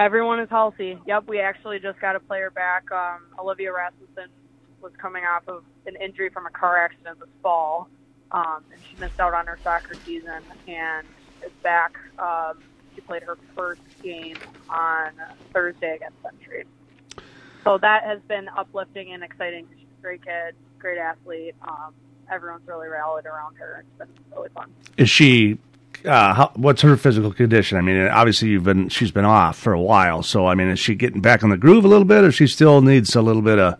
Everyone 0.00 0.40
is 0.40 0.48
healthy. 0.48 0.98
Yep, 1.06 1.28
we 1.28 1.40
actually 1.40 1.78
just 1.78 2.00
got 2.00 2.16
a 2.16 2.20
player 2.20 2.50
back. 2.50 2.90
Um, 2.90 3.20
Olivia 3.38 3.70
Rasmussen 3.70 4.30
was 4.80 4.92
coming 4.96 5.24
off 5.24 5.46
of 5.46 5.62
an 5.84 5.94
injury 5.96 6.30
from 6.30 6.46
a 6.46 6.50
car 6.50 6.78
accident 6.78 7.20
this 7.20 7.28
fall, 7.42 7.86
um, 8.30 8.64
and 8.72 8.80
she 8.88 8.96
missed 8.96 9.20
out 9.20 9.34
on 9.34 9.46
her 9.46 9.58
soccer 9.62 9.94
season 10.06 10.40
and 10.66 11.06
is 11.44 11.52
back. 11.62 11.98
Um, 12.18 12.62
she 12.94 13.02
played 13.02 13.22
her 13.24 13.36
first 13.54 13.82
game 14.02 14.38
on 14.70 15.10
Thursday 15.52 15.96
against 15.96 16.16
Century. 16.22 16.64
So 17.62 17.76
that 17.76 18.04
has 18.04 18.20
been 18.26 18.48
uplifting 18.56 19.12
and 19.12 19.22
exciting. 19.22 19.66
She's 19.70 19.86
a 19.98 20.00
great 20.00 20.24
kid, 20.24 20.54
great 20.78 20.96
athlete. 20.96 21.54
Um, 21.60 21.92
everyone's 22.32 22.66
really 22.66 22.88
rallied 22.88 23.26
around 23.26 23.56
her. 23.56 23.84
It's 23.84 23.98
been 23.98 24.24
really 24.34 24.48
fun. 24.54 24.72
Is 24.96 25.10
she? 25.10 25.58
Uh, 26.04 26.34
how, 26.34 26.52
what's 26.54 26.82
her 26.82 26.96
physical 26.96 27.32
condition? 27.32 27.76
I 27.76 27.80
mean, 27.82 28.00
obviously 28.08 28.48
you've 28.48 28.64
been 28.64 28.88
she's 28.88 29.10
been 29.10 29.24
off 29.24 29.58
for 29.58 29.72
a 29.72 29.80
while, 29.80 30.22
so 30.22 30.46
I 30.46 30.54
mean, 30.54 30.68
is 30.68 30.78
she 30.78 30.94
getting 30.94 31.20
back 31.20 31.42
on 31.44 31.50
the 31.50 31.56
groove 31.56 31.84
a 31.84 31.88
little 31.88 32.04
bit, 32.06 32.24
or 32.24 32.32
she 32.32 32.46
still 32.46 32.80
needs 32.80 33.14
a 33.14 33.22
little 33.22 33.42
bit 33.42 33.58
of 33.58 33.78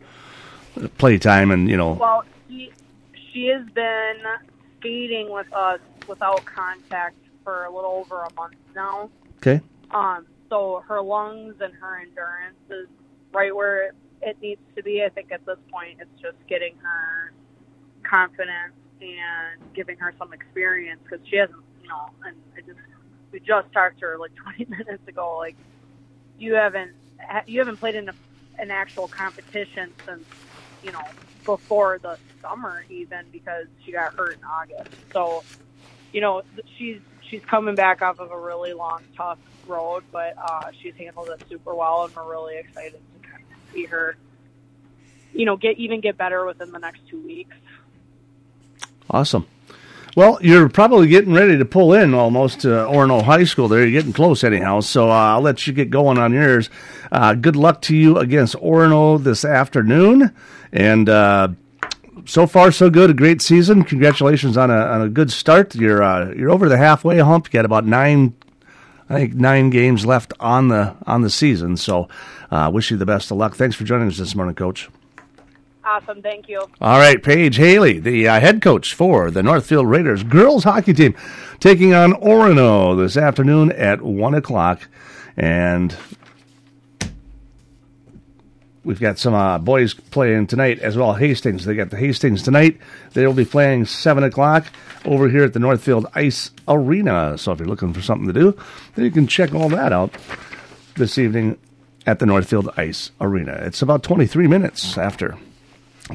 play 0.99 1.19
time? 1.19 1.51
And 1.51 1.69
you 1.69 1.77
know, 1.77 1.93
Well, 1.93 2.25
she 2.49 2.71
she 3.33 3.47
has 3.47 3.67
been 3.71 4.17
skating 4.79 5.31
with 5.31 5.51
us 5.53 5.81
without 6.09 6.45
contact 6.45 7.17
for 7.45 7.65
a 7.65 7.75
little 7.75 7.93
over 7.93 8.23
a 8.23 8.33
month 8.35 8.55
now. 8.75 9.09
okay, 9.39 9.61
Um, 9.91 10.27
so 10.51 10.83
her 10.89 11.01
lungs 11.01 11.55
and 11.61 11.73
her 11.75 12.01
endurance 12.01 12.59
is 12.69 12.89
right 13.33 13.55
where 13.55 13.89
it, 13.89 13.95
it 14.21 14.37
needs 14.43 14.61
to 14.77 14.83
be. 14.83 15.03
I 15.05 15.09
think 15.09 15.33
at 15.33 15.47
this 15.47 15.59
point, 15.73 16.01
it's 16.01 16.21
just 16.21 16.37
getting 16.49 16.75
her 16.83 17.33
confidence 18.03 18.75
and 19.01 19.75
giving 19.75 19.97
her 19.99 20.13
some 20.19 20.33
experience 20.33 21.01
because 21.05 21.25
she 21.29 21.37
hasn't, 21.37 21.59
know. 21.91 22.11
And 22.25 22.37
I 22.57 22.61
just 22.61 22.79
we 23.33 23.41
just 23.41 23.73
talked 23.73 24.01
to 24.01 24.07
her 24.07 24.19
like 24.19 24.35
20 24.57 24.67
minutes 24.71 25.07
ago. 25.07 25.37
Like 25.37 25.57
you 26.39 26.55
haven't 26.55 26.93
you 27.47 27.59
haven't 27.59 27.77
played 27.77 27.95
in 27.95 28.09
a, 28.09 28.15
an 28.59 28.71
actual 28.71 29.09
competition 29.09 29.93
since 30.07 30.25
you 30.83 30.93
know 30.93 31.03
before 31.45 31.99
the 31.99 32.19
summer 32.41 32.85
even 32.89 33.25
because 33.33 33.67
she 33.85 33.93
got 33.93 34.15
hurt 34.15 34.37
in 34.37 34.45
August. 34.45 34.95
So 35.13 35.45
you 36.13 36.21
know 36.21 36.43
she's 36.79 37.01
she's 37.29 37.43
coming 37.45 37.75
back 37.75 38.03
off 38.03 38.19
of 38.19 38.31
a 38.31 38.39
really 38.39 38.73
long 38.73 39.03
tough 39.17 39.39
road, 39.67 40.03
but 40.11 40.35
uh, 40.37 40.71
she's 40.81 40.95
handled 40.97 41.29
it 41.29 41.43
super 41.49 41.75
well, 41.75 42.05
and 42.05 42.17
we're 42.17 42.29
really 42.29 42.57
excited 42.57 43.01
to 43.23 43.29
kind 43.29 43.43
of 43.43 43.73
see 43.73 43.85
her 43.85 44.17
you 45.33 45.45
know 45.45 45.57
get 45.57 45.79
even 45.79 46.01
get 46.01 46.17
better 46.17 46.45
within 46.45 46.73
the 46.73 46.79
next 46.79 47.01
two 47.09 47.21
weeks. 47.21 47.57
awesome. 49.11 49.47
Well, 50.17 50.39
you're 50.43 50.69
probably 50.69 51.07
getting 51.07 51.33
ready 51.33 51.57
to 51.57 51.65
pull 51.65 51.93
in 51.95 52.15
almost 52.15 52.63
to 52.63 52.69
Orono 52.69 53.23
High 53.23 53.45
School 53.45 53.69
there. 53.69 53.81
You're 53.81 54.03
getting 54.03 54.13
close 54.13 54.43
anyhow, 54.43 54.81
so 54.81 55.09
uh, 55.09 55.15
I'll 55.15 55.41
let 55.41 55.69
you 55.69 55.73
get 55.73 55.91
going 55.91 56.19
on 56.19 56.33
yours. 56.33 56.69
Uh, 57.13 57.35
good 57.35 57.55
luck 57.55 57.81
to 57.83 57.97
you 57.97 58.19
against 58.19 58.57
Orono 58.57 59.23
this 59.23 59.45
afternoon. 59.45 60.35
And 60.73 61.09
uh, 61.09 61.49
so 62.25 62.49
far, 62.49 62.73
so 62.73 62.91
good. 62.91 63.11
A 63.11 63.15
great 63.15 63.41
season. 63.41 63.85
Congratulations 63.85 64.57
on 64.57 64.69
a, 64.69 64.79
on 64.79 65.03
a 65.03 65.09
good 65.09 65.31
start. 65.31 65.77
You're, 65.77 66.03
uh, 66.03 66.33
you're 66.35 66.51
over 66.51 66.69
the 66.69 66.77
halfway 66.77 67.19
hump. 67.19 67.47
You 67.47 67.53
got 67.53 67.65
about 67.65 67.87
nine, 67.87 68.35
I 69.09 69.15
think, 69.15 69.35
nine 69.35 69.71
games 69.71 70.05
left 70.05 70.33
on 70.41 70.69
the, 70.69 70.97
on 71.07 71.23
the 71.23 71.31
season. 71.31 71.77
So 71.77 72.09
uh, 72.51 72.69
wish 72.73 72.91
you 72.91 72.97
the 72.97 73.07
best 73.07 73.31
of 73.31 73.37
luck. 73.37 73.55
Thanks 73.55 73.77
for 73.77 73.85
joining 73.85 74.09
us 74.09 74.19
this 74.19 74.35
morning, 74.35 74.57
Coach. 74.57 74.89
Awesome. 75.91 76.23
Thank 76.23 76.49
you. 76.49 76.61
All 76.81 76.99
right, 77.01 77.21
Paige 77.21 77.57
Haley, 77.57 77.99
the 77.99 78.29
uh, 78.29 78.39
head 78.39 78.63
coach 78.63 78.95
for 78.95 79.29
the 79.29 79.43
Northfield 79.43 79.89
Raiders 79.89 80.23
girls 80.23 80.63
hockey 80.63 80.95
team, 80.95 81.17
taking 81.59 81.95
on 81.95 82.13
Orono 82.13 82.97
this 82.97 83.17
afternoon 83.17 83.73
at 83.73 84.01
1 84.01 84.35
o'clock. 84.35 84.87
And 85.37 85.97
we've 88.85 89.01
got 89.01 89.19
some 89.19 89.35
uh, 89.35 89.59
boys 89.59 89.93
playing 89.93 90.47
tonight 90.47 90.79
as 90.79 90.97
well. 90.97 91.15
Hastings, 91.15 91.65
they 91.65 91.75
got 91.75 91.91
the 91.91 91.97
Hastings 91.97 92.45
tonight. 92.45 92.79
They'll 93.15 93.35
be 93.35 93.45
playing 93.45 93.87
7 93.87 94.23
o'clock 94.23 94.67
over 95.05 95.29
here 95.29 95.43
at 95.43 95.55
the 95.55 95.59
Northfield 95.59 96.07
Ice 96.15 96.53
Arena. 96.69 97.37
So 97.37 97.51
if 97.51 97.59
you're 97.59 97.67
looking 97.67 97.93
for 97.93 98.01
something 98.01 98.33
to 98.33 98.33
do, 98.33 98.57
then 98.95 99.07
you 99.07 99.11
can 99.11 99.27
check 99.27 99.53
all 99.53 99.69
that 99.71 99.93
out 99.93 100.15
this 100.95 101.19
evening 101.19 101.59
at 102.07 102.21
the 102.21 102.27
Northfield 102.27 102.71
Ice 102.77 103.11
Arena. 103.21 103.55
It's 103.55 103.83
about 103.83 104.05
23 104.05 104.47
minutes 104.47 104.97
after 104.97 105.37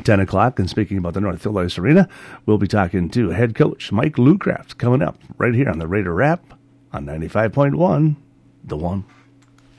10 0.04 0.20
o'clock. 0.20 0.60
And 0.60 0.70
speaking 0.70 0.98
about 0.98 1.14
the 1.14 1.22
North 1.22 1.46
Ice 1.46 1.78
Arena, 1.78 2.08
we'll 2.46 2.58
be 2.58 2.68
talking 2.68 3.10
to 3.12 3.30
head 3.30 3.56
coach 3.56 3.92
Mike 3.92 4.16
Luckraft 4.16 4.78
coming 4.78 5.02
up 5.02 5.18
right 5.38 5.54
here 5.54 5.70
on 5.70 5.80
the 5.80 5.88
Raider 5.88 6.14
Wrap 6.14 6.54
on 6.92 7.06
95.1, 7.06 8.16
The 8.64 8.78
One. 8.78 9.06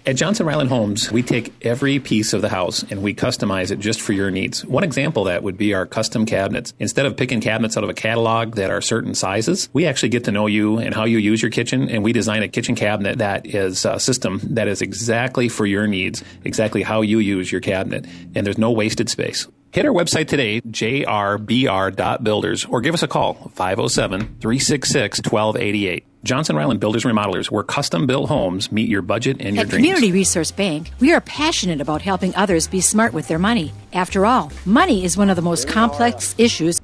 At 0.09 0.15
Johnson 0.15 0.47
Ryland 0.47 0.71
Homes, 0.71 1.11
we 1.11 1.25
take 1.25 1.53
every 1.63 1.99
piece 1.99 2.33
of 2.33 2.41
the 2.41 2.49
house 2.49 2.85
and 2.85 3.03
we 3.03 3.13
customize 3.13 3.73
it 3.73 3.81
just 3.81 4.01
for 4.01 4.13
your 4.13 4.31
needs. 4.31 4.65
One 4.65 4.85
example 4.85 5.23
of 5.23 5.27
that 5.27 5.43
would 5.43 5.59
be 5.59 5.75
our 5.75 5.85
custom 5.85 6.27
cabinets. 6.27 6.73
Instead 6.79 7.07
of 7.07 7.17
picking 7.17 7.41
cabinets 7.41 7.77
out 7.77 7.83
of 7.83 7.91
a 7.91 7.95
catalog 7.95 8.55
that 8.55 8.71
are 8.71 8.81
certain 8.81 9.17
sizes, 9.17 9.69
we 9.73 9.85
actually 9.85 10.11
get 10.11 10.23
to 10.27 10.31
know 10.31 10.47
you 10.47 10.79
and 10.79 10.95
how 10.95 11.07
you 11.07 11.19
use 11.19 11.43
your 11.43 11.51
kitchen, 11.51 11.91
and 11.91 12.05
we 12.05 12.13
design 12.13 12.45
a 12.45 12.49
kitchen 12.49 12.77
cabinet 12.77 13.19
that 13.19 13.47
is 13.47 13.85
a 13.85 13.99
system 13.99 14.39
that 14.45 14.69
is 14.69 14.81
exactly 14.81 15.49
for 15.49 15.67
your 15.67 15.89
needs, 15.89 16.23
exactly 16.45 16.85
how 16.85 17.01
you 17.01 17.19
use 17.19 17.51
your 17.51 17.61
cabinet, 17.61 18.07
and 18.37 18.47
there's 18.47 18.59
no 18.59 18.71
wasted 18.71 19.09
space. 19.09 19.49
Hit 19.73 19.87
our 19.87 19.93
website 19.93 20.29
today, 20.29 20.61
jrbr.builders, 20.61 22.65
or 22.67 22.81
give 22.81 22.95
us 22.95 23.03
a 23.03 23.09
call, 23.09 23.35
507 23.55 24.37
366 24.41 25.19
1288. 25.19 26.05
Johnson 26.27 26.57
Ryland 26.57 26.81
Builders 26.81 27.05
Remodelers, 27.05 27.51
where 27.51 27.63
custom 27.63 28.07
built 28.07 28.29
homes 28.29 28.71
meet 28.73 28.89
your 28.89 29.01
budget 29.01 29.37
and 29.41 29.55
your 29.57 29.65
At 29.65 29.71
dreams. 29.71 29.87
Community 29.87 30.13
Resource 30.13 30.51
Bank, 30.51 30.91
we 31.01 31.13
are 31.13 31.21
passionate 31.21 31.81
about 31.81 32.03
helping 32.03 32.35
others 32.35 32.67
be 32.67 32.81
smart 32.81 33.15
with 33.15 33.29
their 33.29 33.39
money. 33.39 33.73
After 33.93 34.27
all, 34.27 34.53
money 34.65 35.05
is 35.05 35.17
one 35.17 35.31
of 35.31 35.37
the 35.37 35.43
most 35.43 35.69
complex 35.69 36.35
issues. 36.37 36.81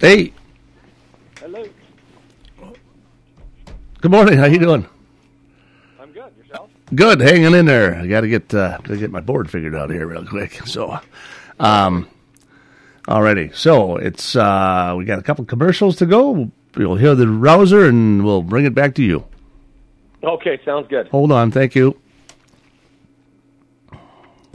Hey. 0.00 0.32
Hello. 1.38 1.64
Good 4.00 4.10
morning. 4.10 4.38
How 4.38 4.46
you 4.46 4.58
doing? 4.58 4.86
I'm 6.00 6.12
good. 6.12 6.32
Yourself? 6.38 6.70
Good. 6.94 7.20
Hanging 7.20 7.54
in 7.54 7.66
there. 7.66 7.94
I 7.96 8.06
got 8.06 8.22
to 8.22 8.28
get 8.28 8.52
uh, 8.54 8.78
got 8.78 8.86
to 8.86 8.96
get 8.96 9.10
my 9.10 9.20
board 9.20 9.50
figured 9.50 9.74
out 9.74 9.90
here 9.90 10.06
real 10.06 10.24
quick. 10.26 10.60
So, 10.66 10.98
um, 11.60 12.08
alrighty. 13.06 13.54
So 13.54 13.96
it's 13.96 14.34
uh, 14.34 14.94
we 14.96 15.04
got 15.04 15.18
a 15.18 15.22
couple 15.22 15.44
commercials 15.44 15.96
to 15.96 16.06
go. 16.06 16.50
You'll 16.76 16.96
hear 16.96 17.14
the 17.14 17.28
rouser, 17.28 17.86
and 17.86 18.24
we'll 18.24 18.42
bring 18.42 18.64
it 18.64 18.74
back 18.74 18.94
to 18.96 19.02
you. 19.02 19.24
Okay, 20.22 20.60
sounds 20.64 20.86
good. 20.88 21.08
Hold 21.08 21.32
on. 21.32 21.50
Thank 21.50 21.74
you. 21.74 21.98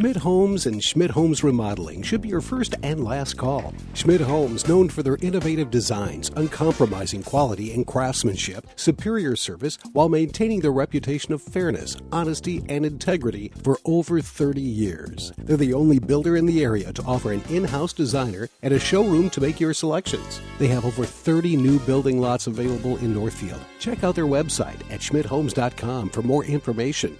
Schmidt 0.01 0.17
Homes 0.17 0.65
and 0.65 0.83
Schmidt 0.83 1.11
Homes 1.11 1.43
Remodeling 1.43 2.01
should 2.01 2.21
be 2.21 2.29
your 2.29 2.41
first 2.41 2.73
and 2.81 3.03
last 3.03 3.37
call. 3.37 3.71
Schmidt 3.93 4.21
Homes, 4.21 4.67
known 4.67 4.89
for 4.89 5.03
their 5.03 5.19
innovative 5.21 5.69
designs, 5.69 6.31
uncompromising 6.35 7.21
quality 7.21 7.71
and 7.71 7.85
craftsmanship, 7.85 8.65
superior 8.75 9.35
service, 9.35 9.77
while 9.93 10.09
maintaining 10.09 10.59
their 10.59 10.71
reputation 10.71 11.33
of 11.33 11.41
fairness, 11.43 11.97
honesty, 12.11 12.63
and 12.67 12.83
integrity 12.83 13.51
for 13.63 13.77
over 13.85 14.19
30 14.21 14.59
years. 14.59 15.33
They're 15.37 15.55
the 15.55 15.75
only 15.75 15.99
builder 15.99 16.35
in 16.35 16.47
the 16.47 16.63
area 16.63 16.91
to 16.93 17.03
offer 17.03 17.31
an 17.31 17.43
in 17.51 17.65
house 17.65 17.93
designer 17.93 18.49
and 18.63 18.73
a 18.73 18.79
showroom 18.79 19.29
to 19.29 19.41
make 19.41 19.59
your 19.59 19.75
selections. 19.75 20.41
They 20.57 20.67
have 20.69 20.83
over 20.83 21.05
30 21.05 21.57
new 21.57 21.77
building 21.81 22.19
lots 22.19 22.47
available 22.47 22.97
in 22.97 23.13
Northfield. 23.13 23.61
Check 23.77 24.03
out 24.03 24.15
their 24.15 24.25
website 24.25 24.81
at 24.91 25.01
schmidthomes.com 25.01 26.09
for 26.09 26.23
more 26.23 26.43
information. 26.43 27.19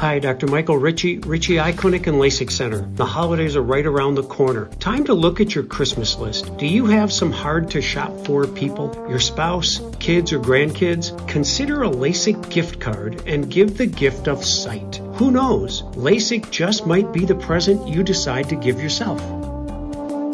Hi, 0.00 0.18
Dr. 0.18 0.46
Michael 0.46 0.78
Ritchie, 0.78 1.18
Ritchie 1.18 1.60
Eye 1.60 1.72
Clinic 1.72 2.06
and 2.06 2.16
LASIK 2.16 2.50
Center. 2.50 2.88
The 2.94 3.04
holidays 3.04 3.54
are 3.54 3.62
right 3.62 3.84
around 3.84 4.14
the 4.14 4.22
corner. 4.22 4.64
Time 4.80 5.04
to 5.04 5.12
look 5.12 5.42
at 5.42 5.54
your 5.54 5.64
Christmas 5.64 6.16
list. 6.16 6.56
Do 6.56 6.66
you 6.66 6.86
have 6.86 7.12
some 7.12 7.30
hard 7.30 7.70
to 7.72 7.82
shop 7.82 8.24
for 8.24 8.46
people? 8.46 8.94
Your 9.10 9.20
spouse, 9.20 9.78
kids, 9.98 10.32
or 10.32 10.40
grandkids? 10.40 11.12
Consider 11.28 11.82
a 11.82 11.90
LASIK 11.90 12.48
gift 12.48 12.80
card 12.80 13.24
and 13.26 13.50
give 13.50 13.76
the 13.76 13.84
gift 13.84 14.26
of 14.26 14.42
sight. 14.42 15.02
Who 15.16 15.30
knows? 15.30 15.82
LASIK 15.82 16.50
just 16.50 16.86
might 16.86 17.12
be 17.12 17.26
the 17.26 17.34
present 17.34 17.86
you 17.86 18.02
decide 18.02 18.48
to 18.48 18.56
give 18.56 18.80
yourself. 18.80 19.20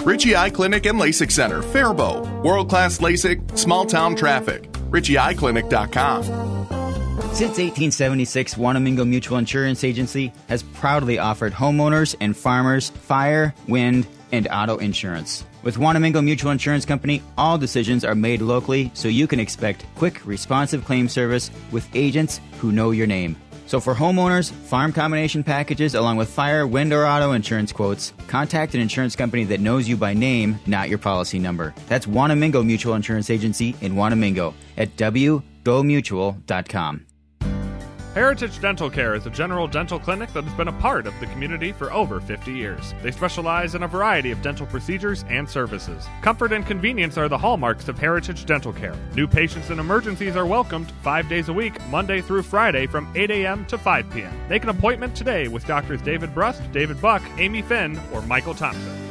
Ritchie 0.07 0.37
Eye 0.37 0.51
Clinic 0.51 0.87
and 0.87 1.01
LASIK 1.01 1.33
Center, 1.33 1.61
Faribault. 1.61 2.25
World 2.45 2.69
class 2.69 2.99
LASIK, 2.99 3.59
small 3.59 3.85
town 3.85 4.15
traffic. 4.15 4.71
RitchieEyeClinic.com. 4.91 6.86
Since 7.37 7.59
1876, 7.59 8.55
Wanamingo 8.55 9.07
Mutual 9.07 9.37
Insurance 9.37 9.85
Agency 9.85 10.33
has 10.49 10.63
proudly 10.63 11.19
offered 11.19 11.53
homeowners 11.53 12.17
and 12.19 12.35
farmers 12.35 12.89
fire, 12.89 13.55
wind, 13.69 14.07
and 14.33 14.49
auto 14.51 14.79
insurance. 14.79 15.45
With 15.63 15.77
Wanamingo 15.77 16.25
Mutual 16.25 16.51
Insurance 16.51 16.87
Company, 16.87 17.23
all 17.37 17.59
decisions 17.59 18.07
are 18.07 18.15
made 18.15 18.41
locally 18.41 18.91
so 18.95 19.09
you 19.09 19.27
can 19.27 19.39
expect 19.39 19.85
quick, 19.97 20.25
responsive 20.25 20.87
claim 20.87 21.11
service 21.11 21.51
with 21.73 21.87
agents 21.95 22.41
who 22.59 22.73
know 22.73 22.91
your 22.91 23.07
name. 23.07 23.37
So 23.67 23.81
for 23.81 23.95
homeowners, 23.95 24.51
farm 24.51 24.95
combination 24.95 25.45
packages, 25.45 25.95
along 25.95 26.17
with 26.17 26.31
fire, 26.31 26.67
wind, 26.67 26.95
or 26.95 27.07
auto 27.07 27.33
insurance 27.33 27.71
quotes, 27.71 28.15
contact 28.29 28.75
an 28.75 28.81
insurance 28.81 29.15
company 29.15 29.45
that 29.45 29.61
knows 29.61 29.87
you 29.87 29.99
by 29.99 30.15
name, 30.15 30.59
not 30.65 30.89
your 30.89 30.97
policy 30.97 31.39
number. 31.39 31.75
That's 31.87 32.07
Wanamingo 32.07 32.65
Mutual 32.65 32.95
Insurance 32.95 33.29
Agency 33.29 33.77
in 33.83 33.93
Wanamingo 33.93 34.55
at 34.79 34.97
wgomutual.com. 34.97 37.07
Heritage 38.17 38.63
Dental 38.63 38.89
Care 38.89 39.15
is 39.15 39.27
a 39.27 39.31
general 39.31 39.69
dental 39.69 39.99
clinic 39.99 40.33
that 40.33 40.45
has 40.45 40.55
been 40.55 40.69
a 40.69 40.81
part 40.81 41.07
of 41.07 41.13
the 41.21 41.27
community 41.27 41.71
for 41.71 41.93
over 41.93 42.19
50 42.19 42.51
years. 42.51 42.95
They 43.03 43.11
specialize 43.11 43.75
in 43.75 43.83
a 43.83 43.89
variety 43.89 44.31
of 44.31 44.41
dental 44.41 44.65
procedures 44.65 45.23
and 45.29 45.47
services. 45.47 46.07
Comfort 46.23 46.51
and 46.51 46.67
convenience 46.67 47.19
are 47.19 47.29
the 47.29 47.37
hallmarks 47.37 47.89
of 47.89 47.99
Heritage 47.99 48.47
Dental 48.47 48.73
Care. 48.73 48.97
New 49.15 49.27
patients 49.27 49.69
and 49.69 49.79
emergencies 49.79 50.35
are 50.35 50.47
welcomed 50.47 50.91
five 51.03 51.29
days 51.29 51.51
a 51.51 51.53
week, 51.53 51.79
Monday 51.89 52.23
through 52.23 52.45
Friday 52.45 52.87
from 52.87 53.07
8 53.15 53.31
a.m. 53.31 53.67
to 53.67 53.77
5 53.77 54.11
p.m. 54.11 54.49
Make 54.49 54.63
an 54.63 54.71
appointment 54.71 55.15
today 55.15 55.49
with 55.49 55.67
Doctors 55.67 56.01
David 56.01 56.35
Brust, 56.35 56.63
David 56.73 57.03
Buck, 57.03 57.21
Amy 57.37 57.61
Finn, 57.61 58.01
or 58.15 58.23
Michael 58.23 58.55
Thompson. 58.55 59.06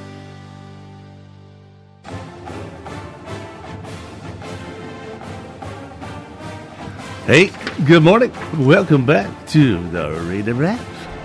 Hey, 7.26 7.50
good 7.88 8.04
morning. 8.04 8.32
Welcome 8.56 9.04
back 9.04 9.48
to 9.48 9.82
the 9.90 10.12
Raider 10.30 10.54
Wrap. 10.54 10.80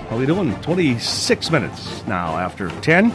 How 0.08 0.16
we 0.16 0.24
doing? 0.24 0.58
26 0.62 1.50
minutes 1.50 2.06
now 2.06 2.38
after 2.38 2.70
10. 2.80 3.12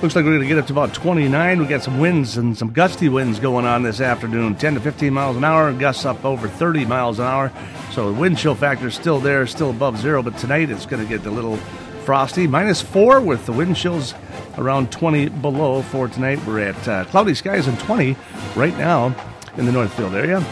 Looks 0.00 0.16
like 0.16 0.24
we're 0.24 0.30
going 0.30 0.40
to 0.40 0.46
get 0.46 0.56
up 0.56 0.66
to 0.68 0.72
about 0.72 0.94
29. 0.94 1.60
We 1.60 1.66
got 1.66 1.82
some 1.82 2.00
winds 2.00 2.38
and 2.38 2.56
some 2.56 2.72
gusty 2.72 3.10
winds 3.10 3.38
going 3.38 3.66
on 3.66 3.82
this 3.82 4.00
afternoon 4.00 4.54
10 4.54 4.74
to 4.76 4.80
15 4.80 5.12
miles 5.12 5.36
an 5.36 5.44
hour, 5.44 5.70
gusts 5.74 6.06
up 6.06 6.24
over 6.24 6.48
30 6.48 6.86
miles 6.86 7.18
an 7.18 7.26
hour. 7.26 7.52
So 7.92 8.10
the 8.10 8.18
wind 8.18 8.38
chill 8.38 8.54
factor 8.54 8.86
is 8.86 8.94
still 8.94 9.20
there, 9.20 9.46
still 9.46 9.68
above 9.68 9.98
zero, 9.98 10.22
but 10.22 10.38
tonight 10.38 10.70
it's 10.70 10.86
going 10.86 11.06
to 11.06 11.08
get 11.08 11.26
a 11.26 11.30
little 11.30 11.58
frosty. 12.06 12.46
Minus 12.46 12.80
four 12.80 13.20
with 13.20 13.44
the 13.44 13.52
wind 13.52 13.76
chills 13.76 14.14
around 14.56 14.90
20 14.90 15.28
below 15.28 15.82
for 15.82 16.08
tonight. 16.08 16.42
We're 16.46 16.60
at 16.60 16.88
uh, 16.88 17.04
cloudy 17.04 17.34
skies 17.34 17.66
and 17.66 17.78
20 17.78 18.16
right 18.54 18.76
now 18.78 19.14
in 19.58 19.66
the 19.66 19.72
Northfield 19.72 20.14
area. 20.14 20.42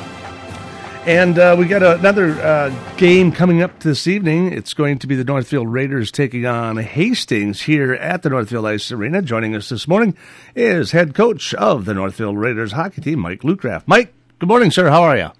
And 1.06 1.38
uh, 1.38 1.54
we 1.58 1.66
got 1.66 1.82
another 1.82 2.30
uh, 2.40 2.70
game 2.96 3.30
coming 3.30 3.60
up 3.60 3.80
this 3.80 4.06
evening. 4.06 4.50
It's 4.54 4.72
going 4.72 4.98
to 5.00 5.06
be 5.06 5.14
the 5.14 5.24
Northfield 5.24 5.70
Raiders 5.70 6.10
taking 6.10 6.46
on 6.46 6.78
Hastings 6.78 7.60
here 7.60 7.92
at 7.92 8.22
the 8.22 8.30
Northfield 8.30 8.64
Ice 8.64 8.90
Arena. 8.90 9.20
Joining 9.20 9.54
us 9.54 9.68
this 9.68 9.86
morning 9.86 10.16
is 10.54 10.92
head 10.92 11.14
coach 11.14 11.52
of 11.52 11.84
the 11.84 11.92
Northfield 11.92 12.38
Raiders 12.38 12.72
hockey 12.72 13.02
team, 13.02 13.18
Mike 13.18 13.42
Luckraft. 13.42 13.82
Mike, 13.86 14.14
good 14.38 14.48
morning, 14.48 14.70
sir. 14.70 14.88
How 14.88 15.02
are 15.02 15.16
you? 15.18 15.30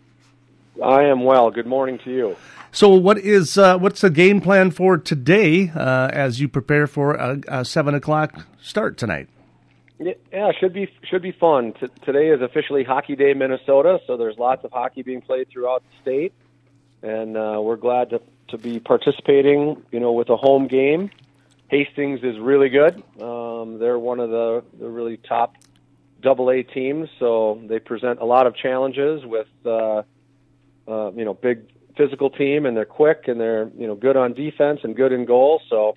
I 0.85 1.05
am 1.05 1.25
well. 1.25 1.51
Good 1.51 1.67
morning 1.67 1.99
to 2.05 2.11
you. 2.11 2.37
So, 2.71 2.91
what 2.91 3.17
is 3.17 3.57
uh, 3.57 3.79
what's 3.79 4.03
the 4.03 4.11
game 4.11 4.43
plan 4.43 4.71
for 4.71 4.99
today 4.99 5.71
uh, 5.75 6.11
as 6.13 6.41
you 6.41 6.49
prepare 6.49 6.87
for 6.87 7.15
a, 7.15 7.41
a 7.49 7.65
seven 7.65 7.95
o'clock 7.95 8.47
start 8.61 8.99
tonight? 8.99 9.29
Yeah, 9.99 10.51
should 10.59 10.73
be 10.73 10.91
should 11.05 11.23
be 11.23 11.31
fun. 11.31 11.73
T- 11.79 11.87
today 12.05 12.29
is 12.31 12.43
officially 12.43 12.83
Hockey 12.83 13.15
Day, 13.15 13.33
Minnesota, 13.33 14.01
so 14.07 14.17
there's 14.17 14.37
lots 14.39 14.65
of 14.65 14.73
hockey 14.73 15.03
being 15.03 15.21
played 15.21 15.49
throughout 15.49 15.85
the 15.85 16.03
state, 16.03 16.33
and 17.03 17.37
uh, 17.37 17.61
we're 17.63 17.77
glad 17.77 18.11
to 18.11 18.21
to 18.49 18.59
be 18.59 18.81
participating. 18.81 19.83
You 19.93 20.01
know, 20.01 20.13
with 20.13 20.31
a 20.31 20.37
home 20.37 20.67
game. 20.67 21.11
Hastings 21.69 22.21
is 22.23 22.39
really 22.39 22.69
good. 22.69 23.03
Um, 23.21 23.79
they're 23.79 23.99
one 23.99 24.21
of 24.21 24.31
the 24.31 24.65
the 24.79 24.89
really 24.89 25.17
top 25.17 25.55
Double 26.21 26.51
A 26.51 26.63
teams, 26.63 27.09
so 27.19 27.61
they 27.65 27.79
present 27.79 28.21
a 28.21 28.25
lot 28.25 28.47
of 28.47 28.57
challenges 28.57 29.25
with 29.25 29.49
uh, 29.65 30.03
uh, 30.89 31.13
you 31.13 31.25
know 31.25 31.35
big 31.35 31.69
physical 31.97 32.31
team, 32.31 32.67
and 32.67 32.77
they're 32.77 32.85
quick 32.85 33.29
and 33.29 33.41
they're 33.41 33.71
you 33.79 33.87
know 33.87 33.95
good 33.95 34.17
on 34.17 34.35
defense 34.35 34.81
and 34.83 34.97
good 34.97 35.13
in 35.13 35.25
goal. 35.25 35.63
So 35.71 35.97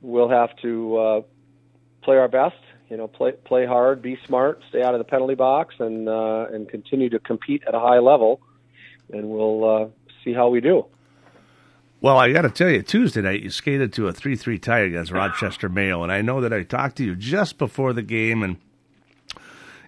we'll 0.00 0.28
have 0.28 0.54
to 0.62 0.96
uh, 0.96 1.20
play 2.02 2.16
our 2.16 2.28
best 2.28 2.56
you 2.92 2.98
know, 2.98 3.08
play 3.08 3.32
play 3.32 3.64
hard, 3.64 4.02
be 4.02 4.18
smart, 4.26 4.62
stay 4.68 4.82
out 4.82 4.92
of 4.92 4.98
the 4.98 5.04
penalty 5.04 5.34
box, 5.34 5.76
and 5.78 6.10
uh, 6.10 6.44
and 6.52 6.68
continue 6.68 7.08
to 7.08 7.18
compete 7.18 7.62
at 7.66 7.74
a 7.74 7.80
high 7.80 8.00
level, 8.00 8.42
and 9.10 9.30
we'll 9.30 9.64
uh, 9.64 9.88
see 10.22 10.34
how 10.34 10.50
we 10.50 10.60
do. 10.60 10.84
Well, 12.02 12.18
I 12.18 12.30
got 12.34 12.42
to 12.42 12.50
tell 12.50 12.68
you, 12.68 12.82
Tuesday 12.82 13.22
night 13.22 13.40
you 13.40 13.48
skated 13.48 13.94
to 13.94 14.08
a 14.08 14.12
three-three 14.12 14.58
tie 14.58 14.80
against 14.80 15.10
Rochester 15.10 15.70
Mayo, 15.70 16.02
and 16.02 16.12
I 16.12 16.20
know 16.20 16.42
that 16.42 16.52
I 16.52 16.64
talked 16.64 16.96
to 16.96 17.04
you 17.04 17.16
just 17.16 17.56
before 17.56 17.94
the 17.94 18.02
game, 18.02 18.42
and 18.42 18.58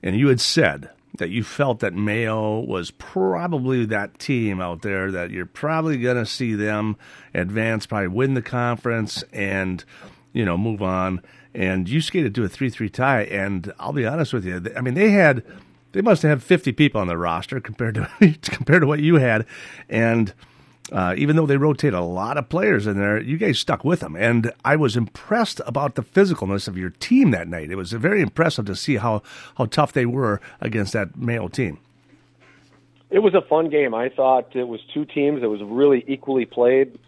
and 0.03 0.17
you 0.17 0.29
had 0.29 0.41
said 0.41 0.89
that 1.19 1.29
you 1.29 1.45
felt 1.45 1.81
that 1.81 1.93
Mayo 1.93 2.59
was 2.59 2.91
probably 2.91 3.85
that 3.85 4.19
team 4.19 4.63
out 4.63 4.81
there 4.81 5.13
that 5.13 5.31
you're 5.31 5.45
probably 5.45 5.99
going 5.99 6.17
to 6.17 6.25
see 6.25 6.55
them 6.55 6.97
advance, 7.35 7.85
probably 7.85 8.09
win 8.09 8.33
the 8.33 8.41
conference, 8.41 9.23
and 9.31 9.85
you 10.33 10.47
know 10.47 10.57
move 10.57 10.81
on 10.81 11.21
and 11.55 11.89
you 11.89 12.01
skated 12.01 12.35
to 12.35 12.45
a 12.45 12.49
three-three 12.49 12.91
tie. 12.91 13.23
And 13.23 13.73
I'll 13.79 13.93
be 13.93 14.07
honest 14.07 14.33
with 14.33 14.45
you, 14.45 14.65
I 14.77 14.81
mean 14.81 14.95
they 14.95 15.11
had 15.11 15.43
they 15.93 16.03
must 16.03 16.23
have 16.23 16.31
had 16.31 16.43
50 16.43 16.73
people 16.73 17.01
on 17.01 17.07
the 17.07 17.17
roster 17.17 17.61
compared 17.61 17.95
to 17.95 18.09
compared 18.43 18.83
to 18.83 18.87
what 18.87 19.01
you 19.01 19.17
had, 19.17 19.47
and. 19.89 20.33
Uh, 20.93 21.15
even 21.17 21.35
though 21.35 21.47
they 21.47 21.57
rotate 21.57 21.95
a 21.95 22.03
lot 22.03 22.37
of 22.37 22.51
players 22.51 22.87
in 22.87 22.99
there, 22.99 23.19
you 23.19 23.39
guys 23.39 23.59
stuck 23.59 23.85
with 23.85 24.01
them, 24.01 24.15
and 24.15 24.53
I 24.67 24.77
was 24.77 24.99
impressed 24.99 25.63
about 25.65 25.95
the 25.95 26.03
physicalness 26.03 26.69
of 26.69 26.77
your 26.77 26.91
team 26.91 27.31
that 27.31 27.49
night. 27.49 27.71
It 27.71 27.77
was 27.77 27.93
very 27.93 28.21
impressive 28.21 28.67
to 28.67 28.77
see 28.77 28.97
how 28.97 29.23
how 29.57 29.65
tough 29.65 29.95
they 29.95 30.05
were 30.05 30.43
against 30.61 30.93
that 30.93 31.17
Mayo 31.17 31.49
team. 31.49 31.79
It 33.09 33.21
was 33.21 33.33
a 33.33 33.41
fun 33.41 33.71
game. 33.71 33.95
I 33.95 34.11
thought 34.11 34.55
it 34.55 34.69
was 34.69 34.81
two 34.93 35.07
teams 35.07 35.41
that 35.41 35.49
was 35.49 35.63
really 35.63 36.05
equally 36.07 36.45
played. 36.45 36.99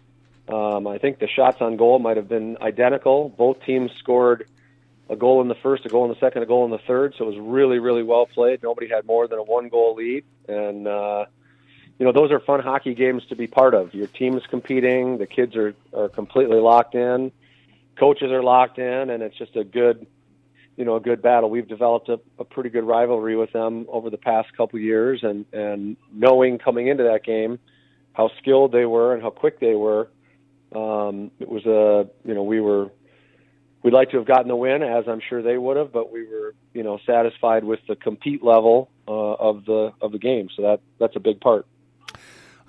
Um, 0.47 0.87
I 0.87 0.97
think 0.97 1.19
the 1.19 1.27
shots 1.27 1.61
on 1.61 1.75
goal 1.75 1.99
might 1.99 2.17
have 2.17 2.29
been 2.29 2.57
identical. 2.61 3.29
Both 3.29 3.63
teams 3.63 3.91
scored 3.99 4.47
a 5.09 5.15
goal 5.15 5.41
in 5.41 5.47
the 5.47 5.55
first, 5.55 5.85
a 5.85 5.89
goal 5.89 6.05
in 6.05 6.09
the 6.11 6.19
second, 6.19 6.43
a 6.43 6.45
goal 6.45 6.65
in 6.65 6.71
the 6.71 6.79
third. 6.79 7.15
So 7.17 7.25
it 7.25 7.27
was 7.27 7.39
really, 7.39 7.79
really 7.79 8.03
well 8.03 8.25
played. 8.25 8.63
Nobody 8.63 8.87
had 8.87 9.05
more 9.05 9.27
than 9.27 9.39
a 9.39 9.43
one 9.43 9.69
goal 9.69 9.95
lead. 9.95 10.25
And, 10.47 10.87
uh, 10.87 11.25
you 11.99 12.05
know, 12.05 12.11
those 12.11 12.31
are 12.31 12.39
fun 12.39 12.61
hockey 12.61 12.93
games 12.93 13.23
to 13.29 13.35
be 13.35 13.47
part 13.47 13.73
of. 13.73 13.93
Your 13.93 14.07
team's 14.07 14.43
competing, 14.49 15.17
the 15.17 15.25
kids 15.25 15.55
are, 15.55 15.73
are 15.93 16.09
completely 16.09 16.59
locked 16.59 16.95
in, 16.95 17.31
coaches 17.97 18.31
are 18.31 18.43
locked 18.43 18.79
in, 18.79 19.09
and 19.09 19.23
it's 19.23 19.35
just 19.37 19.55
a 19.55 19.63
good, 19.63 20.05
you 20.75 20.85
know, 20.85 20.95
a 20.95 20.99
good 20.99 21.21
battle. 21.21 21.49
We've 21.49 21.67
developed 21.67 22.07
a, 22.09 22.19
a 22.37 22.43
pretty 22.43 22.69
good 22.69 22.83
rivalry 22.83 23.35
with 23.35 23.51
them 23.51 23.87
over 23.89 24.09
the 24.09 24.17
past 24.17 24.55
couple 24.55 24.79
years, 24.79 25.23
and, 25.23 25.45
and 25.51 25.97
knowing 26.13 26.59
coming 26.59 26.87
into 26.87 27.03
that 27.03 27.23
game 27.23 27.59
how 28.13 28.29
skilled 28.39 28.71
they 28.71 28.85
were 28.85 29.13
and 29.13 29.21
how 29.21 29.29
quick 29.29 29.59
they 29.59 29.75
were, 29.75 30.09
um, 30.75 31.31
it 31.39 31.49
was 31.49 31.65
a, 31.65 32.09
you 32.27 32.33
know, 32.33 32.43
we 32.43 32.59
were, 32.59 32.91
we'd 33.83 33.93
like 33.93 34.11
to 34.11 34.17
have 34.17 34.27
gotten 34.27 34.47
the 34.47 34.55
win, 34.55 34.83
as 34.83 35.05
I'm 35.07 35.21
sure 35.27 35.41
they 35.41 35.57
would 35.57 35.77
have, 35.77 35.91
but 35.91 36.11
we 36.11 36.27
were, 36.27 36.55
you 36.73 36.83
know, 36.83 36.99
satisfied 37.05 37.63
with 37.63 37.79
the 37.87 37.95
compete 37.95 38.43
level 38.43 38.89
uh, 39.07 39.11
of 39.11 39.65
the 39.65 39.93
of 40.01 40.11
the 40.11 40.19
game. 40.19 40.49
So 40.55 40.63
that 40.63 40.81
that's 40.99 41.15
a 41.15 41.19
big 41.19 41.39
part. 41.39 41.65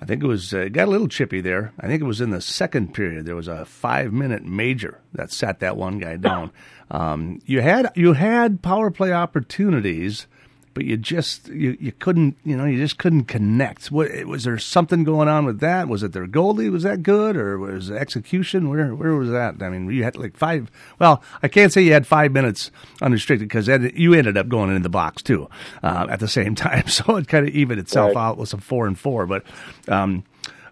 I 0.01 0.05
think 0.05 0.23
it 0.23 0.27
was 0.27 0.53
uh, 0.53 0.69
got 0.71 0.87
a 0.87 0.91
little 0.91 1.09
chippy 1.09 1.41
there. 1.41 1.73
I 1.77 1.87
think 1.87 2.01
it 2.01 2.05
was 2.05 2.21
in 2.21 2.29
the 2.29 2.39
second 2.39 2.93
period. 2.93 3.25
There 3.25 3.35
was 3.35 3.49
a 3.49 3.65
five 3.65 4.13
minute 4.13 4.45
major 4.45 5.01
that 5.13 5.31
sat 5.31 5.59
that 5.59 5.77
one 5.77 5.99
guy 5.99 6.15
down. 6.15 6.51
Um, 6.91 7.39
you 7.45 7.61
had 7.61 7.91
you 7.93 8.13
had 8.13 8.63
power 8.63 8.89
play 8.89 9.13
opportunities 9.13 10.25
but 10.73 10.85
you 10.85 10.97
just 10.97 11.47
you, 11.49 11.77
you 11.79 11.91
couldn't 11.91 12.37
you 12.43 12.55
know 12.55 12.65
you 12.65 12.77
just 12.77 12.97
couldn't 12.97 13.25
connect. 13.25 13.91
What 13.91 14.25
was 14.25 14.43
there 14.43 14.57
something 14.57 15.03
going 15.03 15.27
on 15.27 15.45
with 15.45 15.59
that? 15.59 15.87
Was 15.87 16.03
it 16.03 16.13
their 16.13 16.27
goalie 16.27 16.71
was 16.71 16.83
that 16.83 17.03
good 17.03 17.35
or 17.35 17.57
was 17.57 17.91
execution? 17.91 18.69
Where 18.69 18.93
where 18.95 19.15
was 19.15 19.29
that? 19.29 19.61
I 19.61 19.69
mean, 19.69 19.89
you 19.89 20.03
had 20.03 20.15
like 20.15 20.37
five. 20.37 20.71
Well, 20.99 21.23
I 21.41 21.47
can't 21.47 21.73
say 21.73 21.81
you 21.81 21.93
had 21.93 22.07
five 22.07 22.31
minutes 22.31 22.71
unrestricted 23.01 23.47
because 23.47 23.67
you 23.67 24.13
ended 24.13 24.37
up 24.37 24.47
going 24.47 24.75
in 24.75 24.81
the 24.81 24.89
box 24.89 25.21
too 25.21 25.49
uh, 25.83 26.07
at 26.09 26.19
the 26.19 26.27
same 26.27 26.55
time, 26.55 26.87
so 26.87 27.15
it 27.17 27.27
kind 27.27 27.47
of 27.47 27.53
evened 27.53 27.79
itself 27.79 28.15
right. 28.15 28.29
out 28.29 28.37
with 28.37 28.49
some 28.49 28.59
four 28.59 28.87
and 28.87 28.97
four. 28.97 29.25
But 29.25 29.43
um, 29.87 30.23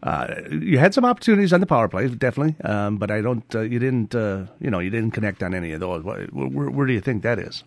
uh, 0.04 0.36
you 0.52 0.78
had 0.78 0.94
some 0.94 1.06
opportunities 1.06 1.54
on 1.54 1.60
the 1.60 1.66
power 1.66 1.88
play, 1.88 2.08
definitely, 2.08 2.56
um, 2.64 2.98
but 2.98 3.12
I 3.12 3.22
don't. 3.22 3.44
Uh, 3.54 3.62
you 3.62 3.80
didn't. 3.80 4.14
Uh, 4.14 4.46
you 4.60 4.70
know, 4.70 4.80
you 4.80 4.90
didn't 4.90 5.12
connect 5.12 5.44
on 5.44 5.54
any 5.54 5.72
of 5.72 5.80
those. 5.80 6.04
Where, 6.04 6.26
where, 6.28 6.70
where 6.70 6.88
do 6.88 6.94
you 6.94 7.02
think 7.02 7.24
that 7.24 7.40
is? 7.40 7.64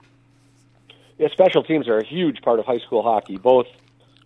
Yeah, 1.20 1.28
special 1.32 1.62
teams 1.62 1.86
are 1.86 1.98
a 1.98 2.04
huge 2.04 2.40
part 2.40 2.58
of 2.58 2.64
high 2.64 2.78
school 2.78 3.02
hockey, 3.02 3.36
both 3.36 3.66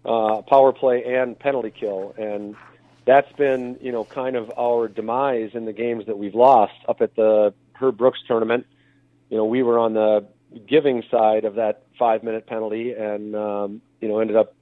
uh, 0.04 0.42
power 0.42 0.72
play 0.72 1.02
and 1.04 1.36
penalty 1.36 1.72
kill, 1.72 2.14
and 2.16 2.54
that's 3.04 3.30
been 3.32 3.76
you 3.80 3.90
know 3.90 4.04
kind 4.04 4.36
of 4.36 4.52
our 4.56 4.86
demise 4.86 5.50
in 5.54 5.64
the 5.64 5.72
games 5.72 6.06
that 6.06 6.16
we've 6.16 6.36
lost. 6.36 6.74
Up 6.88 7.00
at 7.00 7.16
the 7.16 7.52
Herb 7.72 7.98
Brooks 7.98 8.20
tournament, 8.28 8.64
you 9.28 9.36
know 9.36 9.44
we 9.44 9.64
were 9.64 9.76
on 9.76 9.94
the 9.94 10.24
giving 10.68 11.02
side 11.10 11.44
of 11.44 11.56
that 11.56 11.82
five 11.98 12.22
minute 12.22 12.46
penalty, 12.46 12.92
and 12.92 13.34
um, 13.34 13.82
you 14.00 14.06
know 14.06 14.20
ended 14.20 14.36
up 14.36 14.54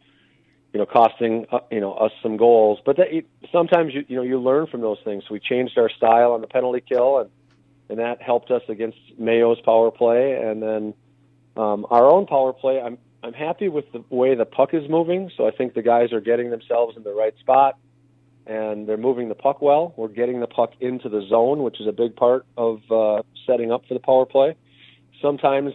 you 0.73 0.79
know 0.81 0.87
costing 0.87 1.45
uh, 1.53 1.61
you 1.71 1.81
know 1.81 1.93
us 1.93 2.13
some 2.23 2.39
goals. 2.39 2.79
But 2.83 2.97
that, 2.97 3.09
sometimes 3.53 3.93
you 3.93 4.07
you 4.09 4.17
know 4.17 4.23
you 4.23 4.41
learn 4.41 4.69
from 4.69 4.81
those 4.81 4.99
things. 5.05 5.25
So 5.29 5.35
we 5.35 5.41
changed 5.41 5.77
our 5.77 5.91
style 5.91 6.33
on 6.33 6.41
the 6.41 6.47
penalty 6.47 6.81
kill, 6.81 7.19
and 7.19 7.31
and 7.91 7.99
that 7.99 8.23
helped 8.23 8.51
us 8.51 8.63
against 8.71 8.97
Mayo's 9.19 9.61
power 9.61 9.91
play, 9.91 10.33
and 10.33 10.63
then 10.63 10.95
um, 11.57 11.87
our 11.91 12.11
own 12.11 12.27
power 12.27 12.53
play, 12.53 12.81
I'm 12.81 12.99
I'm 13.23 13.33
happy 13.33 13.69
with 13.69 13.91
the 13.93 14.03
way 14.11 14.35
the 14.35 14.45
puck 14.45 14.75
is 14.75 14.89
moving. 14.89 15.31
So 15.37 15.47
I 15.47 15.53
think 15.53 15.75
the 15.75 15.83
guys 15.83 16.13
are 16.13 16.21
getting 16.21 16.51
themselves 16.51 16.97
in 16.97 17.05
the 17.05 17.13
right 17.13 17.39
spot, 17.39 17.79
and 18.47 18.89
they're 18.89 18.97
moving 18.97 19.29
the 19.29 19.37
puck 19.37 19.63
well. 19.63 19.95
We're 19.97 20.09
getting 20.09 20.41
the 20.41 20.49
puck 20.49 20.73
into 20.81 21.09
the 21.09 21.25
zone, 21.29 21.63
which 21.63 21.81
is 21.81 21.87
a 21.87 21.93
big 21.93 22.17
part 22.17 22.45
of 22.57 22.81
uh, 22.91 23.23
setting 23.47 23.71
up 23.71 23.87
for 23.87 23.95
the 23.95 24.01
power 24.01 24.27
play. 24.27 24.57
Sometimes 25.21 25.73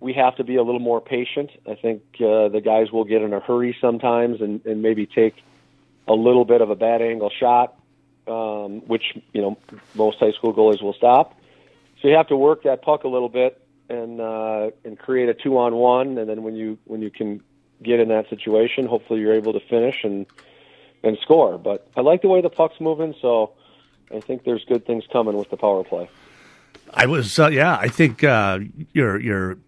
we 0.00 0.12
have 0.12 0.36
to 0.36 0.44
be 0.44 0.56
a 0.56 0.62
little 0.62 0.80
more 0.80 1.00
patient. 1.00 1.50
I 1.66 1.76
think 1.76 2.02
uh, 2.16 2.48
the 2.48 2.60
guys 2.62 2.92
will 2.92 3.04
get 3.04 3.22
in 3.22 3.32
a 3.32 3.40
hurry 3.40 3.74
sometimes 3.80 4.42
and, 4.42 4.64
and 4.66 4.82
maybe 4.82 5.06
take 5.06 5.34
a 6.06 6.12
little 6.12 6.44
bit 6.44 6.60
of 6.60 6.68
a 6.68 6.76
bad 6.76 7.00
angle 7.00 7.30
shot, 7.30 7.74
um, 8.28 8.82
which 8.86 9.16
you 9.32 9.40
know 9.40 9.56
most 9.94 10.18
high 10.18 10.32
school 10.32 10.52
goalies 10.52 10.82
will 10.82 10.92
stop. 10.92 11.38
So 12.02 12.08
you 12.08 12.16
have 12.16 12.28
to 12.28 12.36
work 12.36 12.64
that 12.64 12.82
puck 12.82 13.04
a 13.04 13.08
little 13.08 13.30
bit 13.30 13.65
and 13.88 14.20
uh, 14.20 14.70
and 14.84 14.98
create 14.98 15.28
a 15.28 15.34
two 15.34 15.58
on 15.58 15.74
one, 15.74 16.18
and 16.18 16.28
then 16.28 16.42
when 16.42 16.56
you 16.56 16.78
when 16.84 17.02
you 17.02 17.10
can 17.10 17.42
get 17.82 18.00
in 18.00 18.08
that 18.08 18.28
situation, 18.28 18.86
hopefully 18.86 19.20
you're 19.20 19.34
able 19.34 19.52
to 19.52 19.60
finish 19.60 20.04
and 20.04 20.26
and 21.02 21.18
score. 21.22 21.58
But 21.58 21.88
I 21.96 22.00
like 22.00 22.22
the 22.22 22.28
way 22.28 22.40
the 22.40 22.50
puck's 22.50 22.80
moving, 22.80 23.14
so 23.20 23.52
I 24.14 24.20
think 24.20 24.44
there's 24.44 24.64
good 24.64 24.86
things 24.86 25.04
coming 25.12 25.36
with 25.36 25.50
the 25.50 25.56
power 25.56 25.84
play. 25.84 26.08
I 26.94 27.06
was 27.06 27.38
uh, 27.38 27.48
yeah, 27.48 27.76
I 27.76 27.88
think 27.88 28.24
uh, 28.24 28.60
your 28.92 29.20
your 29.20 29.58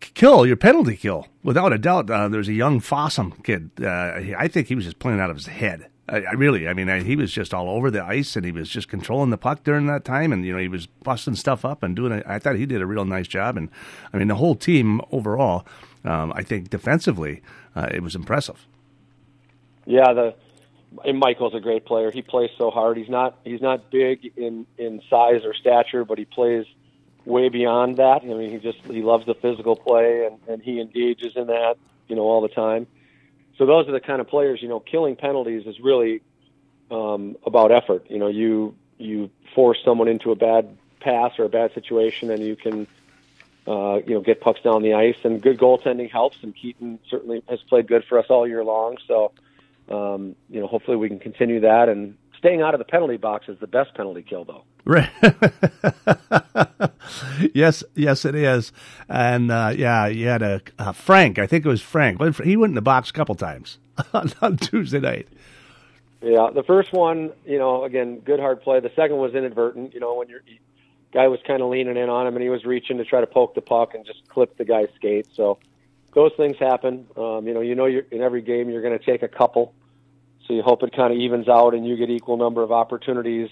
kill, 0.00 0.46
your 0.46 0.56
penalty 0.56 0.96
kill, 0.96 1.26
without 1.42 1.72
a 1.72 1.78
doubt. 1.78 2.10
Uh, 2.10 2.28
there's 2.28 2.48
a 2.48 2.52
young 2.52 2.80
Fossum 2.80 3.42
kid. 3.44 3.70
Uh, 3.80 4.34
I 4.36 4.48
think 4.48 4.68
he 4.68 4.74
was 4.74 4.84
just 4.84 4.98
playing 4.98 5.20
out 5.20 5.30
of 5.30 5.36
his 5.36 5.46
head. 5.46 5.88
I, 6.08 6.22
I 6.22 6.32
really, 6.32 6.68
I 6.68 6.72
mean, 6.72 6.88
I, 6.88 7.02
he 7.02 7.16
was 7.16 7.32
just 7.32 7.52
all 7.52 7.68
over 7.68 7.90
the 7.90 8.02
ice, 8.02 8.36
and 8.36 8.44
he 8.44 8.52
was 8.52 8.68
just 8.68 8.88
controlling 8.88 9.30
the 9.30 9.38
puck 9.38 9.62
during 9.64 9.86
that 9.86 10.04
time, 10.04 10.32
and 10.32 10.44
you 10.44 10.52
know, 10.52 10.58
he 10.58 10.68
was 10.68 10.86
busting 10.86 11.34
stuff 11.34 11.64
up 11.64 11.82
and 11.82 11.94
doing. 11.94 12.12
it. 12.12 12.24
I 12.26 12.38
thought 12.38 12.56
he 12.56 12.66
did 12.66 12.80
a 12.80 12.86
real 12.86 13.04
nice 13.04 13.28
job, 13.28 13.56
and 13.56 13.68
I 14.12 14.16
mean, 14.16 14.28
the 14.28 14.36
whole 14.36 14.54
team 14.54 15.00
overall, 15.12 15.66
um, 16.04 16.32
I 16.34 16.42
think 16.42 16.70
defensively, 16.70 17.42
uh, 17.76 17.88
it 17.90 18.02
was 18.02 18.14
impressive. 18.14 18.66
Yeah, 19.84 20.12
the 20.12 20.34
and 21.04 21.18
Michael's 21.18 21.54
a 21.54 21.60
great 21.60 21.84
player. 21.84 22.10
He 22.10 22.22
plays 22.22 22.50
so 22.56 22.70
hard. 22.70 22.96
He's 22.96 23.10
not 23.10 23.38
he's 23.44 23.60
not 23.60 23.90
big 23.90 24.32
in 24.36 24.66
in 24.78 25.02
size 25.10 25.42
or 25.44 25.54
stature, 25.54 26.04
but 26.04 26.18
he 26.18 26.24
plays 26.24 26.64
way 27.26 27.50
beyond 27.50 27.98
that. 27.98 28.22
I 28.22 28.26
mean, 28.26 28.50
he 28.50 28.58
just 28.58 28.78
he 28.86 29.02
loves 29.02 29.26
the 29.26 29.34
physical 29.34 29.76
play, 29.76 30.26
and 30.26 30.38
and 30.48 30.62
he 30.62 30.80
engages 30.80 31.36
in 31.36 31.48
that, 31.48 31.76
you 32.08 32.16
know, 32.16 32.22
all 32.22 32.40
the 32.40 32.48
time 32.48 32.86
so 33.58 33.66
those 33.66 33.88
are 33.88 33.92
the 33.92 34.00
kind 34.00 34.20
of 34.20 34.28
players. 34.28 34.62
You 34.62 34.68
know, 34.68 34.80
killing 34.80 35.16
penalties 35.16 35.66
is 35.66 35.80
really 35.80 36.22
um, 36.90 37.36
about 37.44 37.72
effort. 37.72 38.06
You 38.08 38.18
know, 38.18 38.28
you 38.28 38.74
you 38.98 39.30
force 39.54 39.78
someone 39.84 40.08
into 40.08 40.30
a 40.30 40.36
bad 40.36 40.76
pass 41.00 41.38
or 41.38 41.44
a 41.44 41.48
bad 41.48 41.74
situation, 41.74 42.30
and 42.30 42.42
you 42.42 42.56
can 42.56 42.86
uh, 43.66 44.00
you 44.06 44.14
know 44.14 44.20
get 44.20 44.40
pucks 44.40 44.62
down 44.62 44.82
the 44.82 44.94
ice. 44.94 45.16
And 45.24 45.42
good 45.42 45.58
goaltending 45.58 46.10
helps. 46.10 46.38
And 46.42 46.54
Keaton 46.54 46.98
certainly 47.10 47.42
has 47.48 47.60
played 47.62 47.88
good 47.88 48.04
for 48.04 48.18
us 48.18 48.26
all 48.30 48.46
year 48.46 48.64
long. 48.64 48.96
So 49.06 49.32
um, 49.90 50.36
you 50.48 50.60
know, 50.60 50.66
hopefully 50.66 50.96
we 50.96 51.08
can 51.08 51.18
continue 51.18 51.60
that. 51.60 51.88
And 51.88 52.16
staying 52.36 52.62
out 52.62 52.74
of 52.74 52.78
the 52.78 52.84
penalty 52.84 53.16
box 53.16 53.48
is 53.48 53.58
the 53.58 53.66
best 53.66 53.94
penalty 53.94 54.22
kill, 54.22 54.44
though. 54.44 54.64
Right. 54.88 55.10
yes, 57.54 57.84
yes, 57.94 58.24
it 58.24 58.34
is. 58.34 58.72
And 59.06 59.52
uh, 59.52 59.74
yeah, 59.76 60.06
you 60.06 60.28
had 60.28 60.40
a 60.40 60.62
uh, 60.78 60.92
Frank. 60.92 61.38
I 61.38 61.46
think 61.46 61.66
it 61.66 61.68
was 61.68 61.82
Frank. 61.82 62.22
He 62.42 62.56
went 62.56 62.70
in 62.70 62.74
the 62.74 62.80
box 62.80 63.10
a 63.10 63.12
couple 63.12 63.34
times 63.34 63.76
on, 64.14 64.32
on 64.40 64.56
Tuesday 64.56 64.98
night. 64.98 65.28
Yeah, 66.22 66.48
the 66.54 66.62
first 66.62 66.94
one, 66.94 67.32
you 67.44 67.58
know, 67.58 67.84
again, 67.84 68.20
good 68.20 68.40
hard 68.40 68.62
play. 68.62 68.80
The 68.80 68.90
second 68.96 69.18
was 69.18 69.34
inadvertent. 69.34 69.92
You 69.92 70.00
know, 70.00 70.14
when 70.14 70.30
your 70.30 70.40
guy 71.12 71.28
was 71.28 71.40
kind 71.46 71.60
of 71.60 71.68
leaning 71.68 71.98
in 71.98 72.08
on 72.08 72.26
him 72.26 72.34
and 72.34 72.42
he 72.42 72.48
was 72.48 72.64
reaching 72.64 72.96
to 72.96 73.04
try 73.04 73.20
to 73.20 73.26
poke 73.26 73.54
the 73.54 73.60
puck 73.60 73.92
and 73.94 74.06
just 74.06 74.26
clip 74.28 74.56
the 74.56 74.64
guy's 74.64 74.88
skate. 74.96 75.26
So 75.34 75.58
those 76.14 76.32
things 76.38 76.56
happen. 76.58 77.06
Um, 77.14 77.46
you 77.46 77.52
know, 77.52 77.60
you 77.60 77.74
know, 77.74 77.84
you're, 77.84 78.04
in 78.10 78.22
every 78.22 78.40
game 78.40 78.70
you're 78.70 78.82
going 78.82 78.98
to 78.98 79.04
take 79.04 79.22
a 79.22 79.28
couple. 79.28 79.74
So 80.46 80.54
you 80.54 80.62
hope 80.62 80.82
it 80.82 80.96
kind 80.96 81.12
of 81.12 81.18
evens 81.18 81.46
out 81.46 81.74
and 81.74 81.86
you 81.86 81.98
get 81.98 82.08
equal 82.08 82.38
number 82.38 82.62
of 82.62 82.72
opportunities 82.72 83.50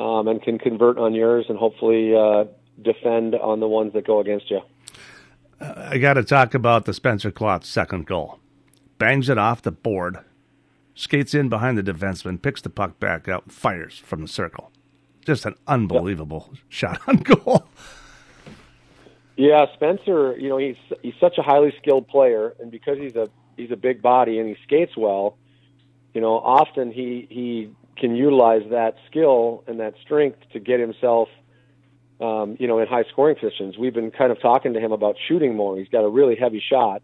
um, 0.00 0.28
and 0.28 0.42
can 0.42 0.58
convert 0.58 0.98
on 0.98 1.14
yours 1.14 1.46
and 1.48 1.58
hopefully 1.58 2.14
uh, 2.16 2.44
defend 2.82 3.34
on 3.34 3.60
the 3.60 3.68
ones 3.68 3.92
that 3.92 4.06
go 4.06 4.20
against 4.20 4.50
you. 4.50 4.60
Uh, 5.60 5.88
I 5.90 5.98
got 5.98 6.14
to 6.14 6.24
talk 6.24 6.54
about 6.54 6.84
the 6.84 6.94
Spencer 6.94 7.30
Klotz 7.30 7.68
second 7.68 8.06
goal. 8.06 8.38
Bangs 8.98 9.28
it 9.28 9.38
off 9.38 9.62
the 9.62 9.72
board 9.72 10.18
skates 11.00 11.32
in 11.32 11.48
behind 11.48 11.78
the 11.78 11.82
defenseman, 11.82 12.40
picks 12.40 12.60
the 12.60 12.68
puck 12.68 13.00
back 13.00 13.26
up, 13.26 13.50
fires 13.50 13.98
from 13.98 14.20
the 14.20 14.28
circle. 14.28 14.70
Just 15.24 15.46
an 15.46 15.54
unbelievable 15.66 16.50
yep. 16.52 16.62
shot 16.68 17.00
on 17.06 17.16
goal. 17.16 17.66
Yeah, 19.36 19.64
Spencer, 19.74 20.36
you 20.38 20.50
know, 20.50 20.58
he's 20.58 20.76
he's 21.02 21.14
such 21.18 21.38
a 21.38 21.42
highly 21.42 21.72
skilled 21.80 22.08
player 22.08 22.54
and 22.60 22.70
because 22.70 22.98
he's 22.98 23.16
a 23.16 23.30
he's 23.56 23.70
a 23.70 23.76
big 23.76 24.02
body 24.02 24.38
and 24.38 24.48
he 24.48 24.62
skates 24.62 24.96
well, 24.96 25.38
you 26.12 26.20
know, 26.20 26.34
often 26.34 26.92
he 26.92 27.26
he 27.30 27.70
can 28.00 28.16
utilize 28.16 28.62
that 28.70 28.96
skill 29.08 29.62
and 29.66 29.78
that 29.80 29.94
strength 30.02 30.38
to 30.52 30.60
get 30.60 30.80
himself 30.80 31.28
um, 32.20 32.56
you 32.58 32.66
know, 32.66 32.78
in 32.80 32.86
high 32.86 33.04
scoring 33.04 33.36
positions. 33.36 33.78
We've 33.78 33.94
been 33.94 34.10
kind 34.10 34.30
of 34.30 34.40
talking 34.42 34.74
to 34.74 34.80
him 34.80 34.92
about 34.92 35.16
shooting 35.26 35.56
more. 35.56 35.78
He's 35.78 35.88
got 35.88 36.04
a 36.04 36.08
really 36.08 36.36
heavy 36.36 36.62
shot 36.66 37.02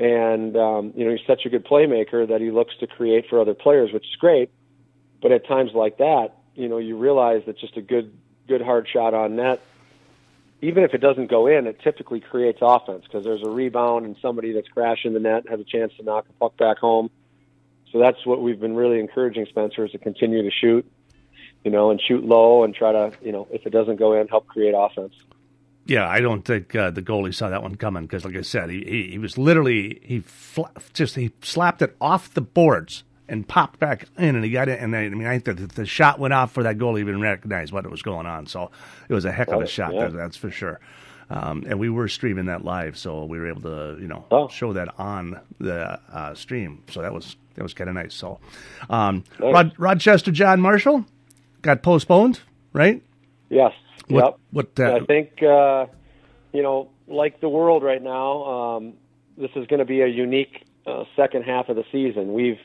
and 0.00 0.56
um, 0.56 0.92
you 0.96 1.04
know 1.04 1.10
he's 1.12 1.26
such 1.26 1.44
a 1.44 1.50
good 1.50 1.64
playmaker 1.64 2.26
that 2.26 2.40
he 2.40 2.50
looks 2.50 2.74
to 2.80 2.86
create 2.86 3.26
for 3.28 3.40
other 3.40 3.54
players, 3.54 3.92
which 3.92 4.04
is 4.04 4.16
great. 4.16 4.50
But 5.20 5.30
at 5.30 5.46
times 5.46 5.72
like 5.74 5.98
that, 5.98 6.30
you 6.54 6.68
know, 6.68 6.78
you 6.78 6.96
realize 6.96 7.42
that 7.46 7.58
just 7.58 7.76
a 7.76 7.82
good 7.82 8.16
good 8.48 8.62
hard 8.62 8.88
shot 8.90 9.12
on 9.12 9.36
net, 9.36 9.60
even 10.62 10.82
if 10.84 10.94
it 10.94 10.98
doesn't 10.98 11.30
go 11.30 11.46
in, 11.46 11.66
it 11.66 11.80
typically 11.84 12.20
creates 12.20 12.58
offense 12.62 13.04
because 13.04 13.24
there's 13.24 13.42
a 13.42 13.50
rebound 13.50 14.06
and 14.06 14.16
somebody 14.22 14.52
that's 14.52 14.68
crashing 14.68 15.12
the 15.12 15.20
net 15.20 15.44
has 15.48 15.60
a 15.60 15.64
chance 15.64 15.92
to 15.98 16.02
knock 16.02 16.26
the 16.26 16.32
puck 16.34 16.56
back 16.56 16.78
home. 16.78 17.10
So 17.92 17.98
that's 17.98 18.24
what 18.24 18.40
we've 18.42 18.60
been 18.60 18.76
really 18.76 19.00
encouraging 19.00 19.46
Spencer 19.46 19.84
is 19.84 19.92
to 19.92 19.98
continue 19.98 20.42
to 20.42 20.50
shoot, 20.50 20.90
you 21.64 21.70
know, 21.70 21.90
and 21.90 22.00
shoot 22.00 22.24
low 22.24 22.64
and 22.64 22.74
try 22.74 22.92
to, 22.92 23.12
you 23.22 23.32
know, 23.32 23.48
if 23.50 23.66
it 23.66 23.70
doesn't 23.70 23.96
go 23.96 24.12
in, 24.14 24.28
help 24.28 24.46
create 24.46 24.74
offense. 24.76 25.14
Yeah, 25.86 26.08
I 26.08 26.20
don't 26.20 26.44
think 26.44 26.74
uh, 26.76 26.90
the 26.90 27.02
goalie 27.02 27.34
saw 27.34 27.48
that 27.48 27.62
one 27.62 27.74
coming 27.74 28.04
because, 28.04 28.24
like 28.24 28.36
I 28.36 28.42
said, 28.42 28.70
he, 28.70 28.84
he, 28.84 29.10
he 29.12 29.18
was 29.18 29.36
literally 29.36 30.00
he 30.04 30.20
fla- 30.20 30.70
just 30.92 31.16
he 31.16 31.32
slapped 31.42 31.82
it 31.82 31.96
off 32.00 32.32
the 32.32 32.40
boards 32.40 33.02
and 33.28 33.48
popped 33.48 33.80
back 33.80 34.06
in, 34.18 34.36
and 34.36 34.44
he 34.44 34.50
got 34.50 34.68
it. 34.68 34.78
And 34.80 34.94
I, 34.94 35.04
I 35.04 35.08
mean, 35.08 35.26
I 35.26 35.38
think 35.38 35.58
the, 35.58 35.66
the 35.66 35.86
shot 35.86 36.18
went 36.18 36.34
off 36.34 36.52
for 36.52 36.62
that 36.62 36.78
goalie 36.78 37.00
even 37.00 37.20
recognized 37.20 37.72
what 37.72 37.88
was 37.90 38.02
going 38.02 38.26
on. 38.26 38.46
So 38.46 38.70
it 39.08 39.14
was 39.14 39.24
a 39.24 39.32
heck 39.32 39.48
of 39.48 39.60
a 39.60 39.64
oh, 39.64 39.66
shot, 39.66 39.94
yeah. 39.94 40.08
that's 40.08 40.36
for 40.36 40.50
sure. 40.50 40.80
Um, 41.30 41.64
and 41.68 41.78
we 41.78 41.88
were 41.88 42.08
streaming 42.08 42.46
that 42.46 42.64
live, 42.64 42.98
so 42.98 43.24
we 43.24 43.38
were 43.38 43.48
able 43.48 43.62
to, 43.62 43.96
you 44.00 44.08
know, 44.08 44.26
oh. 44.32 44.48
show 44.48 44.72
that 44.72 44.98
on 44.98 45.40
the 45.60 46.00
uh, 46.12 46.34
stream. 46.34 46.82
So 46.90 47.02
that 47.02 47.14
was 47.14 47.36
that 47.54 47.62
was 47.62 47.72
kind 47.72 47.88
of 47.88 47.94
nice. 47.94 48.14
So, 48.14 48.40
um, 48.88 49.22
nice. 49.38 49.52
Rod, 49.52 49.72
Rochester 49.78 50.32
John 50.32 50.60
Marshall 50.60 51.04
got 51.62 51.82
postponed, 51.82 52.40
right? 52.72 53.02
Yes. 53.48 53.72
What, 54.08 54.24
yep. 54.24 54.38
What 54.50 54.80
uh, 54.80 54.96
I 54.96 55.04
think, 55.04 55.42
uh, 55.42 55.86
you 56.52 56.62
know, 56.62 56.90
like 57.06 57.40
the 57.40 57.48
world 57.48 57.84
right 57.84 58.02
now, 58.02 58.44
um, 58.44 58.94
this 59.36 59.50
is 59.54 59.66
going 59.68 59.78
to 59.78 59.84
be 59.84 60.00
a 60.00 60.08
unique 60.08 60.64
uh, 60.86 61.04
second 61.14 61.42
half 61.42 61.68
of 61.68 61.76
the 61.76 61.84
season. 61.92 62.32
We've 62.32 62.58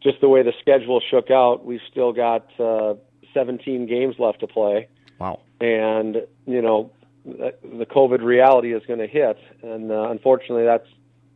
just 0.00 0.20
the 0.20 0.28
way 0.28 0.42
the 0.42 0.52
schedule 0.60 1.00
shook 1.10 1.30
out. 1.30 1.64
We've 1.64 1.80
still 1.90 2.12
got 2.12 2.48
uh, 2.60 2.94
17 3.34 3.86
games 3.86 4.16
left 4.18 4.40
to 4.40 4.46
play. 4.46 4.88
Wow. 5.18 5.40
And 5.60 6.26
you 6.46 6.62
know, 6.62 6.92
the 7.24 7.86
COVID 7.86 8.22
reality 8.22 8.74
is 8.74 8.82
going 8.86 9.00
to 9.00 9.06
hit, 9.06 9.36
and 9.62 9.90
uh, 9.90 10.10
unfortunately, 10.10 10.64
that's 10.64 10.86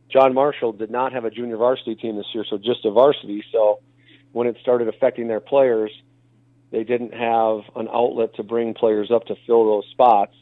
John 0.09 0.33
Marshall 0.33 0.71
did 0.73 0.89
not 0.89 1.13
have 1.13 1.25
a 1.25 1.29
junior 1.29 1.57
varsity 1.57 1.95
team 1.95 2.15
this 2.15 2.27
year, 2.33 2.45
so 2.49 2.57
just 2.57 2.85
a 2.85 2.91
varsity. 2.91 3.43
So 3.51 3.79
when 4.31 4.47
it 4.47 4.57
started 4.61 4.87
affecting 4.87 5.27
their 5.27 5.39
players 5.39 5.91
they 6.75 6.83
didn't 6.83 7.13
have 7.13 7.61
an 7.77 7.87
outlet 7.87 8.35
to 8.35 8.43
bring 8.43 8.73
players 8.73 9.09
up 9.09 9.25
to 9.27 9.35
fill 9.47 9.65
those 9.65 9.85
spots, 9.91 10.33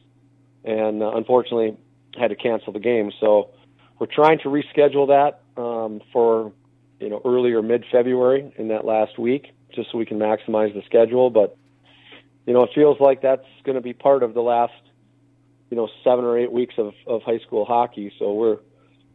and 0.63 1.03
uh, 1.03 1.11
unfortunately 1.11 1.77
had 2.17 2.29
to 2.29 2.35
cancel 2.35 2.73
the 2.73 2.79
game. 2.79 3.11
So 3.19 3.51
we're 3.99 4.07
trying 4.07 4.39
to 4.39 4.49
reschedule 4.49 5.07
that 5.09 5.61
um, 5.61 6.01
for 6.11 6.51
you 6.99 7.09
know 7.09 7.21
early 7.23 7.51
or 7.51 7.61
mid 7.61 7.85
February 7.91 8.51
in 8.57 8.69
that 8.69 8.83
last 8.83 9.19
week, 9.19 9.53
just 9.75 9.91
so 9.91 9.97
we 9.99 10.05
can 10.05 10.17
maximize 10.17 10.73
the 10.73 10.81
schedule. 10.87 11.29
But 11.29 11.55
you 12.47 12.53
know 12.53 12.63
it 12.63 12.71
feels 12.73 12.99
like 12.99 13.21
that's 13.21 13.45
going 13.63 13.75
to 13.75 13.81
be 13.81 13.93
part 13.93 14.23
of 14.23 14.33
the 14.33 14.41
last 14.41 14.73
you 15.69 15.77
know 15.77 15.89
seven 16.03 16.25
or 16.25 16.37
eight 16.37 16.51
weeks 16.51 16.75
of, 16.77 16.93
of 17.07 17.21
high 17.23 17.39
school 17.39 17.65
hockey. 17.65 18.11
So 18.19 18.33
we're 18.33 18.57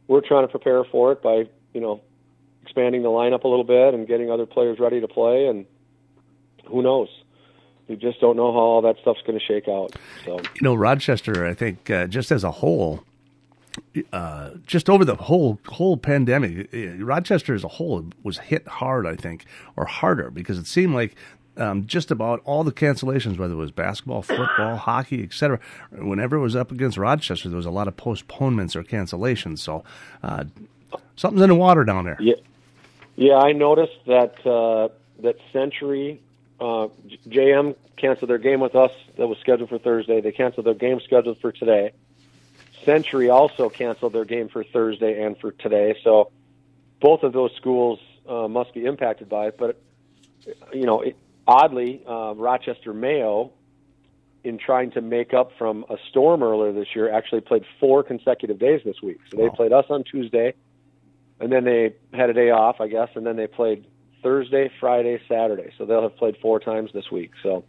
we're 0.06 0.20
trying 0.20 0.44
to 0.44 0.48
prepare 0.48 0.84
for 0.84 1.12
it 1.12 1.22
by 1.22 1.48
you 1.72 1.80
know 1.80 2.00
expanding 2.62 3.02
the 3.02 3.08
lineup 3.08 3.44
a 3.44 3.48
little 3.48 3.64
bit 3.64 3.94
and 3.94 4.06
getting 4.06 4.30
other 4.30 4.46
players 4.46 4.78
ready 4.78 5.00
to 5.00 5.08
play 5.08 5.46
and 5.46 5.64
who 6.68 6.82
knows? 6.82 7.08
We 7.88 7.96
just 7.96 8.20
don't 8.20 8.37
know 8.37 8.52
how 8.52 8.58
all 8.58 8.82
that 8.82 8.96
stuff's 9.00 9.22
going 9.26 9.38
to 9.38 9.44
shake 9.44 9.66
out. 9.68 9.96
So 10.24 10.38
you 10.38 10.61
know, 10.62 10.74
Rochester, 10.74 11.46
I 11.46 11.54
think 11.54 11.88
uh, 11.88 12.06
just 12.06 12.30
as 12.30 12.44
a 12.44 12.50
whole, 12.50 13.02
uh, 14.12 14.50
just 14.66 14.90
over 14.90 15.04
the 15.06 15.14
whole 15.14 15.58
whole 15.66 15.96
pandemic, 15.96 16.68
uh, 16.74 17.02
Rochester 17.02 17.54
as 17.54 17.64
a 17.64 17.68
whole 17.68 18.04
was 18.22 18.38
hit 18.38 18.68
hard. 18.68 19.06
I 19.06 19.16
think, 19.16 19.46
or 19.76 19.87
harder, 19.87 20.30
because 20.30 20.58
it 20.58 20.66
seemed 20.66 20.94
like 20.94 21.14
um, 21.58 21.86
just 21.86 22.10
about 22.10 22.40
all 22.44 22.64
the 22.64 22.72
cancellations, 22.72 23.38
whether 23.38 23.54
it 23.54 23.56
was 23.58 23.72
basketball, 23.72 24.22
football, 24.22 24.76
hockey, 24.76 25.22
etc. 25.24 25.58
Whenever 25.90 26.36
it 26.36 26.40
was 26.40 26.56
up 26.56 26.70
against 26.70 26.96
Rochester, 26.96 27.48
there 27.48 27.56
was 27.56 27.66
a 27.66 27.70
lot 27.70 27.88
of 27.88 27.96
postponements 27.96 28.76
or 28.76 28.84
cancellations. 28.84 29.58
So 29.58 29.84
uh, 30.22 30.44
something's 31.16 31.42
in 31.42 31.50
the 31.50 31.54
water 31.54 31.84
down 31.84 32.04
there. 32.04 32.16
Yeah, 32.20 32.34
yeah. 33.16 33.36
I 33.36 33.52
noticed 33.52 33.98
that 34.06 34.46
uh, 34.46 34.88
that 35.20 35.36
Century 35.52 36.20
uh, 36.60 36.88
JM 37.26 37.76
canceled 37.96 38.30
their 38.30 38.38
game 38.38 38.60
with 38.60 38.76
us 38.76 38.92
that 39.16 39.26
was 39.26 39.38
scheduled 39.38 39.68
for 39.68 39.78
Thursday. 39.78 40.20
They 40.20 40.32
canceled 40.32 40.66
their 40.66 40.74
game 40.74 41.00
scheduled 41.00 41.40
for 41.40 41.52
today. 41.52 41.92
Century 42.84 43.28
also 43.28 43.68
canceled 43.68 44.12
their 44.12 44.24
game 44.24 44.48
for 44.48 44.62
Thursday 44.62 45.22
and 45.22 45.36
for 45.38 45.50
today. 45.50 45.98
So 46.04 46.30
both 47.00 47.22
of 47.22 47.32
those 47.32 47.52
schools 47.56 47.98
uh, 48.28 48.48
must 48.48 48.72
be 48.72 48.84
impacted 48.84 49.28
by 49.28 49.48
it. 49.48 49.58
But 49.58 49.80
you 50.72 50.86
know, 50.86 51.00
it, 51.00 51.16
oddly, 51.48 52.02
uh, 52.06 52.34
Rochester 52.37 52.92
Mayo, 52.92 53.50
in 54.44 54.58
trying 54.58 54.92
to 54.92 55.00
make 55.00 55.34
up 55.34 55.50
from 55.58 55.84
a 55.90 55.96
storm 56.11 56.42
earlier 56.42 56.72
this 56.72 56.88
year, 56.94 57.12
actually 57.12 57.40
played 57.40 57.64
four 57.80 58.04
consecutive 58.04 58.58
days 58.58 58.82
this 58.84 59.02
week. 59.02 59.18
So 59.30 59.37
they 59.38 59.48
wow. 59.48 59.54
played 59.54 59.72
us 59.72 59.87
on 59.88 60.04
Tuesday, 60.04 60.54
and 61.40 61.50
then 61.50 61.64
they 61.64 61.94
had 62.12 62.30
a 62.30 62.34
day 62.34 62.50
off, 62.50 62.80
I 62.80 62.87
guess, 62.87 63.08
and 63.16 63.26
then 63.26 63.37
they 63.37 63.48
played 63.48 63.87
Thursday, 64.22 64.70
Friday, 64.78 65.20
Saturday. 65.28 65.72
So 65.76 65.87
they'll 65.87 66.02
have 66.02 66.16
played 66.16 66.37
four 66.40 66.61
times 66.61 66.90
this 66.92 67.11
week. 67.11 67.32
So 67.42 67.64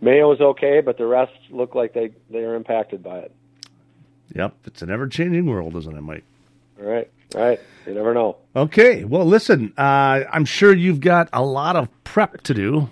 Mayo 0.00 0.32
is 0.32 0.40
okay, 0.40 0.80
but 0.80 0.98
the 0.98 1.06
rest 1.06 1.32
look 1.50 1.74
like 1.74 1.92
they, 1.92 2.10
they 2.30 2.40
are 2.40 2.54
impacted 2.54 3.02
by 3.02 3.18
it. 3.18 3.34
Yep. 4.34 4.54
It's 4.64 4.82
an 4.82 4.90
ever 4.90 5.06
changing 5.06 5.46
world, 5.46 5.76
isn't 5.76 5.96
it, 5.96 6.00
Mike? 6.00 6.24
All 6.80 6.86
right. 6.86 7.10
All 7.34 7.40
right. 7.40 7.60
You 7.86 7.94
never 7.94 8.14
know. 8.14 8.36
Okay. 8.54 9.04
Well, 9.04 9.24
listen, 9.24 9.72
uh, 9.76 10.24
I'm 10.32 10.44
sure 10.44 10.74
you've 10.74 11.00
got 11.00 11.28
a 11.32 11.42
lot 11.42 11.76
of 11.76 11.88
prep 12.04 12.42
to 12.42 12.54
do. 12.54 12.88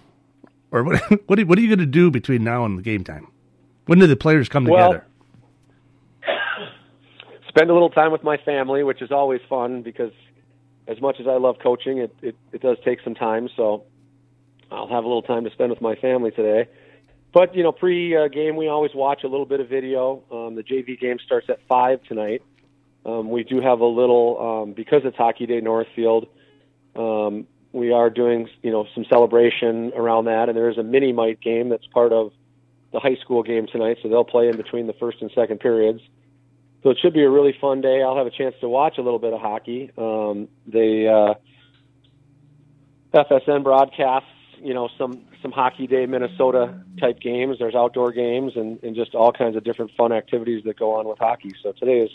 Or 0.71 0.83
what, 0.83 1.01
what, 1.27 1.39
are, 1.39 1.47
what 1.47 1.59
are 1.59 1.61
you 1.61 1.69
going 1.69 1.79
to 1.79 1.87
do 1.87 2.11
between 2.11 2.45
now 2.45 2.65
and 2.65 2.79
the 2.79 2.83
game 2.83 3.05
time? 3.05 3.29
When 3.87 3.99
do 3.99 4.07
the 4.07 4.17
players 4.17 4.49
come 4.49 4.65
well, 4.65 4.93
together? 4.93 5.07
Spend 7.49 7.71
a 7.71 7.73
little 7.73 7.91
time 7.91 8.13
with 8.13 8.23
my 8.23 8.39
family, 8.39 8.83
which 8.83 9.03
is 9.03 9.13
always 9.13 9.41
fun 9.49 9.83
because 9.83 10.13
as 10.89 11.01
much 11.01 11.21
as 11.21 11.27
I 11.27 11.37
love 11.37 11.57
coaching, 11.63 11.99
it, 11.99 12.15
it, 12.23 12.37
it 12.53 12.61
does 12.61 12.79
take 12.85 13.01
some 13.03 13.15
time. 13.15 13.49
So 13.57 13.85
I'll 14.71 14.89
have 14.89 15.05
a 15.05 15.07
little 15.07 15.23
time 15.23 15.45
to 15.45 15.51
spend 15.51 15.71
with 15.71 15.81
my 15.81 15.95
family 15.95 16.31
today. 16.31 16.69
But 17.33 17.55
you 17.55 17.63
know, 17.63 17.73
pre-game, 17.73 18.57
we 18.57 18.69
always 18.69 18.95
watch 18.95 19.25
a 19.25 19.29
little 19.29 19.47
bit 19.47 19.61
of 19.61 19.69
video. 19.69 20.23
Um, 20.31 20.55
the 20.55 20.63
JV 20.63 20.99
game 20.99 21.19
starts 21.25 21.49
at 21.51 21.59
five 21.69 22.03
tonight. 22.05 22.43
Um, 23.07 23.31
we 23.31 23.45
do 23.45 23.61
have 23.61 23.81
a 23.81 23.87
little 23.87 24.63
um, 24.63 24.73
because 24.73 25.03
it's 25.05 25.17
Hockey 25.17 25.47
Day 25.47 25.61
Northfield. 25.61 26.27
Um, 26.97 27.47
we 27.73 27.93
are 27.93 28.09
doing 28.09 28.49
you 28.63 28.71
know 28.71 28.87
some 28.95 29.05
celebration 29.09 29.93
around 29.95 30.27
that, 30.27 30.49
and 30.49 30.57
there 30.57 30.71
is 30.71 30.79
a 30.79 30.83
mini 30.83 31.13
mite 31.13 31.41
game 31.41 31.69
that's 31.69 31.87
part 31.89 32.13
of 32.13 32.33
the 32.93 33.01
high 33.01 33.17
school 33.17 33.43
game 33.43 33.67
tonight. 33.67 33.99
So 34.03 34.09
they'll 34.09 34.25
play 34.25 34.49
in 34.49 34.57
between 34.57 34.87
the 34.87 34.93
first 34.95 35.21
and 35.21 35.31
second 35.35 35.61
periods. 35.61 36.01
So 36.83 36.91
it 36.91 36.99
should 37.01 37.15
be 37.15 37.23
a 37.23 37.31
really 37.31 37.57
fun 37.61 37.81
day. 37.81 38.03
I'll 38.03 38.17
have 38.17 38.27
a 38.27 38.31
chance 38.31 38.55
to 38.61 38.69
watch 38.69 38.99
a 38.99 39.03
little 39.03 39.19
bit 39.19 39.33
of 39.33 39.41
hockey. 39.41 39.91
Um, 39.97 40.49
the 40.67 41.37
uh, 43.15 43.25
FSN 43.25 43.65
broadcasts, 43.65 44.29
you 44.59 44.73
know 44.73 44.89
some 44.97 45.21
some 45.43 45.53
hockey 45.53 45.87
day 45.87 46.07
Minnesota 46.07 46.81
type 46.99 47.21
games. 47.21 47.59
There's 47.59 47.75
outdoor 47.75 48.13
games 48.13 48.53
and, 48.57 48.83
and 48.83 48.97
just 48.97 49.15
all 49.15 49.33
kinds 49.33 49.57
of 49.57 49.65
different 49.65 49.91
fun 49.97 50.13
activities 50.13 50.65
that 50.65 50.79
go 50.79 50.95
on 50.95 51.07
with 51.07 51.19
hockey. 51.19 51.53
So 51.63 51.73
today 51.73 52.01
is 52.01 52.11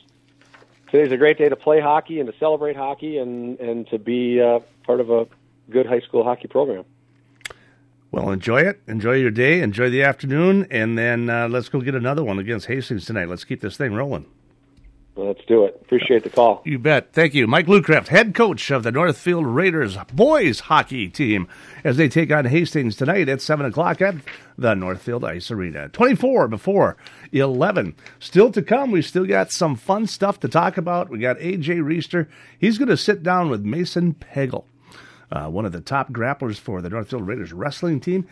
today's 0.91 1.11
a 1.11 1.17
great 1.17 1.37
day 1.37 1.49
to 1.49 1.55
play 1.55 1.79
hockey 1.79 2.19
and 2.19 2.31
to 2.31 2.37
celebrate 2.39 2.75
hockey 2.75 3.17
and 3.17 3.59
and 3.59 3.87
to 3.89 3.99
be 3.99 4.41
uh, 4.41 4.59
part 4.85 4.99
of 4.99 5.09
a 5.09 5.27
good 5.69 5.85
high 5.85 6.01
school 6.01 6.23
hockey 6.23 6.47
program. 6.47 6.85
Well, 8.11 8.31
enjoy 8.31 8.61
it. 8.61 8.81
Enjoy 8.87 9.13
your 9.13 9.29
day. 9.29 9.61
Enjoy 9.61 9.89
the 9.89 10.01
afternoon, 10.01 10.65
and 10.71 10.97
then 10.97 11.29
uh, 11.29 11.47
let's 11.47 11.69
go 11.69 11.79
get 11.79 11.93
another 11.93 12.23
one 12.23 12.39
against 12.39 12.65
Hastings 12.65 13.05
tonight. 13.05 13.29
Let's 13.29 13.43
keep 13.43 13.61
this 13.61 13.77
thing 13.77 13.93
rolling. 13.93 14.25
Let's 15.19 15.43
do 15.47 15.65
it. 15.65 15.77
Appreciate 15.81 16.23
the 16.23 16.29
call. 16.29 16.61
You 16.63 16.79
bet. 16.79 17.11
Thank 17.11 17.33
you. 17.33 17.45
Mike 17.45 17.65
Luckraft, 17.65 18.07
head 18.07 18.33
coach 18.33 18.71
of 18.71 18.83
the 18.83 18.91
Northfield 18.91 19.45
Raiders 19.45 19.97
boys 20.13 20.61
hockey 20.61 21.09
team, 21.09 21.49
as 21.83 21.97
they 21.97 22.07
take 22.07 22.31
on 22.31 22.45
Hastings 22.45 22.95
tonight 22.95 23.27
at 23.27 23.41
7 23.41 23.65
o'clock 23.65 24.01
at 24.01 24.15
the 24.57 24.75
Northfield 24.75 25.25
Ice 25.25 25.51
Arena. 25.51 25.89
24 25.89 26.47
before 26.47 26.95
11. 27.33 27.95
Still 28.19 28.49
to 28.51 28.61
come, 28.61 28.91
we 28.91 29.01
still 29.01 29.25
got 29.25 29.51
some 29.51 29.75
fun 29.75 30.07
stuff 30.07 30.39
to 30.39 30.47
talk 30.47 30.77
about. 30.77 31.09
We 31.09 31.19
got 31.19 31.37
AJ 31.39 31.81
Reister. 31.81 32.27
He's 32.57 32.77
going 32.77 32.87
to 32.89 32.97
sit 32.97 33.21
down 33.21 33.49
with 33.49 33.65
Mason 33.65 34.13
Pagel, 34.13 34.63
uh, 35.33 35.47
one 35.47 35.65
of 35.65 35.73
the 35.73 35.81
top 35.81 36.13
grapplers 36.13 36.57
for 36.57 36.81
the 36.81 36.89
Northfield 36.89 37.27
Raiders 37.27 37.51
wrestling 37.51 37.99
team. 37.99 38.25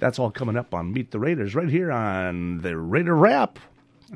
That's 0.00 0.18
all 0.18 0.32
coming 0.32 0.56
up 0.56 0.74
on 0.74 0.92
Meet 0.92 1.12
the 1.12 1.20
Raiders 1.20 1.54
right 1.54 1.68
here 1.68 1.92
on 1.92 2.62
the 2.62 2.76
Raider 2.76 3.14
Wrap 3.14 3.60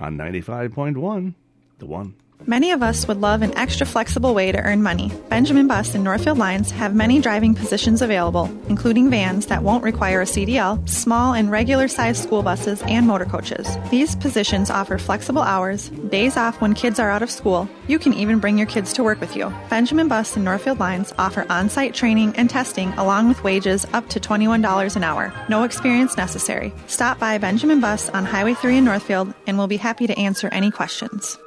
on 0.00 0.16
95.1 0.16 1.34
the 1.78 1.86
one. 1.86 2.14
Many 2.44 2.70
of 2.70 2.82
us 2.82 3.08
would 3.08 3.20
love 3.20 3.42
an 3.42 3.56
extra 3.56 3.84
flexible 3.84 4.32
way 4.32 4.52
to 4.52 4.60
earn 4.60 4.80
money. 4.80 5.10
Benjamin 5.30 5.66
Bus 5.66 5.96
and 5.96 6.04
Northfield 6.04 6.38
Lines 6.38 6.70
have 6.70 6.94
many 6.94 7.20
driving 7.20 7.56
positions 7.56 8.02
available, 8.02 8.48
including 8.68 9.10
vans 9.10 9.46
that 9.46 9.64
won't 9.64 9.82
require 9.82 10.20
a 10.20 10.26
CDL, 10.26 10.88
small 10.88 11.34
and 11.34 11.50
regular 11.50 11.88
sized 11.88 12.22
school 12.22 12.44
buses, 12.44 12.82
and 12.82 13.06
motor 13.06 13.24
coaches. 13.24 13.66
These 13.90 14.14
positions 14.14 14.70
offer 14.70 14.96
flexible 14.96 15.42
hours, 15.42 15.88
days 15.88 16.36
off 16.36 16.60
when 16.60 16.74
kids 16.74 17.00
are 17.00 17.10
out 17.10 17.22
of 17.22 17.32
school. 17.32 17.68
You 17.88 17.98
can 17.98 18.12
even 18.12 18.38
bring 18.38 18.58
your 18.58 18.68
kids 18.68 18.92
to 18.92 19.02
work 19.02 19.20
with 19.20 19.34
you. 19.34 19.52
Benjamin 19.68 20.06
Bus 20.06 20.36
and 20.36 20.44
Northfield 20.44 20.78
Lines 20.78 21.12
offer 21.18 21.46
on 21.50 21.68
site 21.68 21.94
training 21.94 22.36
and 22.36 22.48
testing 22.48 22.92
along 22.92 23.28
with 23.28 23.42
wages 23.42 23.86
up 23.92 24.08
to 24.10 24.20
$21 24.20 24.94
an 24.94 25.02
hour. 25.02 25.32
No 25.48 25.64
experience 25.64 26.16
necessary. 26.16 26.72
Stop 26.86 27.18
by 27.18 27.38
Benjamin 27.38 27.80
Bus 27.80 28.08
on 28.10 28.24
Highway 28.24 28.54
3 28.54 28.76
in 28.76 28.84
Northfield 28.84 29.34
and 29.48 29.58
we'll 29.58 29.66
be 29.66 29.78
happy 29.78 30.06
to 30.06 30.16
answer 30.16 30.48
any 30.52 30.70
questions. 30.70 31.38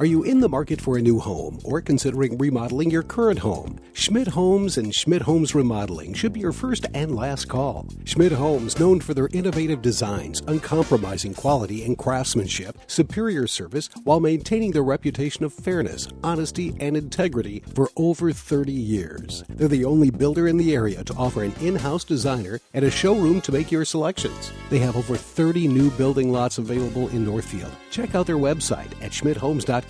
Are 0.00 0.06
you 0.06 0.22
in 0.22 0.40
the 0.40 0.48
market 0.48 0.80
for 0.80 0.96
a 0.96 1.02
new 1.02 1.18
home 1.18 1.58
or 1.62 1.82
considering 1.82 2.38
remodeling 2.38 2.90
your 2.90 3.02
current 3.02 3.40
home? 3.40 3.78
Schmidt 3.92 4.28
Homes 4.28 4.78
and 4.78 4.94
Schmidt 4.94 5.20
Homes 5.20 5.54
Remodeling 5.54 6.14
should 6.14 6.32
be 6.32 6.40
your 6.40 6.52
first 6.52 6.86
and 6.94 7.14
last 7.14 7.50
call. 7.50 7.86
Schmidt 8.06 8.32
Homes, 8.32 8.80
known 8.80 9.02
for 9.02 9.12
their 9.12 9.28
innovative 9.34 9.82
designs, 9.82 10.40
uncompromising 10.46 11.34
quality 11.34 11.84
and 11.84 11.98
craftsmanship, 11.98 12.78
superior 12.86 13.46
service, 13.46 13.90
while 14.04 14.20
maintaining 14.20 14.70
their 14.70 14.84
reputation 14.84 15.44
of 15.44 15.52
fairness, 15.52 16.08
honesty, 16.24 16.74
and 16.80 16.96
integrity 16.96 17.62
for 17.74 17.90
over 17.98 18.32
30 18.32 18.72
years. 18.72 19.44
They're 19.50 19.68
the 19.68 19.84
only 19.84 20.08
builder 20.08 20.48
in 20.48 20.56
the 20.56 20.74
area 20.74 21.04
to 21.04 21.14
offer 21.14 21.42
an 21.42 21.52
in 21.60 21.76
house 21.76 22.04
designer 22.04 22.58
and 22.72 22.86
a 22.86 22.90
showroom 22.90 23.42
to 23.42 23.52
make 23.52 23.70
your 23.70 23.84
selections. 23.84 24.50
They 24.70 24.78
have 24.78 24.96
over 24.96 25.14
30 25.14 25.68
new 25.68 25.90
building 25.90 26.32
lots 26.32 26.56
available 26.56 27.08
in 27.08 27.22
Northfield. 27.22 27.72
Check 27.90 28.14
out 28.14 28.26
their 28.26 28.38
website 28.38 28.92
at 29.02 29.12
schmidthomes.com 29.12 29.89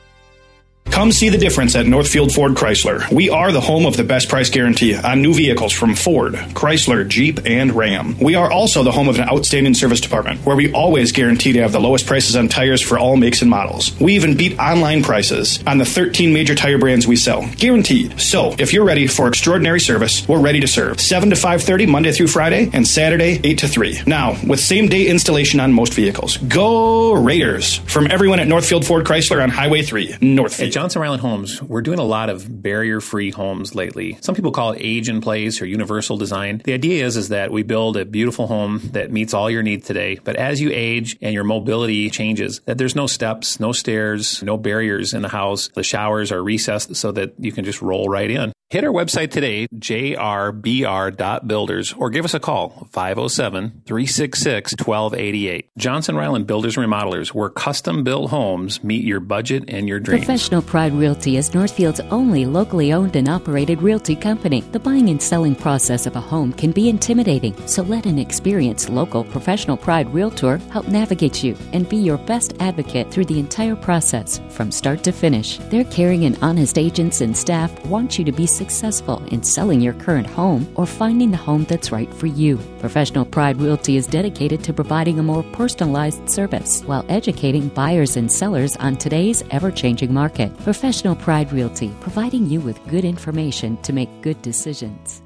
Come 0.85 1.11
see 1.11 1.29
the 1.29 1.37
difference 1.37 1.75
at 1.75 1.87
Northfield 1.87 2.33
Ford 2.33 2.51
Chrysler. 2.51 3.09
We 3.11 3.29
are 3.29 3.51
the 3.51 3.61
home 3.61 3.85
of 3.85 3.95
the 3.97 4.03
best 4.03 4.27
price 4.27 4.49
guarantee 4.49 4.93
on 4.93 5.21
new 5.21 5.33
vehicles 5.33 5.71
from 5.71 5.95
Ford, 5.95 6.33
Chrysler, 6.33 7.07
Jeep, 7.07 7.39
and 7.45 7.71
Ram. 7.73 8.17
We 8.19 8.35
are 8.35 8.51
also 8.51 8.83
the 8.83 8.91
home 8.91 9.07
of 9.07 9.17
an 9.17 9.27
outstanding 9.27 9.73
service 9.73 10.01
department 10.01 10.45
where 10.45 10.55
we 10.55 10.71
always 10.73 11.11
guarantee 11.11 11.53
to 11.53 11.61
have 11.61 11.71
the 11.71 11.79
lowest 11.79 12.05
prices 12.05 12.35
on 12.35 12.49
tires 12.49 12.81
for 12.81 12.99
all 12.99 13.15
makes 13.15 13.41
and 13.41 13.49
models. 13.49 13.97
We 13.99 14.13
even 14.15 14.35
beat 14.35 14.59
online 14.59 15.01
prices 15.01 15.63
on 15.65 15.77
the 15.77 15.85
13 15.85 16.33
major 16.33 16.55
tire 16.55 16.77
brands 16.77 17.07
we 17.07 17.15
sell. 17.15 17.47
Guaranteed. 17.55 18.19
So, 18.19 18.53
if 18.59 18.73
you're 18.73 18.85
ready 18.85 19.07
for 19.07 19.27
extraordinary 19.27 19.79
service, 19.79 20.27
we're 20.27 20.41
ready 20.41 20.59
to 20.59 20.67
serve. 20.67 20.99
7 20.99 21.29
to 21.29 21.35
5:30 21.35 21.87
Monday 21.87 22.11
through 22.11 22.27
Friday 22.27 22.69
and 22.73 22.85
Saturday 22.85 23.39
8 23.43 23.57
to 23.59 23.67
3. 23.67 24.01
Now, 24.05 24.35
with 24.45 24.59
same-day 24.59 25.07
installation 25.07 25.59
on 25.61 25.73
most 25.73 25.93
vehicles. 25.93 26.37
Go 26.37 27.13
Raiders! 27.13 27.77
From 27.85 28.07
everyone 28.11 28.39
at 28.39 28.47
Northfield 28.47 28.85
Ford 28.85 29.05
Chrysler 29.05 29.41
on 29.41 29.49
Highway 29.49 29.81
3, 29.81 30.17
Northfield. 30.21 30.70
Johnson 30.71 31.01
Ryland 31.01 31.21
Homes, 31.21 31.61
we're 31.61 31.81
doing 31.81 31.99
a 31.99 32.03
lot 32.03 32.29
of 32.29 32.63
barrier-free 32.63 33.31
homes 33.31 33.75
lately. 33.75 34.17
Some 34.21 34.35
people 34.35 34.53
call 34.53 34.71
it 34.71 34.79
age 34.81 35.09
in 35.09 35.19
place 35.19 35.61
or 35.61 35.65
universal 35.65 36.15
design. 36.15 36.61
The 36.63 36.71
idea 36.71 37.05
is 37.05 37.17
is 37.17 37.27
that 37.27 37.51
we 37.51 37.63
build 37.63 37.97
a 37.97 38.05
beautiful 38.05 38.47
home 38.47 38.79
that 38.93 39.11
meets 39.11 39.33
all 39.33 39.49
your 39.49 39.63
needs 39.63 39.85
today, 39.85 40.17
but 40.23 40.37
as 40.37 40.61
you 40.61 40.69
age 40.71 41.17
and 41.21 41.33
your 41.33 41.43
mobility 41.43 42.09
changes, 42.09 42.61
that 42.65 42.77
there's 42.77 42.95
no 42.95 43.05
steps, 43.05 43.59
no 43.59 43.73
stairs, 43.73 44.41
no 44.43 44.57
barriers 44.57 45.13
in 45.13 45.23
the 45.23 45.29
house. 45.29 45.67
The 45.75 45.83
showers 45.83 46.31
are 46.31 46.41
recessed 46.41 46.95
so 46.95 47.11
that 47.11 47.33
you 47.37 47.51
can 47.51 47.65
just 47.65 47.81
roll 47.81 48.07
right 48.07 48.31
in. 48.31 48.53
Hit 48.69 48.85
our 48.85 48.93
website 48.93 49.31
today, 49.31 49.67
jrbr.builders, 49.75 51.91
or 51.91 52.09
give 52.09 52.23
us 52.23 52.33
a 52.33 52.39
call, 52.39 52.87
507-366-1288. 52.93 55.65
Johnson 55.77 56.15
Ryland 56.15 56.47
Builders 56.47 56.77
Remodelers, 56.77 57.33
where 57.33 57.49
custom 57.49 58.05
built 58.05 58.29
homes 58.29 58.81
meet 58.81 59.03
your 59.03 59.19
budget 59.19 59.65
and 59.67 59.89
your 59.89 59.99
dreams. 59.99 60.23
Professional 60.23 60.60
Pride 60.61 60.93
Realty 60.93 61.37
is 61.37 61.53
Northfield's 61.53 61.99
only 62.11 62.45
locally 62.45 62.93
owned 62.93 63.15
and 63.15 63.27
operated 63.27 63.81
realty 63.81 64.15
company. 64.15 64.61
The 64.61 64.79
buying 64.79 65.09
and 65.09 65.21
selling 65.21 65.55
process 65.55 66.05
of 66.05 66.15
a 66.15 66.21
home 66.21 66.53
can 66.53 66.71
be 66.71 66.89
intimidating, 66.89 67.55
so 67.67 67.83
let 67.83 68.05
an 68.05 68.19
experienced 68.19 68.89
local 68.89 69.23
Professional 69.23 69.77
Pride 69.77 70.13
Realtor 70.13 70.57
help 70.71 70.87
navigate 70.87 71.43
you 71.43 71.57
and 71.73 71.89
be 71.89 71.97
your 71.97 72.17
best 72.17 72.53
advocate 72.59 73.11
through 73.11 73.25
the 73.25 73.39
entire 73.39 73.75
process 73.75 74.39
from 74.49 74.71
start 74.71 75.03
to 75.03 75.11
finish. 75.11 75.57
Their 75.69 75.85
caring 75.85 76.25
and 76.25 76.37
honest 76.41 76.77
agents 76.77 77.21
and 77.21 77.35
staff 77.35 77.71
want 77.85 78.19
you 78.19 78.25
to 78.25 78.31
be 78.31 78.45
successful 78.45 79.23
in 79.25 79.43
selling 79.43 79.81
your 79.81 79.93
current 79.93 80.27
home 80.27 80.71
or 80.75 80.85
finding 80.85 81.31
the 81.31 81.37
home 81.37 81.65
that's 81.65 81.91
right 81.91 82.13
for 82.13 82.27
you. 82.27 82.57
Professional 82.79 83.25
Pride 83.25 83.57
Realty 83.57 83.97
is 83.97 84.07
dedicated 84.07 84.63
to 84.63 84.73
providing 84.73 85.19
a 85.19 85.23
more 85.23 85.43
personalized 85.53 86.29
service 86.29 86.81
while 86.83 87.05
educating 87.09 87.69
buyers 87.69 88.17
and 88.17 88.31
sellers 88.31 88.75
on 88.77 88.95
today's 88.95 89.43
ever 89.51 89.71
changing 89.71 90.13
market. 90.13 90.50
Professional 90.59 91.15
Pride 91.15 91.51
Realty, 91.51 91.91
providing 91.99 92.49
you 92.49 92.61
with 92.61 92.85
good 92.87 93.03
information 93.05 93.77
to 93.81 93.93
make 93.93 94.21
good 94.21 94.41
decisions. 94.41 95.21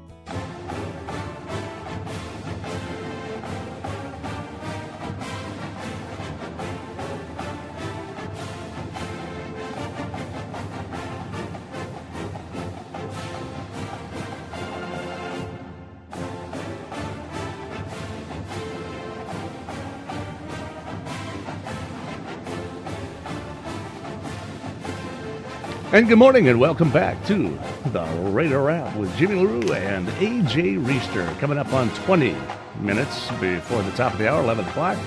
And 25.96 26.06
good 26.06 26.18
morning 26.18 26.46
and 26.48 26.60
welcome 26.60 26.90
back 26.90 27.24
to 27.24 27.58
the 27.86 28.04
Raider 28.30 28.60
Wrap 28.60 28.94
with 28.96 29.16
Jimmy 29.16 29.36
LaRue 29.36 29.72
and 29.72 30.06
AJ 30.08 30.84
Reister 30.84 31.26
coming 31.38 31.56
up 31.56 31.72
on 31.72 31.88
20 32.04 32.36
minutes 32.80 33.30
before 33.40 33.82
the 33.82 33.90
top 33.92 34.12
of 34.12 34.18
the 34.18 34.30
hour, 34.30 34.42
11 34.42 34.66
o'clock. 34.66 34.98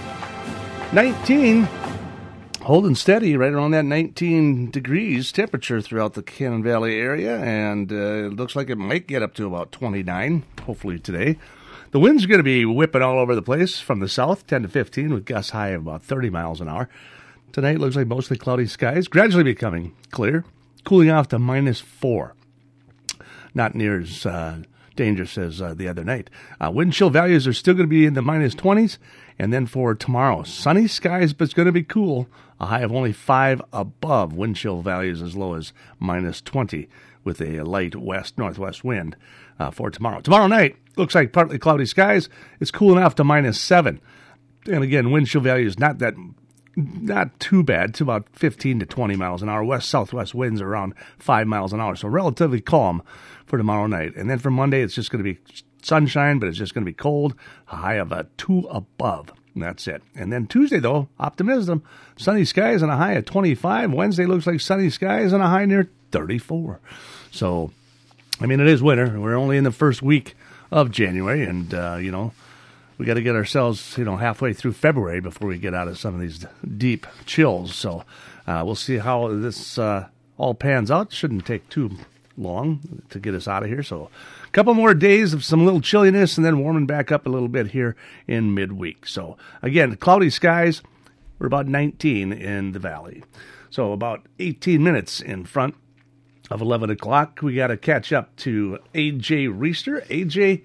19, 0.91 1.65
holding 2.61 2.95
steady 2.95 3.37
right 3.37 3.53
around 3.53 3.69
that 3.69 3.85
19 3.85 4.71
degrees 4.71 5.31
temperature 5.31 5.79
throughout 5.79 6.15
the 6.15 6.23
Cannon 6.23 6.63
Valley 6.63 6.99
area, 6.99 7.37
and 7.37 7.91
uh, 7.91 8.25
it 8.25 8.33
looks 8.33 8.55
like 8.55 8.71
it 8.71 8.77
might 8.79 9.05
get 9.05 9.21
up 9.21 9.35
to 9.35 9.45
about 9.45 9.71
29, 9.71 10.43
hopefully 10.63 10.97
today. 10.97 11.37
The 11.91 11.99
wind's 11.99 12.25
going 12.25 12.39
to 12.39 12.43
be 12.43 12.65
whipping 12.65 13.03
all 13.03 13.19
over 13.19 13.35
the 13.35 13.43
place 13.43 13.79
from 13.79 13.99
the 13.99 14.09
south, 14.09 14.47
10 14.47 14.63
to 14.63 14.67
15, 14.67 15.13
with 15.13 15.25
gusts 15.25 15.51
high 15.51 15.69
of 15.69 15.83
about 15.83 16.01
30 16.01 16.31
miles 16.31 16.59
an 16.59 16.67
hour. 16.67 16.89
Tonight 17.51 17.77
looks 17.77 17.95
like 17.95 18.07
mostly 18.07 18.37
cloudy 18.37 18.65
skies, 18.65 19.07
gradually 19.07 19.43
becoming 19.43 19.93
clear 20.09 20.45
cooling 20.83 21.09
off 21.09 21.27
to 21.29 21.39
minus 21.39 21.79
four. 21.79 22.35
Not 23.53 23.75
near 23.75 23.99
as 23.99 24.25
uh, 24.25 24.63
dangerous 24.95 25.37
as 25.37 25.61
uh, 25.61 25.73
the 25.73 25.87
other 25.87 26.03
night. 26.03 26.29
Uh, 26.59 26.71
wind 26.71 26.93
chill 26.93 27.09
values 27.09 27.47
are 27.47 27.53
still 27.53 27.73
going 27.73 27.87
to 27.87 27.89
be 27.89 28.05
in 28.05 28.13
the 28.13 28.21
minus 28.21 28.53
20s. 28.55 28.97
And 29.37 29.53
then 29.53 29.65
for 29.65 29.95
tomorrow, 29.95 30.43
sunny 30.43 30.87
skies, 30.87 31.33
but 31.33 31.45
it's 31.45 31.53
going 31.53 31.65
to 31.67 31.71
be 31.71 31.83
cool. 31.83 32.27
A 32.59 32.65
high 32.65 32.81
of 32.81 32.91
only 32.91 33.13
five 33.13 33.61
above. 33.71 34.33
Wind 34.33 34.57
chill 34.57 34.81
values 34.81 35.21
as 35.21 35.35
low 35.35 35.53
as 35.53 35.71
minus 35.99 36.41
20 36.41 36.89
with 37.23 37.41
a 37.41 37.61
light 37.61 37.95
west 37.95 38.37
northwest 38.37 38.83
wind 38.83 39.15
uh, 39.57 39.71
for 39.71 39.89
tomorrow. 39.89 40.19
Tomorrow 40.19 40.47
night, 40.47 40.75
looks 40.97 41.15
like 41.15 41.31
partly 41.31 41.57
cloudy 41.57 41.85
skies. 41.85 42.29
It's 42.59 42.71
cooling 42.71 43.01
off 43.01 43.15
to 43.15 43.23
minus 43.23 43.59
seven. 43.59 44.01
And 44.65 44.83
again, 44.83 45.11
wind 45.11 45.27
chill 45.27 45.41
values 45.41 45.79
not 45.79 45.99
that 45.99 46.15
not 47.01 47.39
too 47.39 47.63
bad, 47.63 47.93
to 47.95 48.03
about 48.03 48.27
15 48.33 48.79
to 48.79 48.85
20 48.85 49.15
miles 49.15 49.41
an 49.41 49.49
hour. 49.49 49.63
West 49.63 49.89
southwest 49.89 50.33
winds 50.33 50.61
around 50.61 50.93
5 51.19 51.47
miles 51.47 51.73
an 51.73 51.79
hour, 51.79 51.95
so 51.95 52.07
relatively 52.07 52.61
calm 52.61 53.01
for 53.45 53.57
tomorrow 53.57 53.87
night. 53.87 54.15
And 54.15 54.29
then 54.29 54.39
for 54.39 54.51
Monday, 54.51 54.81
it's 54.81 54.95
just 54.95 55.11
going 55.11 55.23
to 55.23 55.33
be 55.33 55.39
sunshine, 55.81 56.39
but 56.39 56.49
it's 56.49 56.57
just 56.57 56.73
going 56.73 56.83
to 56.83 56.89
be 56.89 56.95
cold, 56.95 57.35
a 57.71 57.77
high 57.77 57.95
of 57.95 58.11
a 58.11 58.27
2 58.37 58.67
above. 58.69 59.31
And 59.53 59.63
that's 59.63 59.87
it. 59.87 60.01
And 60.15 60.31
then 60.31 60.47
Tuesday, 60.47 60.79
though, 60.79 61.09
optimism. 61.19 61.83
Sunny 62.17 62.45
skies 62.45 62.81
and 62.81 62.91
a 62.91 62.97
high 62.97 63.13
of 63.13 63.25
25. 63.25 63.91
Wednesday 63.91 64.25
looks 64.25 64.47
like 64.47 64.61
sunny 64.61 64.89
skies 64.89 65.33
and 65.33 65.41
a 65.41 65.47
high 65.47 65.65
near 65.65 65.89
34. 66.11 66.79
So, 67.31 67.71
I 68.39 68.45
mean, 68.45 68.59
it 68.59 68.67
is 68.67 68.81
winter. 68.81 69.19
We're 69.19 69.35
only 69.35 69.57
in 69.57 69.63
the 69.63 69.71
first 69.71 70.01
week 70.01 70.35
of 70.71 70.91
January, 70.91 71.43
and, 71.43 71.73
uh, 71.73 71.97
you 71.99 72.11
know, 72.11 72.31
we 72.99 73.05
got 73.05 73.13
to 73.15 73.21
get 73.21 73.35
ourselves, 73.35 73.97
you 73.97 74.03
know, 74.03 74.17
halfway 74.17 74.53
through 74.53 74.73
February 74.73 75.21
before 75.21 75.47
we 75.47 75.57
get 75.57 75.73
out 75.73 75.87
of 75.87 75.97
some 75.97 76.13
of 76.13 76.21
these 76.21 76.45
deep 76.77 77.07
chills. 77.25 77.73
So 77.73 78.03
uh, 78.45 78.61
we'll 78.65 78.75
see 78.75 78.97
how 78.97 79.29
this 79.29 79.79
uh, 79.79 80.09
all 80.37 80.53
pans 80.53 80.91
out. 80.91 81.13
Shouldn't 81.13 81.45
take 81.45 81.67
too 81.69 81.91
long 82.37 83.03
to 83.09 83.19
get 83.19 83.33
us 83.33 83.47
out 83.47 83.63
of 83.63 83.69
here. 83.69 83.83
So 83.83 84.09
a 84.45 84.51
couple 84.51 84.73
more 84.73 84.93
days 84.93 85.33
of 85.33 85.45
some 85.45 85.63
little 85.63 85.79
chilliness 85.79 86.37
and 86.37 86.45
then 86.45 86.59
warming 86.59 86.87
back 86.87 87.09
up 87.09 87.25
a 87.25 87.29
little 87.29 87.47
bit 87.47 87.67
here 87.67 87.95
in 88.27 88.53
midweek. 88.53 89.07
So 89.07 89.37
again, 89.61 89.95
cloudy 89.95 90.29
skies. 90.29 90.81
We're 91.39 91.47
about 91.47 91.67
19 91.67 92.33
in 92.33 92.73
the 92.73 92.79
valley. 92.79 93.23
So 93.69 93.93
about 93.93 94.25
18 94.39 94.83
minutes 94.83 95.21
in 95.21 95.45
front 95.45 95.75
of 96.51 96.59
11 96.59 96.89
o'clock. 96.89 97.39
We 97.41 97.55
got 97.55 97.67
to 97.67 97.77
catch 97.77 98.11
up 98.11 98.35
to 98.37 98.79
AJ 98.93 99.57
Reister. 99.57 100.05
AJ, 100.07 100.63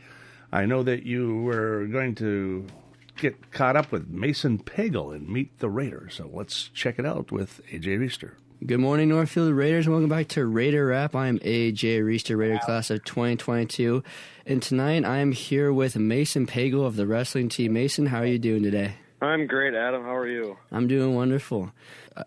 I 0.54 0.66
know 0.66 0.84
that 0.84 1.02
you 1.02 1.42
were 1.42 1.84
going 1.86 2.14
to 2.14 2.68
get 3.16 3.50
caught 3.50 3.74
up 3.74 3.90
with 3.90 4.06
Mason 4.06 4.60
Pagel 4.60 5.12
and 5.12 5.28
meet 5.28 5.58
the 5.58 5.68
Raiders. 5.68 6.14
So 6.14 6.30
let's 6.32 6.68
check 6.68 7.00
it 7.00 7.04
out 7.04 7.32
with 7.32 7.60
AJ 7.72 7.98
Reister. 7.98 8.34
Good 8.64 8.78
morning, 8.78 9.08
Northfield 9.08 9.52
Raiders. 9.52 9.88
Welcome 9.88 10.08
back 10.08 10.28
to 10.28 10.46
Raider 10.46 10.86
Wrap. 10.86 11.16
I'm 11.16 11.40
AJ 11.40 12.04
Reister, 12.04 12.38
Raider 12.38 12.60
class 12.60 12.88
of 12.90 13.02
2022. 13.02 14.04
And 14.46 14.62
tonight 14.62 15.04
I'm 15.04 15.32
here 15.32 15.72
with 15.72 15.96
Mason 15.96 16.46
Pagel 16.46 16.86
of 16.86 16.94
the 16.94 17.08
wrestling 17.08 17.48
team. 17.48 17.72
Mason, 17.72 18.06
how 18.06 18.18
are 18.18 18.26
you 18.26 18.38
doing 18.38 18.62
today? 18.62 18.94
I'm 19.20 19.48
great, 19.48 19.74
Adam. 19.74 20.04
How 20.04 20.14
are 20.14 20.28
you? 20.28 20.56
I'm 20.70 20.86
doing 20.86 21.16
wonderful. 21.16 21.72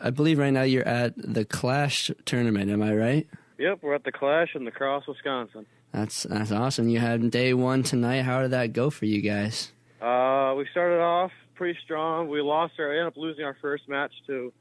I 0.01 0.09
believe 0.09 0.37
right 0.37 0.51
now 0.51 0.63
you're 0.63 0.85
at 0.85 1.13
the 1.15 1.45
Clash 1.45 2.11
tournament, 2.25 2.71
am 2.71 2.83
I 2.83 2.93
right? 2.93 3.27
Yep, 3.57 3.79
we're 3.83 3.95
at 3.95 4.03
the 4.03 4.11
Clash 4.11 4.49
in 4.53 4.65
La 4.65 4.71
Crosse, 4.71 5.07
Wisconsin. 5.07 5.65
That's 5.91 6.23
that's 6.23 6.51
awesome. 6.51 6.89
You 6.89 6.99
had 6.99 7.31
day 7.31 7.53
one 7.53 7.83
tonight. 7.83 8.21
How 8.21 8.41
did 8.41 8.51
that 8.51 8.73
go 8.73 8.89
for 8.89 9.05
you 9.05 9.21
guys? 9.21 9.71
Uh, 10.01 10.53
we 10.57 10.67
started 10.71 10.99
off 10.99 11.31
pretty 11.55 11.77
strong. 11.83 12.29
We 12.29 12.41
lost 12.41 12.73
our, 12.79 12.91
ended 12.91 13.07
up 13.07 13.17
losing 13.17 13.43
our 13.43 13.57
first 13.61 13.89
match 13.89 14.11
to 14.27 14.53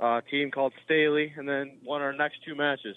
a 0.00 0.22
team 0.30 0.50
called 0.50 0.72
Staley, 0.84 1.32
and 1.36 1.48
then 1.48 1.78
won 1.84 2.00
our 2.00 2.12
next 2.12 2.38
two 2.46 2.54
matches. 2.54 2.96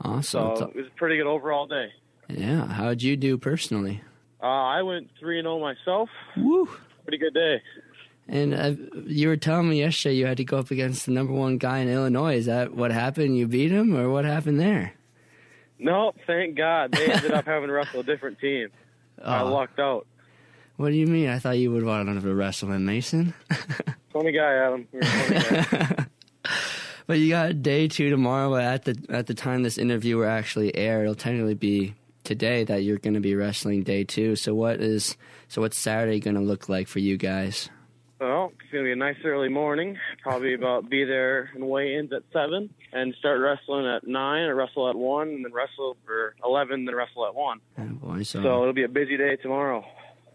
Awesome. 0.00 0.56
So 0.56 0.64
it 0.64 0.76
was 0.76 0.86
a 0.86 0.96
pretty 0.96 1.16
good 1.16 1.26
overall 1.26 1.66
day. 1.66 1.88
Yeah. 2.28 2.66
How'd 2.66 3.02
you 3.02 3.16
do 3.16 3.36
personally? 3.38 4.02
Uh, 4.42 4.46
I 4.46 4.82
went 4.82 5.10
three 5.18 5.38
and 5.38 5.44
zero 5.44 5.60
myself. 5.60 6.08
Woo! 6.36 6.68
Pretty 7.04 7.18
good 7.18 7.34
day. 7.34 7.62
And 8.26 8.54
uh, 8.54 8.74
you 9.06 9.28
were 9.28 9.36
telling 9.36 9.68
me 9.68 9.80
yesterday 9.80 10.14
you 10.14 10.26
had 10.26 10.36
to 10.36 10.44
go 10.44 10.58
up 10.58 10.70
against 10.70 11.06
the 11.06 11.12
number 11.12 11.32
one 11.32 11.58
guy 11.58 11.78
in 11.78 11.88
Illinois. 11.88 12.36
Is 12.36 12.46
that 12.46 12.74
what 12.74 12.92
happened? 12.92 13.36
You 13.36 13.46
beat 13.46 13.70
him, 13.70 13.94
or 13.94 14.08
what 14.08 14.24
happened 14.24 14.60
there? 14.60 14.94
No, 15.80 16.12
thank 16.26 16.56
God. 16.56 16.92
They 16.92 17.10
ended 17.10 17.32
up 17.32 17.46
having 17.46 17.68
to 17.68 17.72
wrestle 17.72 18.00
a 18.00 18.04
different 18.04 18.38
team. 18.38 18.68
I 19.24 19.40
Oh. 19.42 19.52
lucked 19.52 19.78
out. 19.78 20.06
What 20.76 20.90
do 20.90 20.94
you 20.94 21.06
mean? 21.06 21.28
I 21.28 21.38
thought 21.38 21.58
you 21.58 21.70
would 21.72 21.84
want 21.84 22.08
to 22.22 22.34
wrestle 22.34 22.72
in 22.72 22.84
Mason. 22.86 23.34
Funny 24.12 24.32
guy, 24.32 24.54
Adam. 24.54 24.88
You're 24.92 25.02
a 25.02 25.06
funny 25.06 25.64
guy. 25.86 26.06
But 27.06 27.18
you 27.18 27.28
got 27.30 27.60
day 27.60 27.88
two 27.88 28.08
tomorrow. 28.08 28.50
But 28.50 28.62
at 28.62 28.84
the 28.84 29.04
at 29.08 29.26
the 29.26 29.34
time 29.34 29.64
this 29.64 29.78
interview 29.78 30.18
will 30.18 30.28
actually 30.28 30.74
air, 30.76 31.02
it'll 31.02 31.16
technically 31.16 31.54
be 31.54 31.94
today 32.22 32.62
that 32.64 32.84
you're 32.84 32.98
going 32.98 33.14
to 33.14 33.20
be 33.20 33.34
wrestling 33.34 33.82
day 33.82 34.04
two. 34.04 34.36
So 34.36 34.54
what 34.54 34.80
is 34.80 35.16
so 35.48 35.60
what's 35.60 35.76
Saturday 35.76 36.20
going 36.20 36.36
to 36.36 36.40
look 36.42 36.68
like 36.68 36.86
for 36.86 37.00
you 37.00 37.16
guys? 37.16 37.68
Well, 38.20 38.52
it's 38.60 38.70
gonna 38.70 38.84
be 38.84 38.92
a 38.92 38.96
nice 38.96 39.16
early 39.24 39.48
morning. 39.48 39.96
Probably 40.22 40.52
about 40.52 40.90
be 40.90 41.04
there 41.04 41.50
and 41.54 41.66
weigh-ins 41.66 42.12
at 42.12 42.22
seven, 42.34 42.68
and 42.92 43.14
start 43.18 43.40
wrestling 43.40 43.86
at 43.86 44.06
nine, 44.06 44.42
or 44.42 44.54
wrestle 44.54 44.90
at 44.90 44.96
one, 44.96 45.28
and 45.28 45.44
then 45.44 45.52
wrestle 45.54 45.96
for 46.04 46.34
eleven, 46.44 46.84
then 46.84 46.94
wrestle 46.94 47.26
at 47.26 47.34
one. 47.34 47.60
Oh, 47.78 47.84
boy, 47.84 48.22
so, 48.24 48.42
So 48.42 48.60
it'll 48.62 48.74
be 48.74 48.84
a 48.84 48.88
busy 48.88 49.16
day 49.16 49.36
tomorrow. 49.36 49.86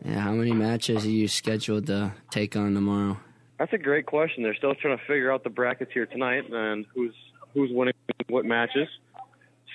yeah, 0.04 0.20
how 0.20 0.32
many 0.32 0.52
matches 0.52 1.06
are 1.06 1.10
you 1.10 1.28
scheduled 1.28 1.86
to 1.88 2.14
take 2.32 2.56
on 2.56 2.74
tomorrow? 2.74 3.18
That's 3.60 3.72
a 3.74 3.78
great 3.78 4.08
question. 4.08 4.42
They're 4.42 4.56
still 4.56 4.74
trying 4.74 4.98
to 4.98 5.04
figure 5.06 5.32
out 5.32 5.44
the 5.44 5.50
brackets 5.52 5.92
here 5.94 6.08
tonight 6.08 6.50
and 6.52 6.88
who's 6.96 7.14
who's 7.54 7.70
winning 7.72 7.94
what 8.30 8.46
matches. 8.46 8.88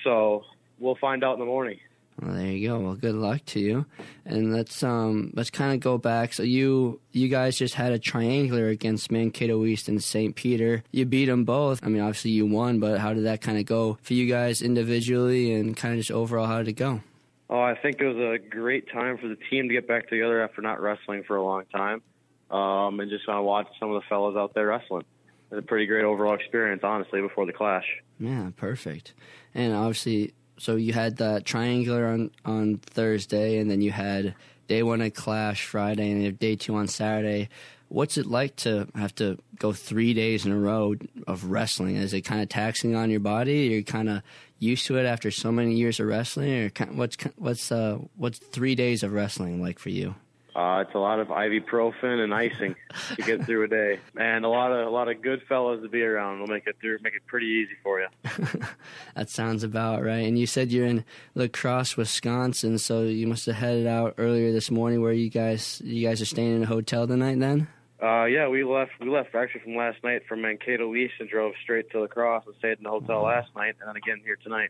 So 0.03 0.43
we'll 0.79 0.95
find 0.99 1.23
out 1.23 1.33
in 1.35 1.39
the 1.39 1.45
morning. 1.45 1.79
Well, 2.19 2.35
there 2.35 2.47
you 2.47 2.67
go. 2.67 2.79
Well, 2.79 2.95
good 2.95 3.15
luck 3.15 3.45
to 3.47 3.59
you. 3.59 3.85
And 4.25 4.53
let's 4.53 4.83
um 4.83 5.31
let's 5.33 5.49
kind 5.49 5.73
of 5.73 5.79
go 5.79 5.97
back. 5.97 6.33
So 6.33 6.43
you 6.43 6.99
you 7.11 7.29
guys 7.29 7.57
just 7.57 7.75
had 7.75 7.91
a 7.91 7.99
triangular 7.99 8.69
against 8.69 9.11
Mankato 9.11 9.65
East 9.65 9.87
and 9.87 10.03
St. 10.03 10.35
Peter. 10.35 10.83
You 10.91 11.05
beat 11.05 11.25
them 11.25 11.45
both. 11.45 11.79
I 11.83 11.87
mean, 11.87 12.01
obviously 12.01 12.31
you 12.31 12.45
won, 12.45 12.79
but 12.79 12.99
how 12.99 13.13
did 13.13 13.25
that 13.25 13.41
kind 13.41 13.57
of 13.57 13.65
go 13.65 13.97
for 14.01 14.13
you 14.13 14.27
guys 14.27 14.61
individually 14.61 15.53
and 15.53 15.75
kind 15.75 15.93
of 15.93 15.99
just 15.99 16.11
overall? 16.11 16.47
How 16.47 16.57
did 16.59 16.67
it 16.67 16.73
go? 16.73 17.01
Oh, 17.49 17.59
I 17.59 17.75
think 17.75 17.99
it 17.99 18.07
was 18.07 18.17
a 18.17 18.37
great 18.37 18.89
time 18.91 19.17
for 19.17 19.27
the 19.27 19.37
team 19.49 19.67
to 19.67 19.73
get 19.73 19.85
back 19.87 20.07
together 20.07 20.41
after 20.41 20.61
not 20.61 20.81
wrestling 20.81 21.23
for 21.23 21.35
a 21.35 21.43
long 21.43 21.65
time, 21.65 22.01
um, 22.49 22.99
and 23.01 23.09
just 23.09 23.25
kind 23.25 23.37
of 23.37 23.43
watch 23.43 23.67
some 23.77 23.91
of 23.91 24.01
the 24.01 24.07
fellows 24.07 24.37
out 24.37 24.53
there 24.53 24.67
wrestling. 24.67 25.03
It 25.51 25.55
was 25.55 25.63
a 25.63 25.67
pretty 25.67 25.85
great 25.85 26.05
overall 26.05 26.33
experience, 26.33 26.81
honestly, 26.81 27.19
before 27.19 27.45
the 27.45 27.51
clash. 27.51 27.83
Yeah, 28.21 28.51
perfect. 28.55 29.13
And 29.53 29.73
obviously, 29.73 30.33
so 30.61 30.75
you 30.75 30.93
had 30.93 31.17
that 31.17 31.43
triangular 31.43 32.05
on 32.05 32.29
on 32.45 32.77
Thursday, 32.77 33.57
and 33.57 33.69
then 33.69 33.81
you 33.81 33.91
had 33.91 34.35
day 34.67 34.83
one 34.83 35.01
at 35.01 35.15
Clash 35.15 35.65
Friday, 35.65 36.11
and 36.11 36.37
day 36.37 36.55
two 36.55 36.75
on 36.75 36.87
Saturday. 36.87 37.49
What's 37.87 38.15
it 38.15 38.27
like 38.27 38.55
to 38.57 38.87
have 38.93 39.13
to 39.15 39.39
go 39.57 39.73
three 39.73 40.13
days 40.13 40.45
in 40.45 40.51
a 40.51 40.57
row 40.57 40.95
of 41.25 41.45
wrestling? 41.45 41.95
Is 41.95 42.13
it 42.13 42.21
kind 42.21 42.43
of 42.43 42.47
taxing 42.47 42.95
on 42.95 43.09
your 43.09 43.19
body? 43.19 43.69
You're 43.71 43.81
kind 43.81 44.07
of 44.07 44.21
used 44.59 44.85
to 44.85 44.97
it 44.97 45.05
after 45.05 45.31
so 45.31 45.51
many 45.51 45.73
years 45.73 45.99
of 45.99 46.05
wrestling, 46.05 46.51
or 46.53 46.69
what's 46.91 47.17
what's 47.37 47.71
uh 47.71 47.97
what's 48.15 48.37
three 48.37 48.75
days 48.75 49.01
of 49.01 49.13
wrestling 49.13 49.63
like 49.63 49.79
for 49.79 49.89
you? 49.89 50.13
Uh, 50.53 50.83
it's 50.85 50.93
a 50.93 50.99
lot 50.99 51.19
of 51.19 51.29
ibuprofen 51.29 52.23
and 52.23 52.33
icing 52.33 52.75
to 53.15 53.21
get 53.21 53.41
through 53.45 53.63
a 53.63 53.67
day, 53.67 53.99
and 54.17 54.43
a 54.43 54.49
lot 54.49 54.71
of 54.71 54.85
a 54.85 54.89
lot 54.89 55.07
of 55.07 55.21
good 55.21 55.41
fellows 55.47 55.81
to 55.81 55.87
be 55.89 56.01
around. 56.03 56.39
will 56.41 56.47
make 56.47 56.67
it 56.67 56.75
through, 56.81 56.97
make 57.01 57.15
it 57.15 57.25
pretty 57.25 57.45
easy 57.47 57.73
for 57.83 58.01
you. 58.01 58.07
That 59.15 59.29
sounds 59.29 59.63
about 59.63 60.03
right. 60.03 60.25
And 60.25 60.39
you 60.39 60.47
said 60.47 60.71
you're 60.71 60.85
in 60.85 61.03
La 61.35 61.47
Crosse, 61.47 61.97
Wisconsin, 61.97 62.77
so 62.77 63.03
you 63.03 63.27
must 63.27 63.45
have 63.45 63.55
headed 63.55 63.85
out 63.85 64.15
earlier 64.17 64.51
this 64.51 64.71
morning. 64.71 65.01
Where 65.01 65.11
you 65.13 65.29
guys 65.29 65.81
you 65.83 66.07
guys 66.07 66.21
are 66.21 66.25
staying 66.25 66.55
in 66.55 66.63
a 66.63 66.65
hotel 66.65 67.07
tonight 67.07 67.39
then? 67.39 67.67
Uh, 68.01 68.25
yeah, 68.25 68.47
we 68.47 68.63
left. 68.63 68.91
We 68.99 69.09
left 69.09 69.35
actually 69.35 69.61
from 69.61 69.75
last 69.75 70.03
night 70.03 70.23
from 70.27 70.41
Mankato 70.41 70.95
East 70.95 71.13
and 71.19 71.29
drove 71.29 71.53
straight 71.61 71.91
to 71.91 71.99
La 72.01 72.07
Crosse 72.07 72.43
and 72.47 72.55
stayed 72.57 72.77
in 72.77 72.83
the 72.83 72.89
hotel 72.89 73.23
last 73.23 73.55
night, 73.55 73.75
and 73.79 73.87
then 73.87 73.95
again 73.95 74.21
here 74.23 74.37
tonight. 74.41 74.69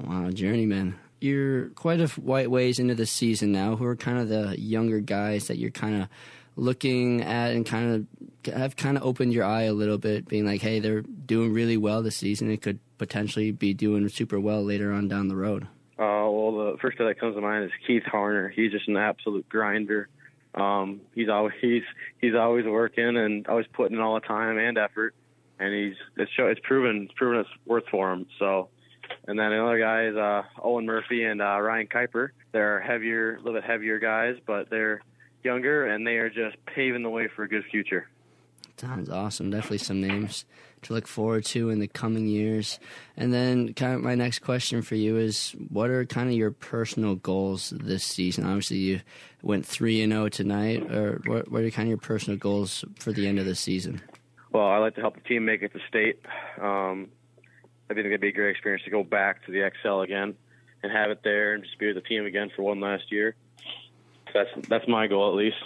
Wow, 0.00 0.30
journeyman. 0.30 0.94
You're 1.20 1.68
quite 1.70 2.00
a 2.00 2.08
white 2.08 2.50
ways 2.50 2.78
into 2.78 2.94
the 2.94 3.06
season 3.06 3.52
now. 3.52 3.76
Who 3.76 3.84
are 3.84 3.96
kind 3.96 4.18
of 4.18 4.28
the 4.28 4.60
younger 4.60 5.00
guys 5.00 5.48
that 5.48 5.58
you're 5.58 5.70
kind 5.70 6.02
of 6.02 6.08
looking 6.56 7.22
at 7.22 7.52
and 7.52 7.64
kind 7.64 8.06
of 8.44 8.54
have 8.54 8.76
kind 8.76 8.96
of 8.96 9.04
opened 9.04 9.32
your 9.32 9.44
eye 9.44 9.62
a 9.62 9.72
little 9.72 9.98
bit, 9.98 10.28
being 10.28 10.44
like, 10.44 10.60
hey, 10.60 10.80
they're 10.80 11.02
doing 11.02 11.52
really 11.52 11.76
well 11.76 12.02
this 12.02 12.16
season. 12.16 12.50
It 12.50 12.62
could 12.62 12.80
potentially 12.98 13.52
be 13.52 13.74
doing 13.74 14.08
super 14.08 14.40
well 14.40 14.62
later 14.62 14.92
on 14.92 15.08
down 15.08 15.28
the 15.28 15.36
road. 15.36 15.64
Uh, 15.98 16.30
well, 16.30 16.72
the 16.72 16.78
first 16.80 16.98
guy 16.98 17.04
that 17.06 17.18
comes 17.18 17.34
to 17.34 17.40
mind 17.40 17.64
is 17.64 17.70
Keith 17.86 18.04
Harner. 18.04 18.52
He's 18.52 18.70
just 18.70 18.88
an 18.88 18.96
absolute 18.96 19.48
grinder. 19.48 20.08
Um, 20.54 21.00
he's 21.14 21.28
always 21.28 21.54
he's 21.60 21.82
he's 22.20 22.34
always 22.34 22.64
working 22.64 23.16
and 23.16 23.46
always 23.46 23.66
putting 23.72 23.96
in 23.96 24.02
all 24.02 24.14
the 24.14 24.26
time 24.26 24.58
and 24.58 24.78
effort, 24.78 25.14
and 25.58 25.74
he's 25.74 25.96
it's 26.16 26.30
show, 26.32 26.46
it's 26.46 26.60
proven 26.62 27.04
it's 27.04 27.12
proven 27.14 27.40
it's 27.40 27.50
worth 27.66 27.84
for 27.90 28.12
him. 28.12 28.26
So, 28.38 28.68
and 29.28 29.38
then 29.38 29.52
another 29.52 29.78
guy 29.78 30.06
is 30.06 30.16
uh, 30.16 30.42
Owen 30.62 30.86
Murphy 30.86 31.22
and 31.22 31.42
uh, 31.42 31.60
Ryan 31.60 31.86
Kuiper. 31.86 32.30
They're 32.52 32.80
heavier, 32.80 33.34
a 33.34 33.36
little 33.36 33.52
bit 33.52 33.64
heavier 33.64 33.98
guys, 33.98 34.36
but 34.46 34.70
they're 34.70 35.02
younger 35.44 35.86
and 35.86 36.06
they 36.06 36.16
are 36.16 36.30
just 36.30 36.56
paving 36.64 37.02
the 37.02 37.10
way 37.10 37.28
for 37.28 37.42
a 37.42 37.48
good 37.48 37.64
future. 37.70 38.08
Sounds 38.78 39.10
awesome. 39.10 39.50
Definitely 39.50 39.78
some 39.78 40.00
names 40.00 40.46
to 40.82 40.94
look 40.94 41.06
forward 41.06 41.44
to 41.46 41.68
in 41.68 41.78
the 41.78 41.88
coming 41.88 42.26
years. 42.26 42.78
And 43.18 43.34
then, 43.34 43.74
kind 43.74 43.94
of, 43.94 44.00
my 44.02 44.14
next 44.14 44.38
question 44.38 44.82
for 44.82 44.94
you 44.94 45.16
is: 45.16 45.54
What 45.68 45.90
are 45.90 46.06
kind 46.06 46.28
of 46.28 46.36
your 46.36 46.52
personal 46.52 47.16
goals 47.16 47.70
this 47.76 48.04
season? 48.04 48.44
Obviously, 48.44 48.76
you 48.76 49.00
went 49.42 49.66
three 49.66 50.00
and 50.00 50.12
zero 50.12 50.28
tonight. 50.28 50.88
Or 50.92 51.20
what? 51.26 51.50
What 51.50 51.64
are 51.64 51.70
kind 51.70 51.86
of 51.86 51.90
your 51.90 51.98
personal 51.98 52.38
goals 52.38 52.84
for 53.00 53.12
the 53.12 53.26
end 53.26 53.40
of 53.40 53.46
the 53.46 53.56
season? 53.56 54.00
Well, 54.52 54.68
I 54.68 54.78
like 54.78 54.94
to 54.94 55.00
help 55.00 55.16
the 55.16 55.28
team 55.28 55.44
make 55.44 55.62
it 55.62 55.72
to 55.72 55.80
state. 55.88 56.20
Um, 56.62 57.08
I 57.90 57.94
think 57.94 58.06
it'd 58.06 58.20
be 58.20 58.28
a 58.28 58.32
great 58.32 58.50
experience 58.50 58.84
to 58.84 58.90
go 58.90 59.02
back 59.02 59.44
to 59.46 59.52
the 59.52 59.58
Xcel 59.58 60.04
again 60.04 60.34
and 60.82 60.92
have 60.92 61.10
it 61.10 61.20
there 61.24 61.54
and 61.54 61.64
just 61.64 61.78
be 61.78 61.86
with 61.86 61.96
the 61.96 62.02
team 62.02 62.26
again 62.26 62.50
for 62.54 62.62
one 62.62 62.80
last 62.80 63.10
year. 63.10 63.34
That's 64.34 64.50
that's 64.68 64.86
my 64.86 65.06
goal 65.06 65.30
at 65.30 65.36
least. 65.36 65.56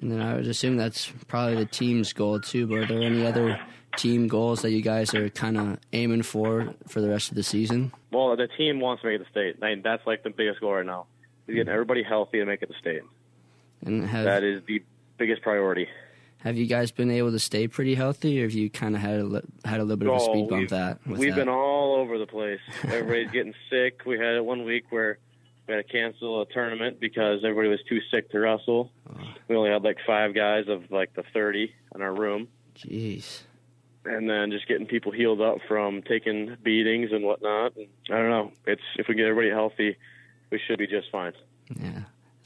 And 0.00 0.12
then 0.12 0.20
I 0.20 0.34
would 0.34 0.46
assume 0.46 0.76
that's 0.76 1.10
probably 1.28 1.56
the 1.56 1.66
team's 1.66 2.12
goal 2.12 2.40
too. 2.40 2.66
But 2.66 2.78
are 2.78 2.86
there 2.86 3.02
any 3.02 3.26
other 3.26 3.60
team 3.96 4.28
goals 4.28 4.62
that 4.62 4.70
you 4.70 4.82
guys 4.82 5.14
are 5.14 5.28
kind 5.30 5.56
of 5.56 5.78
aiming 5.92 6.22
for 6.22 6.74
for 6.86 7.00
the 7.00 7.08
rest 7.08 7.30
of 7.30 7.34
the 7.34 7.42
season? 7.42 7.92
Well, 8.10 8.36
the 8.36 8.48
team 8.48 8.80
wants 8.80 9.02
to 9.02 9.08
make 9.08 9.20
it 9.20 9.24
to 9.24 9.30
state. 9.30 9.56
I 9.62 9.70
mean, 9.70 9.82
that's 9.82 10.06
like 10.06 10.22
the 10.22 10.30
biggest 10.30 10.60
goal 10.60 10.74
right 10.74 10.86
now. 10.86 11.06
Is 11.46 11.54
getting 11.54 11.72
everybody 11.72 12.02
healthy 12.02 12.38
to 12.38 12.44
make 12.46 12.62
it 12.62 12.66
to 12.66 12.72
the 12.72 12.78
state. 12.78 13.02
And 13.84 14.06
have 14.06 14.24
That 14.24 14.42
is 14.42 14.62
the 14.66 14.82
biggest 15.16 15.42
priority. 15.42 15.88
Have 16.46 16.56
you 16.56 16.66
guys 16.66 16.90
been 16.92 17.10
able 17.10 17.32
to 17.32 17.38
stay 17.38 17.66
pretty 17.68 17.94
healthy, 17.94 18.40
or 18.40 18.44
have 18.44 18.52
you 18.52 18.70
kind 18.70 18.94
of 18.94 19.00
had 19.02 19.18
a 19.20 19.42
had 19.68 19.80
a 19.80 19.82
little 19.84 19.96
bit 19.96 20.08
of 20.08 20.14
a 20.14 20.16
Oh, 20.16 20.32
speed 20.32 20.48
bump 20.48 20.60
we've- 20.60 20.66
that? 20.70 20.98
We've 21.06 21.34
that? 21.34 21.36
been 21.36 21.48
all 21.48 21.96
over 21.96 22.18
the 22.18 22.26
place. 22.26 22.60
Everybody's 22.84 23.30
getting 23.32 23.54
sick. 23.70 24.02
We 24.06 24.18
had 24.18 24.40
one 24.40 24.64
week 24.64 24.84
where 24.90 25.18
we 25.66 25.74
had 25.74 25.84
to 25.86 25.92
cancel 25.92 26.42
a 26.42 26.46
tournament 26.46 27.00
because 27.00 27.40
everybody 27.44 27.68
was 27.68 27.80
too 27.88 28.00
sick 28.12 28.30
to 28.30 28.38
wrestle. 28.38 28.92
We 29.48 29.56
only 29.56 29.70
had 29.70 29.82
like 29.82 29.98
five 30.06 30.34
guys 30.34 30.68
of 30.68 30.90
like 30.92 31.14
the 31.14 31.24
30 31.34 31.72
in 31.94 32.02
our 32.02 32.14
room. 32.14 32.46
Jeez. 32.76 33.42
And 34.04 34.30
then 34.30 34.52
just 34.52 34.68
getting 34.68 34.86
people 34.86 35.10
healed 35.10 35.40
up 35.40 35.58
from 35.66 36.02
taking 36.02 36.56
beatings 36.62 37.10
and 37.10 37.24
whatnot. 37.24 37.72
I 37.76 38.14
don't 38.14 38.30
know. 38.30 38.52
It's 38.64 38.82
if 38.96 39.08
we 39.08 39.16
get 39.16 39.26
everybody 39.26 39.50
healthy, 39.50 39.96
we 40.50 40.60
should 40.64 40.78
be 40.78 40.86
just 40.86 41.10
fine. 41.10 41.32
Yeah, 41.80 42.02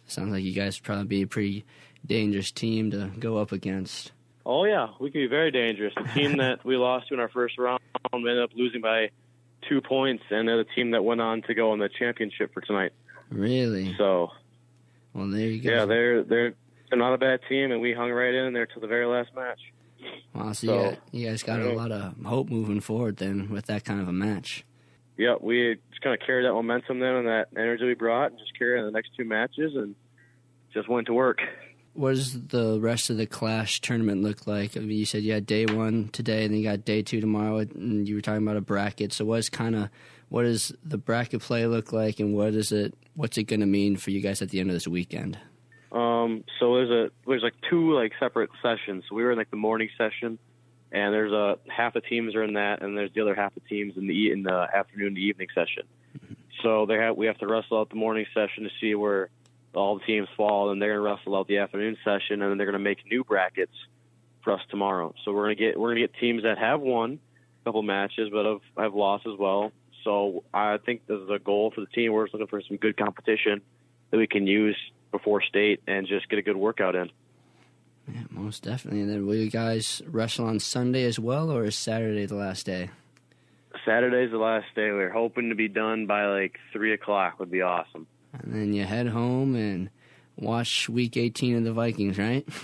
sounds 0.06 0.32
like 0.32 0.42
you 0.42 0.54
guys 0.54 0.78
probably 0.78 1.04
be 1.04 1.26
pretty 1.26 1.66
dangerous 2.06 2.50
team 2.50 2.90
to 2.90 3.10
go 3.18 3.38
up 3.38 3.52
against. 3.52 4.12
Oh 4.46 4.64
yeah, 4.64 4.88
we 4.98 5.10
can 5.10 5.20
be 5.20 5.26
very 5.26 5.50
dangerous. 5.50 5.92
The 5.94 6.08
team 6.12 6.36
that 6.38 6.64
we 6.64 6.76
lost 6.76 7.08
to 7.08 7.14
in 7.14 7.20
our 7.20 7.28
first 7.28 7.58
round 7.58 7.80
ended 8.12 8.40
up 8.42 8.50
losing 8.54 8.80
by 8.80 9.10
two 9.68 9.80
points, 9.80 10.24
and 10.30 10.48
they're 10.48 10.56
the 10.56 10.70
team 10.74 10.92
that 10.92 11.04
went 11.04 11.20
on 11.20 11.42
to 11.42 11.54
go 11.54 11.72
in 11.74 11.78
the 11.78 11.88
championship 11.88 12.52
for 12.54 12.60
tonight. 12.60 12.92
Really? 13.28 13.94
So 13.98 14.30
Well, 15.14 15.28
there 15.28 15.46
you 15.46 15.60
go. 15.60 15.70
yeah, 15.70 15.84
they're 15.84 16.22
they're 16.24 16.54
they're 16.88 16.98
not 16.98 17.14
a 17.14 17.18
bad 17.18 17.40
team, 17.48 17.70
and 17.70 17.80
we 17.80 17.92
hung 17.92 18.10
right 18.10 18.34
in 18.34 18.52
there 18.52 18.66
till 18.66 18.80
the 18.80 18.88
very 18.88 19.06
last 19.06 19.30
match. 19.36 19.60
Wow, 20.34 20.52
so, 20.52 20.66
So, 20.66 20.74
you, 20.74 20.82
got, 20.90 20.98
you 21.12 21.28
guys 21.28 21.42
got 21.42 21.60
a 21.60 21.72
lot 21.72 21.92
of 21.92 22.14
hope 22.24 22.48
moving 22.48 22.80
forward 22.80 23.18
then 23.18 23.50
with 23.50 23.66
that 23.66 23.84
kind 23.84 24.00
of 24.00 24.08
a 24.08 24.12
match. 24.12 24.64
Yeah, 25.16 25.34
we 25.38 25.76
just 25.90 26.00
kind 26.00 26.18
of 26.18 26.26
carried 26.26 26.46
that 26.46 26.54
momentum 26.54 26.98
then 27.00 27.14
and 27.16 27.28
that 27.28 27.48
energy 27.54 27.84
we 27.84 27.94
brought, 27.94 28.30
and 28.30 28.38
just 28.40 28.58
carried 28.58 28.78
it 28.78 28.80
in 28.80 28.86
the 28.86 28.92
next 28.92 29.10
two 29.16 29.24
matches, 29.24 29.74
and 29.76 29.94
just 30.72 30.88
went 30.88 31.06
to 31.08 31.12
work. 31.12 31.40
What 31.92 32.14
does 32.14 32.40
the 32.40 32.78
rest 32.80 33.10
of 33.10 33.16
the 33.16 33.26
Clash 33.26 33.80
tournament 33.80 34.22
look 34.22 34.46
like? 34.46 34.76
I 34.76 34.80
mean, 34.80 34.96
you 34.96 35.04
said 35.04 35.22
you 35.22 35.32
had 35.32 35.46
day 35.46 35.66
one 35.66 36.08
today, 36.12 36.44
and 36.44 36.54
then 36.54 36.60
you 36.60 36.68
got 36.68 36.84
day 36.84 37.02
two 37.02 37.20
tomorrow, 37.20 37.58
and 37.58 38.08
you 38.08 38.14
were 38.14 38.20
talking 38.20 38.42
about 38.42 38.56
a 38.56 38.60
bracket. 38.60 39.12
So, 39.12 39.24
what's 39.24 39.48
kind 39.48 39.74
of 39.74 39.90
what 40.28 40.42
does 40.42 40.72
the 40.84 40.98
bracket 40.98 41.42
play 41.42 41.66
look 41.66 41.92
like, 41.92 42.20
and 42.20 42.34
what 42.34 42.54
is 42.54 42.72
it? 42.72 42.94
What's 43.14 43.36
it 43.38 43.44
going 43.44 43.60
to 43.60 43.66
mean 43.66 43.96
for 43.96 44.10
you 44.10 44.20
guys 44.20 44.40
at 44.40 44.50
the 44.50 44.60
end 44.60 44.70
of 44.70 44.74
this 44.74 44.86
weekend? 44.86 45.38
Um, 45.92 46.44
so 46.60 46.76
there's 46.76 46.90
a 46.90 47.10
there's 47.26 47.42
like 47.42 47.54
two 47.68 47.92
like 47.92 48.12
separate 48.20 48.50
sessions. 48.62 49.04
So 49.08 49.16
we 49.16 49.24
were 49.24 49.32
in 49.32 49.38
like 49.38 49.50
the 49.50 49.56
morning 49.56 49.88
session, 49.98 50.38
and 50.92 51.12
there's 51.12 51.32
a 51.32 51.58
half 51.68 51.94
the 51.94 52.00
teams 52.00 52.36
are 52.36 52.44
in 52.44 52.54
that, 52.54 52.82
and 52.82 52.96
there's 52.96 53.12
the 53.12 53.22
other 53.22 53.34
half 53.34 53.54
the 53.54 53.60
teams 53.60 53.96
in 53.96 54.06
the 54.06 54.30
in 54.30 54.44
the 54.44 54.68
afternoon 54.72 55.16
to 55.16 55.20
evening 55.20 55.48
session. 55.54 55.82
So 56.62 56.86
they 56.86 56.94
have 56.94 57.16
we 57.16 57.26
have 57.26 57.38
to 57.38 57.46
wrestle 57.46 57.78
out 57.78 57.90
the 57.90 57.96
morning 57.96 58.26
session 58.32 58.64
to 58.64 58.70
see 58.80 58.94
where 58.94 59.30
all 59.74 59.98
the 59.98 60.04
teams 60.04 60.28
fall, 60.36 60.70
and 60.70 60.80
they're 60.80 60.96
gonna 60.96 61.14
wrestle 61.14 61.36
out 61.36 61.48
the 61.48 61.58
afternoon 61.58 61.96
session, 62.04 62.42
and 62.42 62.50
then 62.50 62.58
they're 62.58 62.66
gonna 62.66 62.78
make 62.78 63.04
new 63.10 63.24
brackets 63.24 63.74
for 64.42 64.52
us 64.52 64.60
tomorrow. 64.70 65.14
So 65.24 65.32
we're 65.32 65.44
gonna 65.44 65.54
get 65.54 65.78
we're 65.78 65.90
gonna 65.90 66.00
get 66.00 66.14
teams 66.14 66.42
that 66.42 66.58
have 66.58 66.80
won 66.80 67.18
a 67.62 67.64
couple 67.64 67.82
matches, 67.82 68.30
but 68.32 68.46
have 68.46 68.60
have 68.76 68.94
lost 68.94 69.26
as 69.26 69.38
well. 69.38 69.72
So 70.04 70.44
I 70.52 70.78
think 70.78 71.06
this 71.06 71.20
is 71.20 71.30
a 71.30 71.38
goal 71.38 71.70
for 71.74 71.82
the 71.82 71.86
team. 71.86 72.12
We're 72.12 72.24
just 72.24 72.34
looking 72.34 72.46
for 72.46 72.62
some 72.62 72.76
good 72.76 72.96
competition 72.96 73.60
that 74.10 74.16
we 74.16 74.26
can 74.26 74.46
use 74.46 74.76
before 75.10 75.42
state 75.42 75.82
and 75.86 76.06
just 76.06 76.28
get 76.28 76.38
a 76.38 76.42
good 76.42 76.56
workout 76.56 76.94
in. 76.94 77.10
Yeah, 78.08 78.22
most 78.30 78.62
definitely. 78.62 79.02
And 79.02 79.10
then 79.10 79.26
will 79.26 79.36
you 79.36 79.50
guys 79.50 80.02
wrestle 80.06 80.46
on 80.46 80.58
Sunday 80.58 81.04
as 81.04 81.18
well, 81.18 81.50
or 81.50 81.64
is 81.64 81.76
Saturday 81.76 82.26
the 82.26 82.34
last 82.34 82.66
day? 82.66 82.90
Saturday's 83.84 84.30
the 84.30 84.38
last 84.38 84.66
day. 84.74 84.90
We're 84.90 85.12
hoping 85.12 85.50
to 85.50 85.54
be 85.54 85.68
done 85.68 86.06
by 86.06 86.26
like 86.26 86.58
three 86.72 86.92
o'clock. 86.92 87.38
Would 87.38 87.50
be 87.50 87.62
awesome. 87.62 88.06
And 88.32 88.54
then 88.54 88.72
you 88.72 88.84
head 88.84 89.08
home 89.08 89.54
and 89.54 89.90
watch 90.36 90.88
Week 90.88 91.16
18 91.16 91.56
of 91.56 91.64
the 91.64 91.72
Vikings, 91.72 92.18
right? 92.18 92.46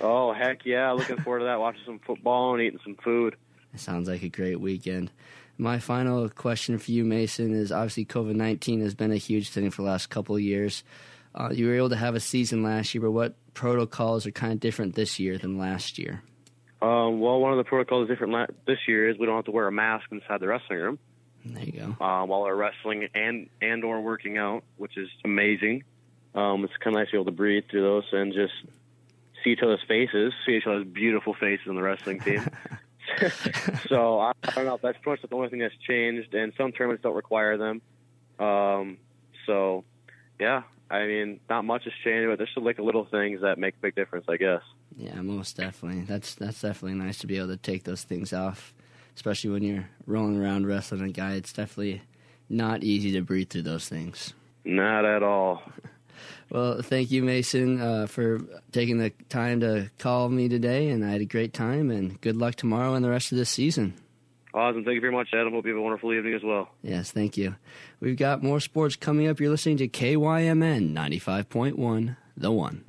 Oh 0.00 0.32
heck 0.32 0.64
yeah! 0.64 0.92
Looking 0.92 1.18
forward 1.18 1.40
to 1.40 1.44
that. 1.46 1.60
Watching 1.60 1.82
some 1.86 1.98
football 2.00 2.52
and 2.54 2.62
eating 2.62 2.80
some 2.84 2.96
food. 2.96 3.36
It 3.72 3.80
sounds 3.80 4.08
like 4.08 4.22
a 4.22 4.28
great 4.28 4.60
weekend. 4.60 5.10
My 5.58 5.78
final 5.78 6.28
question 6.28 6.78
for 6.78 6.90
you, 6.90 7.04
Mason, 7.04 7.54
is 7.54 7.72
obviously 7.72 8.04
COVID 8.04 8.34
19 8.34 8.82
has 8.82 8.94
been 8.94 9.12
a 9.12 9.16
huge 9.16 9.50
thing 9.50 9.70
for 9.70 9.82
the 9.82 9.88
last 9.88 10.10
couple 10.10 10.36
of 10.36 10.42
years. 10.42 10.84
Uh, 11.34 11.50
you 11.52 11.66
were 11.66 11.74
able 11.74 11.90
to 11.90 11.96
have 11.96 12.14
a 12.14 12.20
season 12.20 12.62
last 12.62 12.94
year, 12.94 13.02
but 13.02 13.10
what 13.10 13.36
protocols 13.54 14.26
are 14.26 14.30
kind 14.30 14.52
of 14.52 14.60
different 14.60 14.94
this 14.94 15.18
year 15.18 15.38
than 15.38 15.58
last 15.58 15.98
year? 15.98 16.22
Um, 16.82 17.20
well, 17.20 17.40
one 17.40 17.52
of 17.52 17.58
the 17.58 17.64
protocols 17.64 18.08
different 18.08 18.32
la- 18.32 18.46
this 18.66 18.78
year 18.86 19.08
is 19.08 19.18
we 19.18 19.26
don't 19.26 19.36
have 19.36 19.44
to 19.46 19.50
wear 19.50 19.66
a 19.66 19.72
mask 19.72 20.06
inside 20.12 20.40
the 20.40 20.48
wrestling 20.48 20.78
room 20.78 20.98
There 21.54 21.64
you 21.64 21.72
go. 21.72 22.04
uh, 22.04 22.24
while 22.24 22.42
we're 22.42 22.54
wrestling 22.54 23.08
and 23.14 23.48
and 23.60 23.84
or 23.84 24.00
working 24.00 24.38
out, 24.38 24.64
which 24.76 24.96
is 24.96 25.08
amazing. 25.24 25.84
Um, 26.34 26.64
it's 26.64 26.76
kind 26.78 26.94
of 26.94 27.00
nice 27.00 27.08
to 27.08 27.12
be 27.12 27.16
able 27.18 27.24
to 27.26 27.30
breathe 27.30 27.64
through 27.70 27.82
those 27.82 28.04
and 28.12 28.32
just 28.32 28.52
see 29.42 29.50
each 29.50 29.62
other's 29.62 29.82
faces, 29.88 30.34
see 30.44 30.56
each 30.56 30.66
other's 30.66 30.86
beautiful 30.86 31.34
faces 31.34 31.66
on 31.68 31.76
the 31.76 31.82
wrestling 31.82 32.20
team. 32.20 32.46
so 33.88 34.18
I, 34.18 34.32
I 34.44 34.50
don't 34.54 34.66
know. 34.66 34.78
That's 34.82 34.98
pretty 34.98 35.22
much 35.22 35.30
the 35.30 35.36
only 35.36 35.48
thing 35.48 35.60
that's 35.60 35.76
changed, 35.86 36.34
and 36.34 36.52
some 36.56 36.72
tournaments 36.72 37.02
don't 37.02 37.14
require 37.14 37.56
them. 37.56 37.80
Um, 38.38 38.98
so 39.46 39.84
yeah, 40.38 40.62
I 40.90 41.06
mean, 41.06 41.40
not 41.48 41.64
much 41.64 41.84
has 41.84 41.92
changed, 42.04 42.28
but 42.28 42.38
there's 42.38 42.50
still 42.50 42.64
like 42.64 42.78
little 42.78 43.04
things 43.04 43.40
that 43.42 43.58
make 43.58 43.74
a 43.74 43.80
big 43.80 43.94
difference, 43.94 44.26
I 44.28 44.36
guess. 44.36 44.62
Yeah, 44.96 45.20
most 45.22 45.56
definitely. 45.56 46.02
That's 46.02 46.34
that's 46.34 46.60
definitely 46.60 46.98
nice 46.98 47.18
to 47.18 47.26
be 47.26 47.36
able 47.38 47.48
to 47.48 47.56
take 47.56 47.84
those 47.84 48.02
things 48.02 48.32
off, 48.32 48.74
especially 49.16 49.50
when 49.50 49.62
you're 49.64 49.88
rolling 50.06 50.40
around 50.40 50.66
wrestling 50.66 51.02
a 51.02 51.08
guy. 51.08 51.32
It's 51.34 51.52
definitely 51.52 52.02
not 52.48 52.84
easy 52.84 53.10
to 53.12 53.22
breathe 53.22 53.50
through 53.50 53.62
those 53.62 53.88
things. 53.88 54.32
Not 54.64 55.04
at 55.04 55.22
all. 55.22 55.62
Well, 56.48 56.80
thank 56.80 57.10
you, 57.10 57.22
Mason, 57.24 57.80
uh, 57.80 58.06
for 58.06 58.40
taking 58.70 58.98
the 58.98 59.10
time 59.28 59.60
to 59.60 59.90
call 59.98 60.28
me 60.28 60.48
today, 60.48 60.90
and 60.90 61.04
I 61.04 61.10
had 61.10 61.20
a 61.20 61.24
great 61.26 61.52
time. 61.52 61.90
And 61.90 62.20
good 62.20 62.36
luck 62.36 62.54
tomorrow 62.54 62.94
and 62.94 63.04
the 63.04 63.10
rest 63.10 63.32
of 63.32 63.38
this 63.38 63.50
season. 63.50 63.94
Awesome. 64.54 64.84
Thank 64.84 64.94
you 64.94 65.00
very 65.00 65.12
much, 65.12 65.28
Adam. 65.34 65.52
Hope 65.52 65.66
you 65.66 65.72
have 65.72 65.80
a 65.80 65.82
wonderful 65.82 66.14
evening 66.14 66.34
as 66.34 66.42
well. 66.42 66.70
Yes, 66.82 67.10
thank 67.10 67.36
you. 67.36 67.56
We've 68.00 68.16
got 68.16 68.42
more 68.42 68.60
sports 68.60 68.96
coming 68.96 69.26
up. 69.28 69.40
You're 69.40 69.50
listening 69.50 69.76
to 69.78 69.88
KYMN 69.88 70.94
95.1, 70.94 72.16
The 72.36 72.52
One. 72.52 72.84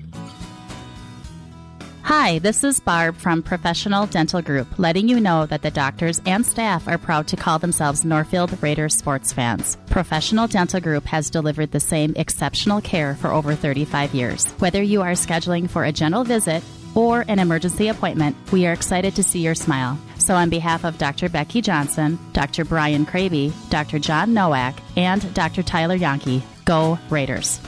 Hi, 2.08 2.38
this 2.38 2.64
is 2.64 2.80
Barb 2.80 3.18
from 3.18 3.42
Professional 3.42 4.06
Dental 4.06 4.40
Group, 4.40 4.78
letting 4.78 5.10
you 5.10 5.20
know 5.20 5.44
that 5.44 5.60
the 5.60 5.70
doctors 5.70 6.22
and 6.24 6.46
staff 6.46 6.88
are 6.88 6.96
proud 6.96 7.28
to 7.28 7.36
call 7.36 7.58
themselves 7.58 8.02
Northfield 8.02 8.62
Raiders 8.62 8.96
sports 8.96 9.30
fans. 9.30 9.76
Professional 9.90 10.46
Dental 10.46 10.80
Group 10.80 11.04
has 11.04 11.28
delivered 11.28 11.70
the 11.70 11.80
same 11.80 12.14
exceptional 12.16 12.80
care 12.80 13.14
for 13.16 13.30
over 13.30 13.54
35 13.54 14.14
years. 14.14 14.46
Whether 14.52 14.82
you 14.82 15.02
are 15.02 15.10
scheduling 15.10 15.68
for 15.68 15.84
a 15.84 15.92
general 15.92 16.24
visit 16.24 16.64
or 16.94 17.26
an 17.28 17.38
emergency 17.38 17.88
appointment, 17.88 18.38
we 18.52 18.66
are 18.66 18.72
excited 18.72 19.14
to 19.16 19.22
see 19.22 19.40
your 19.40 19.54
smile. 19.54 19.98
So, 20.16 20.34
on 20.34 20.48
behalf 20.48 20.84
of 20.84 20.96
Dr. 20.96 21.28
Becky 21.28 21.60
Johnson, 21.60 22.18
Dr. 22.32 22.64
Brian 22.64 23.04
Kraby, 23.04 23.52
Dr. 23.68 23.98
John 23.98 24.32
Nowak, 24.32 24.76
and 24.96 25.34
Dr. 25.34 25.62
Tyler 25.62 25.98
Yonke, 25.98 26.40
go 26.64 26.98
Raiders. 27.10 27.60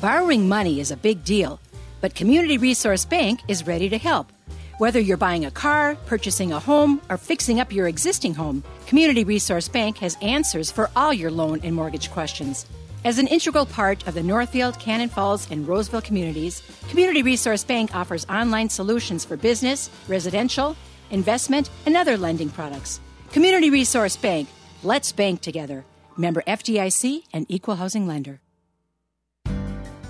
Borrowing 0.00 0.48
money 0.48 0.78
is 0.78 0.92
a 0.92 0.96
big 0.96 1.24
deal, 1.24 1.60
but 2.00 2.14
Community 2.14 2.58
Resource 2.58 3.04
Bank 3.04 3.40
is 3.48 3.66
ready 3.66 3.88
to 3.88 3.98
help. 3.98 4.32
Whether 4.78 5.00
you're 5.00 5.16
buying 5.16 5.44
a 5.44 5.50
car, 5.50 5.96
purchasing 6.06 6.52
a 6.52 6.60
home, 6.60 7.02
or 7.10 7.16
fixing 7.16 7.58
up 7.58 7.72
your 7.72 7.88
existing 7.88 8.34
home, 8.34 8.62
Community 8.86 9.24
Resource 9.24 9.68
Bank 9.68 9.98
has 9.98 10.16
answers 10.22 10.70
for 10.70 10.88
all 10.94 11.12
your 11.12 11.30
loan 11.30 11.60
and 11.64 11.74
mortgage 11.74 12.10
questions. 12.10 12.64
As 13.04 13.18
an 13.18 13.26
integral 13.26 13.66
part 13.66 14.06
of 14.06 14.14
the 14.14 14.22
Northfield, 14.22 14.78
Cannon 14.78 15.08
Falls, 15.08 15.50
and 15.50 15.66
Roseville 15.66 16.02
communities, 16.02 16.62
Community 16.88 17.22
Resource 17.22 17.64
Bank 17.64 17.94
offers 17.94 18.26
online 18.26 18.68
solutions 18.68 19.24
for 19.24 19.36
business, 19.36 19.90
residential, 20.08 20.76
investment, 21.10 21.70
and 21.86 21.96
other 21.96 22.16
lending 22.16 22.50
products. 22.50 23.00
Community 23.32 23.70
Resource 23.70 24.16
Bank, 24.16 24.48
let's 24.82 25.12
bank 25.12 25.40
together. 25.40 25.84
Member 26.16 26.42
FDIC 26.46 27.22
and 27.32 27.46
equal 27.48 27.76
housing 27.76 28.06
lender. 28.06 28.40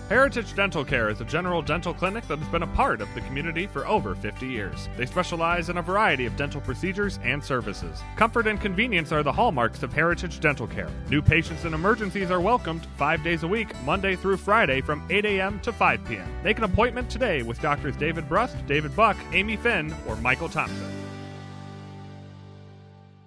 Heritage 0.09 0.55
Dental 0.55 0.87
Care 0.87 1.11
is 1.11 1.21
a 1.21 1.25
general 1.27 1.61
dental 1.61 1.93
clinic 1.93 2.27
that 2.29 2.39
has 2.39 2.49
been 2.49 2.63
a 2.63 2.67
part 2.69 3.03
of 3.03 3.15
the 3.15 3.21
community 3.21 3.67
for 3.67 3.87
over 3.87 4.15
50 4.15 4.47
years. 4.47 4.89
They 4.97 5.05
specialize 5.05 5.69
in 5.69 5.77
a 5.77 5.83
variety 5.83 6.25
of 6.25 6.35
dental 6.35 6.63
procedures 6.63 7.19
and 7.23 7.45
services. 7.45 8.01
Comfort 8.17 8.47
and 8.47 8.59
convenience 8.59 9.13
are 9.13 9.23
the 9.23 9.31
hallmarks 9.31 9.83
of 9.83 9.93
Heritage 9.93 10.41
Dental 10.41 10.67
Care. 10.67 10.89
New 11.11 11.21
patients 11.21 11.67
and 11.67 11.75
emergencies 11.75 12.31
are 12.31 12.41
welcomed 12.41 12.87
five 12.97 13.23
days 13.23 13.43
a 13.43 13.49
week, 13.49 13.69
Monday 13.85 14.17
through 14.17 14.39
Friday 14.39 14.81
from 14.81 15.07
8 15.11 15.27
a.m. 15.27 15.61
to 15.61 15.75
5 15.75 16.03
p.m. 16.07 16.27
Make 16.43 16.57
an 16.57 16.65
appointment 16.65 17.11
today 17.11 17.43
with 17.43 17.61
Doctors 17.61 17.95
David 17.95 18.31
Brust, 18.31 18.57
David 18.67 18.97
Buck, 18.97 19.19
Amy 19.33 19.57
Finn, 19.57 19.95
or 20.07 20.17
Michael 20.17 20.49
Thompson. 20.49 21.08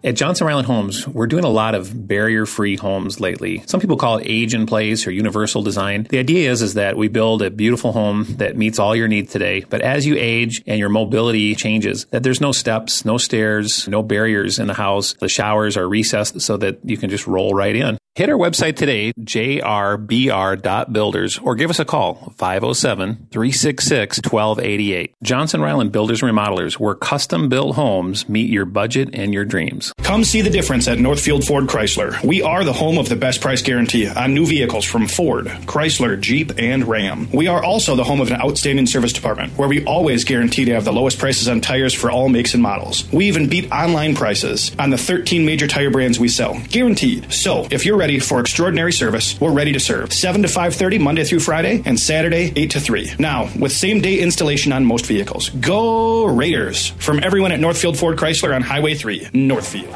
At 0.03 0.15
Johnson 0.15 0.47
Ryland 0.47 0.65
Homes, 0.65 1.07
we're 1.07 1.27
doing 1.27 1.43
a 1.43 1.49
lot 1.49 1.75
of 1.75 2.07
barrier-free 2.07 2.77
homes 2.77 3.19
lately. 3.19 3.61
Some 3.67 3.79
people 3.79 3.97
call 3.97 4.17
it 4.17 4.25
age 4.25 4.55
in 4.55 4.65
place 4.65 5.05
or 5.05 5.11
universal 5.11 5.61
design. 5.61 6.07
The 6.09 6.17
idea 6.17 6.49
is, 6.49 6.63
is 6.63 6.73
that 6.73 6.97
we 6.97 7.07
build 7.07 7.43
a 7.43 7.51
beautiful 7.51 7.91
home 7.91 8.25
that 8.37 8.57
meets 8.57 8.79
all 8.79 8.95
your 8.95 9.07
needs 9.07 9.31
today, 9.31 9.63
but 9.69 9.81
as 9.81 10.07
you 10.07 10.15
age 10.17 10.63
and 10.65 10.79
your 10.79 10.89
mobility 10.89 11.53
changes, 11.53 12.05
that 12.05 12.23
there's 12.23 12.41
no 12.41 12.51
steps, 12.51 13.05
no 13.05 13.19
stairs, 13.19 13.87
no 13.87 14.01
barriers 14.01 14.57
in 14.57 14.65
the 14.65 14.73
house. 14.73 15.13
The 15.19 15.29
showers 15.29 15.77
are 15.77 15.87
recessed 15.87 16.41
so 16.41 16.57
that 16.57 16.79
you 16.83 16.97
can 16.97 17.11
just 17.11 17.27
roll 17.27 17.53
right 17.53 17.75
in. 17.75 17.99
Hit 18.15 18.29
our 18.29 18.37
website 18.37 18.75
today, 18.75 19.13
jrbr.builders, 19.21 21.37
or 21.37 21.55
give 21.55 21.69
us 21.69 21.79
a 21.79 21.85
call, 21.85 22.33
507-366-1288. 22.37 25.13
Johnson 25.23 25.61
Ryland 25.61 25.93
Builders 25.93 26.21
and 26.21 26.29
Remodelers, 26.29 26.73
where 26.73 26.93
custom 26.93 27.47
built 27.47 27.77
homes 27.77 28.27
meet 28.27 28.49
your 28.49 28.65
budget 28.65 29.11
and 29.13 29.33
your 29.33 29.45
dreams. 29.45 29.93
Come 29.99 30.25
see 30.25 30.41
the 30.41 30.49
difference 30.49 30.89
at 30.89 30.99
Northfield 30.99 31.45
Ford 31.45 31.67
Chrysler. 31.67 32.21
We 32.21 32.41
are 32.41 32.65
the 32.65 32.73
home 32.73 32.97
of 32.97 33.07
the 33.07 33.15
best 33.15 33.39
price 33.39 33.61
guarantee 33.61 34.09
on 34.09 34.33
new 34.33 34.45
vehicles 34.45 34.83
from 34.83 35.07
Ford, 35.07 35.45
Chrysler, 35.45 36.19
Jeep, 36.19 36.51
and 36.57 36.85
Ram. 36.85 37.29
We 37.31 37.47
are 37.47 37.63
also 37.63 37.95
the 37.95 38.03
home 38.03 38.19
of 38.19 38.29
an 38.29 38.41
outstanding 38.41 38.87
service 38.87 39.13
department 39.13 39.57
where 39.57 39.69
we 39.69 39.85
always 39.85 40.25
guarantee 40.25 40.65
to 40.65 40.73
have 40.73 40.83
the 40.83 40.91
lowest 40.91 41.17
prices 41.17 41.47
on 41.47 41.61
tires 41.61 41.93
for 41.93 42.11
all 42.11 42.27
makes 42.27 42.53
and 42.55 42.61
models. 42.61 43.09
We 43.13 43.27
even 43.27 43.47
beat 43.47 43.71
online 43.71 44.15
prices 44.15 44.75
on 44.77 44.89
the 44.89 44.97
13 44.97 45.45
major 45.45 45.65
tire 45.65 45.91
brands 45.91 46.19
we 46.19 46.27
sell. 46.27 46.59
Guaranteed. 46.67 47.31
So, 47.31 47.69
if 47.71 47.85
you're 47.85 48.00
ready 48.01 48.17
for 48.17 48.39
extraordinary 48.39 48.91
service, 48.91 49.39
we're 49.39 49.51
ready 49.51 49.71
to 49.71 49.79
serve. 49.79 50.11
7 50.11 50.41
to 50.41 50.47
5:30 50.47 50.97
Monday 50.97 51.23
through 51.23 51.39
Friday 51.39 51.83
and 51.85 51.99
Saturday 51.99 52.51
8 52.55 52.71
to 52.71 52.79
3. 52.79 53.11
Now, 53.19 53.47
with 53.59 53.71
same-day 53.71 54.17
installation 54.17 54.73
on 54.73 54.83
most 54.85 55.05
vehicles. 55.05 55.49
Go 55.49 56.25
Raiders! 56.25 56.93
From 56.97 57.19
everyone 57.23 57.51
at 57.51 57.59
Northfield 57.59 57.99
Ford 57.99 58.17
Chrysler 58.17 58.55
on 58.55 58.63
Highway 58.63 58.95
3, 58.95 59.27
Northfield. 59.33 59.95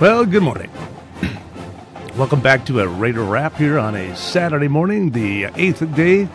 Well, 0.00 0.24
good 0.24 0.42
morning. 0.42 0.70
Welcome 2.16 2.40
back 2.40 2.66
to 2.66 2.80
a 2.80 2.88
Raider 2.88 3.22
Wrap 3.22 3.54
here 3.54 3.78
on 3.78 3.94
a 3.94 4.16
Saturday 4.16 4.66
morning, 4.66 5.10
the 5.10 5.44
8th 5.44 5.94
day 5.94 6.28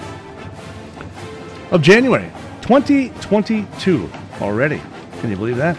of 1.74 1.82
January 1.82 2.32
2022 2.62 4.08
already. 4.42 4.80
Can 5.20 5.32
you 5.32 5.36
believe 5.36 5.58
that? 5.58 5.76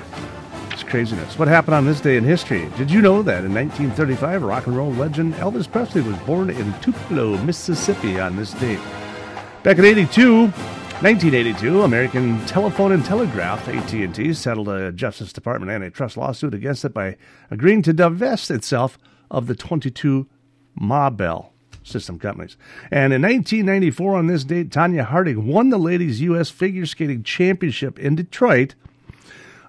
It's 0.72 0.82
craziness. 0.82 1.38
What 1.38 1.46
happened 1.46 1.76
on 1.76 1.86
this 1.86 2.00
day 2.00 2.16
in 2.16 2.24
history? 2.24 2.68
Did 2.76 2.90
you 2.90 3.00
know 3.00 3.22
that 3.22 3.44
in 3.44 3.54
1935, 3.54 4.42
rock 4.42 4.66
and 4.66 4.76
roll 4.76 4.90
legend 4.90 5.34
Elvis 5.34 5.70
Presley 5.70 6.00
was 6.02 6.18
born 6.18 6.50
in 6.50 6.74
Tupelo, 6.80 7.38
Mississippi 7.44 8.18
on 8.18 8.34
this 8.34 8.52
date? 8.54 8.80
Back 9.62 9.78
in 9.78 9.84
82, 9.84 10.48
1982, 10.48 11.82
American 11.82 12.44
Telephone 12.46 12.90
and 12.90 13.04
Telegraph 13.04 13.68
(AT&T) 13.68 14.34
settled 14.34 14.68
a 14.68 14.90
Justice 14.90 15.32
Department 15.32 15.70
antitrust 15.70 16.16
lawsuit 16.16 16.54
against 16.54 16.84
it 16.84 16.92
by 16.92 17.16
agreeing 17.52 17.82
to 17.82 17.92
divest 17.92 18.50
itself 18.50 18.98
of 19.30 19.46
the 19.46 19.54
22 19.54 20.26
Ma 20.74 21.08
Bell 21.08 21.53
system 21.84 22.18
companies. 22.18 22.56
And 22.90 23.12
in 23.12 23.22
1994, 23.22 24.16
on 24.16 24.26
this 24.26 24.42
date, 24.42 24.70
Tonya 24.70 25.04
Harding 25.04 25.46
won 25.46 25.68
the 25.68 25.78
ladies' 25.78 26.20
U.S. 26.22 26.50
figure 26.50 26.86
skating 26.86 27.22
championship 27.22 27.98
in 27.98 28.16
Detroit. 28.16 28.74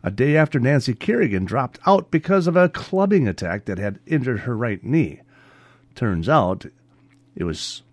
A 0.02 0.10
day 0.10 0.38
after 0.38 0.60
Nancy 0.60 0.94
Kerrigan 0.94 1.46
dropped 1.46 1.80
out 1.86 2.10
because 2.12 2.48
of 2.48 2.56
a 2.56 2.70
clubbing 2.70 3.28
attack 3.28 3.66
that 3.66 3.78
had 3.78 4.00
injured 4.06 4.42
her 4.42 4.56
right 4.56 4.84
knee. 4.84 5.22
Turns 5.94 6.30
out 6.30 6.66
it 7.36 7.44
was 7.44 7.84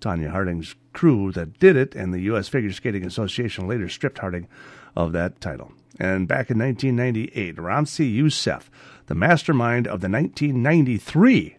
Tonya 0.00 0.30
Harding's 0.30 0.74
crew 0.92 1.32
that 1.32 1.58
did 1.58 1.76
it, 1.76 1.94
and 1.94 2.12
the 2.12 2.20
U.S. 2.20 2.48
Figure 2.48 2.72
Skating 2.72 3.04
Association 3.04 3.66
later 3.66 3.88
stripped 3.88 4.18
Harding 4.18 4.46
of 4.94 5.12
that 5.12 5.40
title. 5.40 5.72
And 5.98 6.28
back 6.28 6.50
in 6.50 6.58
1998, 6.58 7.56
Ramzi 7.56 8.14
Yousef, 8.14 8.64
the 9.06 9.14
mastermind 9.14 9.86
of 9.86 10.00
the 10.00 10.08
1993 10.08 11.56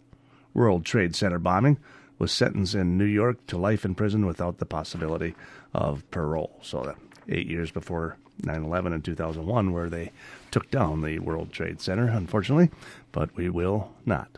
World 0.54 0.86
Trade 0.86 1.16
Center 1.16 1.40
bombing, 1.40 1.78
was 2.18 2.32
sentenced 2.32 2.76
in 2.76 2.98
New 2.98 3.06
York 3.06 3.46
to 3.48 3.58
life 3.58 3.86
in 3.86 3.96
prison 3.96 4.26
without 4.26 4.58
the 4.58 4.66
possibility 4.66 5.36
of 5.74 6.10
parole. 6.12 6.60
So, 6.62 6.82
that 6.84 6.96
eight 7.30 7.48
years 7.48 7.72
before 7.72 8.18
9 8.44 8.64
11 8.64 8.94
in 8.94 9.02
2001, 9.02 9.72
where 9.72 9.90
they 9.90 10.12
took 10.52 10.70
down 10.72 11.02
the 11.02 11.20
World 11.20 11.52
Trade 11.52 11.82
Center, 11.82 12.08
unfortunately. 12.08 12.70
But 13.12 13.36
we 13.36 13.50
will 13.50 13.92
not 14.06 14.38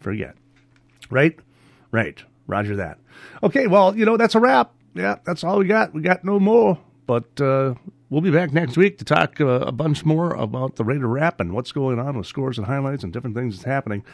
forget. 0.00 0.34
Right? 1.10 1.38
Right. 1.90 2.22
Roger 2.46 2.76
that. 2.76 2.98
Okay, 3.42 3.66
well, 3.66 3.96
you 3.96 4.04
know, 4.04 4.16
that's 4.16 4.34
a 4.34 4.40
wrap. 4.40 4.72
Yeah, 4.94 5.16
that's 5.24 5.44
all 5.44 5.58
we 5.58 5.66
got. 5.66 5.92
We 5.92 6.00
got 6.00 6.24
no 6.24 6.40
more. 6.40 6.78
But 7.06 7.40
uh, 7.40 7.74
we'll 8.10 8.20
be 8.20 8.30
back 8.30 8.52
next 8.52 8.76
week 8.76 8.98
to 8.98 9.04
talk 9.04 9.40
uh, 9.40 9.46
a 9.46 9.72
bunch 9.72 10.04
more 10.04 10.30
about 10.34 10.76
the 10.76 10.84
Raider 10.84 11.08
Wrap 11.08 11.40
and 11.40 11.52
what's 11.52 11.72
going 11.72 11.98
on 11.98 12.16
with 12.16 12.26
scores 12.26 12.58
and 12.58 12.66
highlights 12.66 13.04
and 13.04 13.12
different 13.12 13.36
things 13.36 13.56
that's 13.56 13.64
happening 13.64 14.04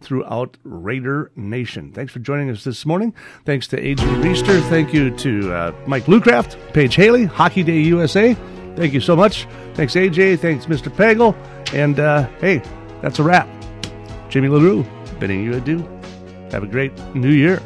throughout 0.00 0.56
Raider 0.64 1.30
Nation. 1.36 1.92
Thanks 1.92 2.12
for 2.12 2.18
joining 2.18 2.50
us 2.50 2.64
this 2.64 2.84
morning. 2.86 3.14
Thanks 3.44 3.66
to 3.68 3.80
AJ 3.80 4.22
Reister. 4.22 4.60
Thank 4.68 4.92
you 4.92 5.14
to 5.18 5.52
uh, 5.52 5.74
Mike 5.86 6.04
Luckraft, 6.04 6.56
Paige 6.72 6.94
Haley, 6.94 7.24
Hockey 7.24 7.62
Day 7.62 7.80
USA. 7.80 8.34
Thank 8.76 8.94
you 8.94 9.00
so 9.00 9.14
much. 9.14 9.46
Thanks, 9.74 9.94
AJ. 9.94 10.38
Thanks, 10.38 10.66
Mr. 10.66 10.90
Pagel. 10.90 11.36
And 11.74 12.00
uh, 12.00 12.28
hey, 12.40 12.62
that's 13.02 13.18
a 13.18 13.22
wrap. 13.22 13.48
Jimmy 14.28 14.48
LaRue 14.48 14.84
bidding 15.22 15.44
you 15.44 15.54
adieu. 15.54 15.78
Have 16.50 16.64
a 16.64 16.66
great 16.66 16.92
new 17.14 17.30
year. 17.30 17.60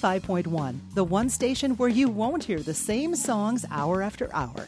95.1, 0.00 0.78
the 0.94 1.04
one 1.04 1.28
station 1.28 1.72
where 1.72 1.88
you 1.88 2.08
won't 2.08 2.44
hear 2.44 2.60
the 2.60 2.72
same 2.72 3.14
songs 3.14 3.66
hour 3.70 4.00
after 4.00 4.34
hour. 4.34 4.66